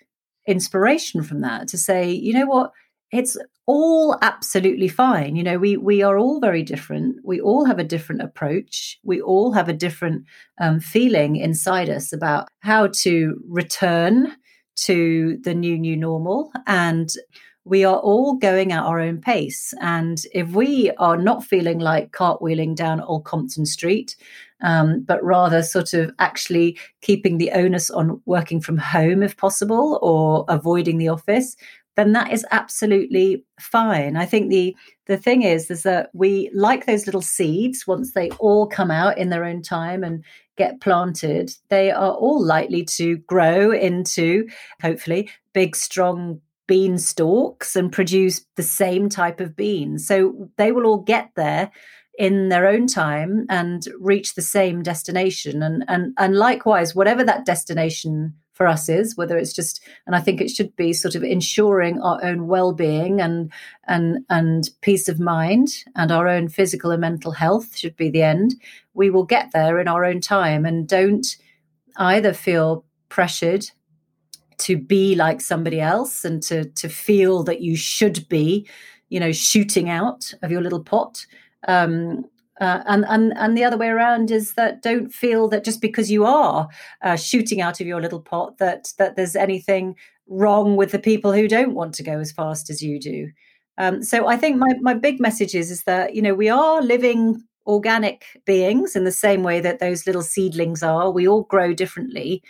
inspiration 0.47 1.21
from 1.21 1.41
that 1.41 1.67
to 1.69 1.77
say 1.77 2.11
you 2.11 2.33
know 2.33 2.47
what? 2.47 2.71
It's 3.11 3.37
all 3.65 4.17
absolutely 4.21 4.87
fine. 4.87 5.35
You 5.35 5.43
know 5.43 5.57
we 5.57 5.77
we 5.77 6.01
are 6.01 6.17
all 6.17 6.39
very 6.39 6.63
different. 6.63 7.17
We 7.23 7.39
all 7.39 7.65
have 7.65 7.79
a 7.79 7.83
different 7.83 8.21
approach. 8.21 8.97
We 9.03 9.21
all 9.21 9.51
have 9.53 9.69
a 9.69 9.73
different 9.73 10.25
um, 10.59 10.79
feeling 10.79 11.35
inside 11.35 11.89
us 11.89 12.11
about 12.11 12.47
how 12.61 12.87
to 13.03 13.39
return 13.47 14.35
to 14.85 15.37
the 15.43 15.53
new 15.53 15.77
new 15.77 15.95
normal. 15.95 16.51
And 16.65 17.09
we 17.69 17.85
are 17.85 17.97
all 17.97 18.33
going 18.33 18.71
at 18.71 18.83
our 18.83 18.99
own 18.99 19.21
pace 19.21 19.73
and 19.79 20.23
if 20.33 20.49
we 20.49 20.91
are 20.97 21.17
not 21.17 21.43
feeling 21.43 21.79
like 21.79 22.11
cartwheeling 22.11 22.75
down 22.75 22.99
old 23.01 23.23
compton 23.23 23.65
street 23.65 24.15
um, 24.61 25.01
but 25.01 25.23
rather 25.23 25.63
sort 25.63 25.93
of 25.93 26.11
actually 26.19 26.77
keeping 27.01 27.37
the 27.37 27.51
onus 27.51 27.89
on 27.89 28.21
working 28.25 28.59
from 28.59 28.77
home 28.77 29.23
if 29.23 29.37
possible 29.37 29.99
or 30.01 30.45
avoiding 30.49 30.97
the 30.97 31.07
office 31.07 31.55
then 31.99 32.13
that 32.13 32.31
is 32.31 32.45
absolutely 32.51 33.43
fine. 33.59 34.15
I 34.15 34.25
think 34.25 34.49
the 34.49 34.73
the 35.07 35.17
thing 35.17 35.41
is 35.41 35.69
is 35.69 35.83
that 35.83 36.09
we 36.13 36.49
like 36.53 36.85
those 36.85 37.05
little 37.05 37.21
seeds 37.21 37.85
once 37.85 38.13
they 38.13 38.29
all 38.39 38.67
come 38.67 38.89
out 38.89 39.17
in 39.17 39.27
their 39.29 39.43
own 39.43 39.61
time 39.61 40.03
and 40.05 40.23
get 40.55 40.79
planted, 40.79 41.51
they 41.69 41.91
are 41.91 42.13
all 42.13 42.41
likely 42.41 42.85
to 42.85 43.17
grow 43.17 43.71
into 43.71 44.47
hopefully 44.81 45.29
big 45.53 45.75
strong 45.75 46.39
bean 46.69 46.99
stalks 46.99 47.75
and 47.75 47.91
produce 47.91 48.45
the 48.55 48.61
same 48.61 49.09
type 49.09 49.39
of 49.39 49.55
bean. 49.55 49.97
So 49.97 50.51
they 50.57 50.71
will 50.71 50.85
all 50.85 50.99
get 50.99 51.31
there 51.35 51.71
in 52.19 52.49
their 52.49 52.67
own 52.67 52.85
time 52.85 53.47
and 53.49 53.87
reach 53.99 54.35
the 54.35 54.41
same 54.43 54.83
destination 54.83 55.63
and 55.63 55.83
and 55.87 56.13
and 56.17 56.35
likewise 56.35 56.93
whatever 56.93 57.23
that 57.23 57.45
destination 57.45 58.35
for 58.53 58.67
us 58.67 58.89
is 58.89 59.15
whether 59.15 59.37
it's 59.37 59.53
just 59.53 59.81
and 60.05 60.17
i 60.17 60.19
think 60.19 60.41
it 60.41 60.49
should 60.49 60.75
be 60.75 60.91
sort 60.91 61.15
of 61.15 61.23
ensuring 61.23 62.01
our 62.01 62.21
own 62.21 62.45
well-being 62.45 63.21
and 63.21 63.49
and 63.87 64.17
and 64.29 64.69
peace 64.81 65.07
of 65.07 65.17
mind 65.17 65.69
and 65.95 66.11
our 66.11 66.27
own 66.27 66.49
physical 66.49 66.91
and 66.91 66.99
mental 66.99 67.31
health 67.31 67.77
should 67.77 67.95
be 67.95 68.09
the 68.09 68.21
end 68.21 68.53
we 68.93 69.09
will 69.09 69.23
get 69.23 69.53
there 69.53 69.79
in 69.79 69.87
our 69.87 70.03
own 70.03 70.19
time 70.19 70.65
and 70.65 70.89
don't 70.89 71.37
either 71.95 72.33
feel 72.33 72.83
pressured 73.07 73.65
to 74.59 74.77
be 74.77 75.15
like 75.15 75.41
somebody 75.41 75.79
else 75.79 76.23
and 76.25 76.41
to 76.43 76.65
to 76.65 76.89
feel 76.89 77.43
that 77.43 77.61
you 77.61 77.75
should 77.75 78.27
be 78.29 78.67
you 79.09 79.19
know 79.19 79.31
shooting 79.31 79.89
out 79.89 80.33
of 80.41 80.51
your 80.51 80.61
little 80.61 80.83
pot 80.83 81.25
um, 81.67 82.25
uh, 82.59 82.83
and 82.87 83.05
and 83.07 83.33
and 83.37 83.57
the 83.57 83.63
other 83.63 83.77
way 83.77 83.87
around 83.87 84.31
is 84.31 84.53
that 84.53 84.81
don't 84.81 85.13
feel 85.13 85.47
that 85.47 85.63
just 85.63 85.81
because 85.81 86.11
you 86.11 86.25
are 86.25 86.67
uh, 87.01 87.15
shooting 87.15 87.61
out 87.61 87.79
of 87.79 87.87
your 87.87 88.01
little 88.01 88.21
pot 88.21 88.57
that 88.57 88.91
that 88.97 89.15
there's 89.15 89.35
anything 89.35 89.95
wrong 90.27 90.75
with 90.75 90.91
the 90.91 90.99
people 90.99 91.31
who 91.33 91.47
don't 91.47 91.73
want 91.73 91.93
to 91.95 92.03
go 92.03 92.19
as 92.19 92.31
fast 92.31 92.69
as 92.69 92.81
you 92.81 92.99
do. 92.99 93.29
Um, 93.77 94.03
so 94.03 94.27
I 94.27 94.37
think 94.37 94.57
my 94.57 94.73
my 94.81 94.93
big 94.93 95.19
message 95.19 95.55
is 95.55 95.71
is 95.71 95.83
that 95.83 96.15
you 96.15 96.21
know 96.21 96.33
we 96.33 96.49
are 96.49 96.81
living 96.81 97.41
organic 97.65 98.25
beings 98.45 98.95
in 98.95 99.03
the 99.03 99.11
same 99.11 99.43
way 99.43 99.61
that 99.61 99.79
those 99.79 100.05
little 100.05 100.23
seedlings 100.23 100.83
are. 100.83 101.11
We 101.11 101.27
all 101.27 101.43
grow 101.43 101.73
differently, 101.73 102.43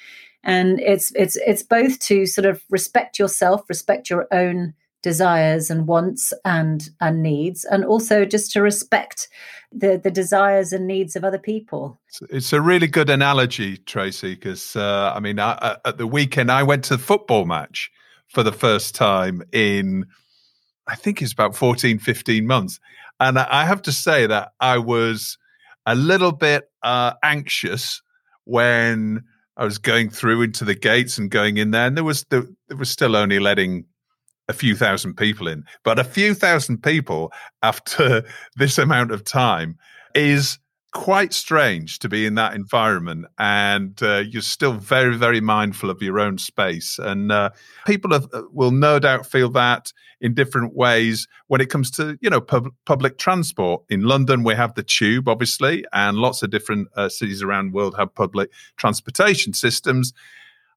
and 0.43 0.79
it's 0.79 1.11
it's 1.15 1.35
it's 1.37 1.63
both 1.63 1.99
to 1.99 2.25
sort 2.25 2.45
of 2.45 2.63
respect 2.69 3.19
yourself, 3.19 3.67
respect 3.69 4.09
your 4.09 4.27
own 4.31 4.73
desires 5.01 5.69
and 5.69 5.87
wants 5.87 6.33
and 6.43 6.89
and 6.99 7.23
needs 7.23 7.63
and 7.63 7.85
also 7.85 8.25
just 8.25 8.51
to 8.51 8.61
respect 8.61 9.29
the 9.71 9.99
the 10.01 10.11
desires 10.11 10.73
and 10.73 10.87
needs 10.87 11.15
of 11.15 11.23
other 11.23 11.37
people. 11.39 11.99
It's 12.29 12.53
a 12.53 12.61
really 12.61 12.87
good 12.87 13.09
analogy 13.09 13.77
tracy 13.77 14.35
because 14.35 14.75
uh, 14.75 15.13
i 15.15 15.19
mean 15.19 15.39
I, 15.39 15.77
at 15.85 15.97
the 15.97 16.07
weekend 16.07 16.51
i 16.51 16.63
went 16.63 16.83
to 16.85 16.97
the 16.97 17.03
football 17.03 17.45
match 17.45 17.91
for 18.27 18.43
the 18.43 18.51
first 18.51 18.95
time 18.95 19.41
in 19.51 20.05
i 20.87 20.95
think 20.95 21.21
it's 21.21 21.33
about 21.33 21.55
14 21.55 21.99
15 21.99 22.45
months. 22.45 22.79
And 23.19 23.37
i 23.37 23.65
have 23.65 23.81
to 23.83 23.91
say 23.91 24.27
that 24.27 24.53
i 24.59 24.77
was 24.77 25.37
a 25.85 25.95
little 25.95 26.31
bit 26.31 26.69
uh, 26.83 27.13
anxious 27.23 28.01
when 28.45 29.23
I 29.59 29.65
was 29.65 29.77
going 29.77 30.09
through 30.09 30.41
into 30.41 30.63
the 30.63 30.73
gates 30.73 31.17
and 31.17 31.29
going 31.29 31.57
in 31.57 31.71
there, 31.71 31.85
and 31.85 31.97
there 31.97 32.03
was 32.03 32.25
there, 32.29 32.45
there 32.69 32.77
was 32.77 32.89
still 32.89 33.15
only 33.15 33.39
letting 33.39 33.85
a 34.47 34.53
few 34.53 34.73
thousand 34.73 35.15
people 35.15 35.47
in, 35.47 35.65
but 35.83 35.99
a 35.99 36.03
few 36.03 36.33
thousand 36.33 36.81
people 36.81 37.31
after 37.61 38.23
this 38.55 38.77
amount 38.77 39.11
of 39.11 39.23
time 39.25 39.77
is 40.15 40.57
quite 40.91 41.33
strange 41.33 41.99
to 41.99 42.09
be 42.09 42.25
in 42.25 42.35
that 42.35 42.53
environment 42.53 43.25
and 43.37 44.01
uh, 44.01 44.17
you're 44.17 44.41
still 44.41 44.73
very 44.73 45.15
very 45.15 45.39
mindful 45.39 45.89
of 45.89 46.01
your 46.01 46.19
own 46.19 46.37
space 46.37 46.97
and 46.97 47.31
uh, 47.31 47.49
people 47.85 48.11
have, 48.11 48.27
uh, 48.33 48.41
will 48.51 48.71
no 48.71 48.97
doubt 48.97 49.25
feel 49.25 49.49
that 49.49 49.93
in 50.19 50.33
different 50.33 50.75
ways 50.75 51.27
when 51.47 51.61
it 51.61 51.69
comes 51.69 51.91
to 51.91 52.17
you 52.21 52.29
know 52.29 52.41
pub- 52.41 52.73
public 52.85 53.17
transport 53.17 53.83
in 53.89 54.01
london 54.01 54.43
we 54.43 54.55
have 54.55 54.73
the 54.73 54.83
tube 54.83 55.27
obviously 55.27 55.85
and 55.93 56.17
lots 56.17 56.41
of 56.41 56.49
different 56.49 56.87
uh, 56.95 57.07
cities 57.07 57.43
around 57.43 57.67
the 57.67 57.75
world 57.75 57.95
have 57.95 58.13
public 58.15 58.49
transportation 58.77 59.53
systems 59.53 60.11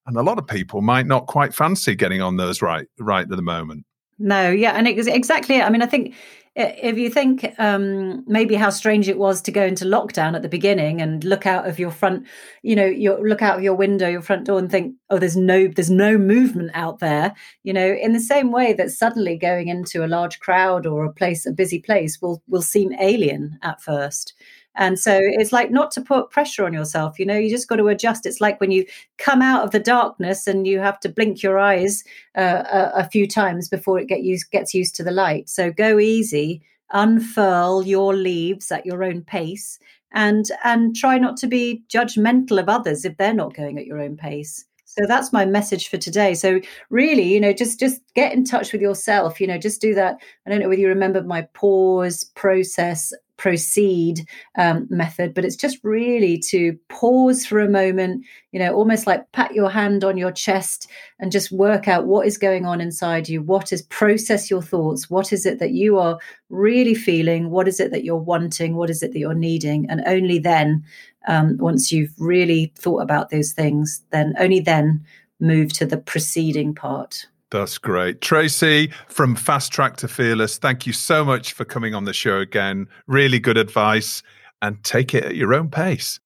and 0.07 0.17
a 0.17 0.23
lot 0.23 0.39
of 0.39 0.47
people 0.47 0.83
might 0.83 1.07
not 1.07 1.27
quite 1.27 1.55
fancy 1.55 1.95
getting 1.95 2.21
on 2.21 2.37
those 2.37 2.61
right 2.63 2.89
right 2.99 3.23
at 3.23 3.29
the 3.29 3.43
moment. 3.43 3.87
No, 4.19 4.51
yeah, 4.51 4.73
and 4.73 4.87
it's 4.87 5.09
exactly. 5.09 5.61
I 5.61 5.71
mean, 5.71 5.83
I 5.83 5.87
think 5.87 6.15
if 6.55 6.99
you 6.99 7.09
think 7.09 7.55
um, 7.59 8.25
maybe 8.27 8.57
how 8.57 8.69
strange 8.69 9.09
it 9.09 9.19
was 9.19 9.41
to 9.43 9.51
go 9.51 9.65
into 9.65 9.87
lockdown 9.87 10.37
at 10.37 10.43
the 10.43 10.49
beginning 10.49 11.01
and 11.01 11.25
look 11.25 11.47
out 11.47 11.67
of 11.67 11.79
your 11.79 11.91
front, 11.91 12.27
you 12.63 12.77
know, 12.77 12.85
you 12.85 13.17
look 13.17 13.41
out 13.41 13.57
of 13.57 13.63
your 13.65 13.75
window, 13.75 14.09
your 14.09 14.21
front 14.21 14.45
door, 14.45 14.59
and 14.59 14.71
think, 14.71 14.95
oh, 15.09 15.19
there's 15.19 15.37
no, 15.37 15.67
there's 15.67 15.91
no 15.91 16.19
movement 16.19 16.71
out 16.75 16.99
there. 16.99 17.33
You 17.63 17.73
know, 17.73 17.93
in 17.95 18.13
the 18.13 18.21
same 18.21 18.53
way 18.53 18.75
that 18.75 18.91
suddenly 18.91 19.39
going 19.39 19.69
into 19.69 20.05
a 20.05 20.09
large 20.09 20.41
crowd 20.41 20.87
or 20.87 21.05
a 21.05 21.13
place, 21.13 21.47
a 21.47 21.53
busy 21.53 21.79
place, 21.79 22.21
will 22.21 22.43
will 22.49 22.63
seem 22.63 22.93
alien 23.01 23.59
at 23.63 23.81
first. 23.81 24.35
And 24.75 24.99
so 24.99 25.19
it's 25.21 25.53
like 25.53 25.71
not 25.71 25.91
to 25.93 26.01
put 26.01 26.31
pressure 26.31 26.65
on 26.65 26.73
yourself, 26.73 27.19
you 27.19 27.27
know, 27.27 27.37
you 27.37 27.51
just 27.51 27.69
got 27.69 27.77
to 27.77 27.89
adjust. 27.89 28.25
It's 28.25 28.41
like 28.41 28.61
when 28.61 28.71
you 28.71 28.87
come 29.19 29.43
out 29.43 29.65
of 29.65 29.71
the 29.71 29.79
darkness 29.79 30.47
and 30.47 30.67
you 30.67 30.79
have 30.81 30.99
to 31.01 31.09
blink 31.09 31.43
your 31.43 31.59
eyes 31.59 32.05
uh, 32.37 32.63
a, 32.73 33.01
a, 33.01 33.09
few 33.09 33.29
times 33.29 33.69
before 33.69 33.99
it 33.99 34.09
get 34.09 34.23
used, 34.23 34.51
gets 34.51 34.73
used 34.73 34.97
to 34.97 35.05
the 35.05 35.11
light. 35.11 35.49
So 35.51 35.71
go 35.71 35.99
easy, 35.99 36.63
unfurl 36.93 37.87
your 37.87 38.15
leaves 38.15 38.73
at 38.73 38.87
your 38.87 39.05
own 39.05 39.23
pace 39.23 39.79
and 40.13 40.47
and 40.65 40.95
try 40.95 41.19
not 41.19 41.37
to 41.39 41.47
be 41.47 41.83
judgmental 41.89 42.61
of 42.61 42.69
others 42.69 43.05
if 43.05 43.17
they're 43.17 43.35
not 43.35 43.55
going 43.55 43.79
at 43.79 43.87
your 43.87 44.01
own 44.01 44.17
pace 44.17 44.65
so 44.85 45.05
that's 45.09 45.33
my 45.33 45.45
message 45.45 45.89
for 45.89 45.97
today 45.97 46.35
so 46.35 46.61
really 46.91 47.23
you 47.23 47.41
know 47.41 47.53
just 47.53 47.81
just 47.81 48.01
get 48.15 48.33
in 48.33 48.45
touch 48.45 48.73
with 48.73 48.83
yourself 48.83 49.41
you 49.41 49.47
know 49.47 49.59
just 49.59 49.81
do 49.81 49.95
that 49.95 50.17
i 50.47 50.51
don't 50.51 50.61
know 50.61 50.69
whether 50.69 50.81
you 50.81 50.89
remember 50.89 51.23
my 51.23 51.43
pause 51.55 52.25
process 52.35 53.13
proceed 53.43 54.25
um, 54.57 54.87
method, 54.89 55.35
but 55.35 55.45
it's 55.45 55.57
just 55.57 55.81
really 55.83 56.39
to 56.39 56.79
pause 56.89 57.45
for 57.45 57.59
a 57.59 57.69
moment, 57.69 58.25
you 58.53 58.61
know, 58.61 58.73
almost 58.73 59.05
like 59.05 59.33
pat 59.33 59.53
your 59.53 59.69
hand 59.69 60.05
on 60.05 60.17
your 60.17 60.31
chest 60.31 60.89
and 61.19 61.33
just 61.33 61.51
work 61.51 61.89
out 61.89 62.07
what 62.07 62.25
is 62.25 62.39
going 62.39 62.67
on 62.67 62.81
inside 62.81 63.29
you. 63.29 63.43
What 63.43 63.73
is 63.73 63.83
process 63.83 64.49
your 64.49 64.63
thoughts? 64.63 65.11
What 65.11 65.33
is 65.33 65.45
it 65.45 65.59
that 65.59 65.73
you 65.73 65.99
are 65.99 66.21
really 66.51 66.95
feeling? 66.95 67.51
What 67.51 67.67
is 67.67 67.81
it 67.81 67.91
that 67.91 68.05
you're 68.05 68.17
wanting? 68.17 68.77
What 68.77 68.91
is 68.91 69.03
it 69.03 69.13
that 69.13 69.19
you're 69.19 69.35
needing? 69.35 69.91
And 69.91 70.05
only 70.07 70.39
then, 70.39 70.85
um, 71.27 71.57
once 71.59 71.91
you've 71.91 72.15
really 72.19 72.73
thought 72.79 73.03
about 73.03 73.31
those 73.31 73.53
things, 73.53 74.05
then 74.11 74.35
only 74.39 74.61
then 74.61 75.05
move 75.41 75.73
to 75.73 75.85
the 75.85 75.99
proceeding 75.99 76.77
part. 76.77 77.27
That's 77.53 77.77
great. 77.77 78.23
Tracy 78.23 78.91
from 79.09 79.37
Fast 79.37 79.71
Track 79.73 79.99
to 79.99 80.09
Fearless, 80.09 80.57
thank 80.57 80.87
you 80.87 80.95
so 80.95 81.23
much 81.23 81.53
for 81.53 81.67
coming 81.67 81.95
on 81.95 82.05
the 82.05 82.15
show 82.15 82.39
again. 82.39 82.89
Really 83.07 83.39
good 83.39 83.59
advice 83.59 84.23
and 84.63 84.83
take 84.83 85.13
it 85.15 85.25
at 85.25 85.37
your 85.37 85.53
own 85.53 85.69
pace. 85.69 86.19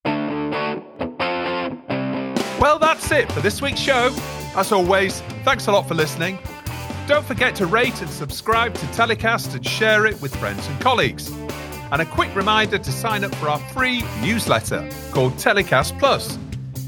Well, 2.60 2.78
that's 2.78 3.10
it 3.10 3.30
for 3.32 3.40
this 3.40 3.60
week's 3.60 3.80
show. 3.80 4.14
As 4.54 4.70
always, 4.70 5.20
thanks 5.44 5.66
a 5.66 5.72
lot 5.72 5.88
for 5.88 5.94
listening. 5.94 6.38
Don't 7.08 7.26
forget 7.26 7.56
to 7.56 7.66
rate 7.66 8.00
and 8.00 8.10
subscribe 8.10 8.74
to 8.74 8.86
Telecast 8.92 9.52
and 9.56 9.66
share 9.66 10.06
it 10.06 10.22
with 10.22 10.34
friends 10.36 10.64
and 10.68 10.80
colleagues. 10.80 11.30
And 11.90 12.00
a 12.00 12.06
quick 12.06 12.32
reminder 12.36 12.78
to 12.78 12.92
sign 12.92 13.24
up 13.24 13.34
for 13.34 13.48
our 13.48 13.58
free 13.70 14.04
newsletter 14.20 14.88
called 15.10 15.36
Telecast 15.38 15.98
Plus 15.98 16.38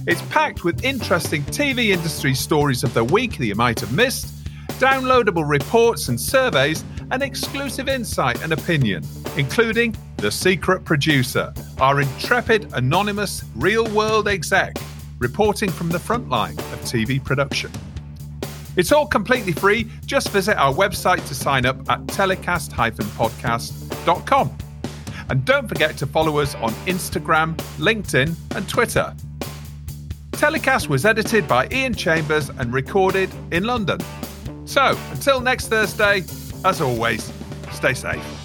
It's 0.07 0.23
packed 0.23 0.65
with 0.65 0.85
interesting 0.85 1.43
TV 1.45 1.89
industry 1.89 2.35
stories 2.35 2.85
of 2.85 2.95
the 2.95 3.05
week 3.05 3.37
that 3.39 3.47
you 3.47 3.55
might 3.55 3.81
have 3.81 3.93
missed, 3.93 4.45
downloadable 4.79 5.49
reports 5.49 6.09
and 6.09 6.19
surveys, 6.19 6.85
and 7.11 7.23
exclusive 7.23 7.89
insight 7.89 8.43
and 8.43 8.53
opinion, 8.53 9.05
including 9.37 9.97
The 10.19 10.31
Secret 10.31 10.85
Producer, 10.85 11.53
our 11.79 12.01
intrepid, 12.01 12.71
anonymous, 12.75 13.45
real 13.57 13.87
world 13.93 14.29
exec, 14.29 14.77
reporting 15.19 15.71
from 15.71 15.89
the 15.89 15.99
front 15.99 16.29
line 16.29 16.59
of 16.59 16.81
TV 16.81 17.23
production. 17.23 17.71
It's 18.77 18.93
all 18.93 19.07
completely 19.07 19.53
free. 19.53 19.91
Just 20.07 20.31
visit 20.31 20.57
our 20.57 20.73
website 20.73 21.27
to 21.29 21.35
sign 21.35 21.67
up 21.67 21.79
at 21.91 22.07
telecast 22.07 22.71
podcast.com. 22.73 24.57
And 25.31 25.45
don't 25.45 25.69
forget 25.69 25.97
to 25.99 26.07
follow 26.07 26.39
us 26.39 26.55
on 26.55 26.71
Instagram, 26.87 27.57
LinkedIn, 27.79 28.35
and 28.55 28.69
Twitter. 28.69 29.15
Telecast 30.39 30.89
was 30.89 31.05
edited 31.05 31.49
by 31.49 31.67
Ian 31.73 31.93
Chambers 31.93 32.49
and 32.49 32.73
recorded 32.73 33.29
in 33.51 33.65
London. 33.65 33.99
So, 34.67 34.97
until 35.11 35.41
next 35.41 35.67
Thursday, 35.67 36.23
as 36.65 36.81
always, 36.81 37.33
stay 37.73 37.93
safe. 37.93 38.38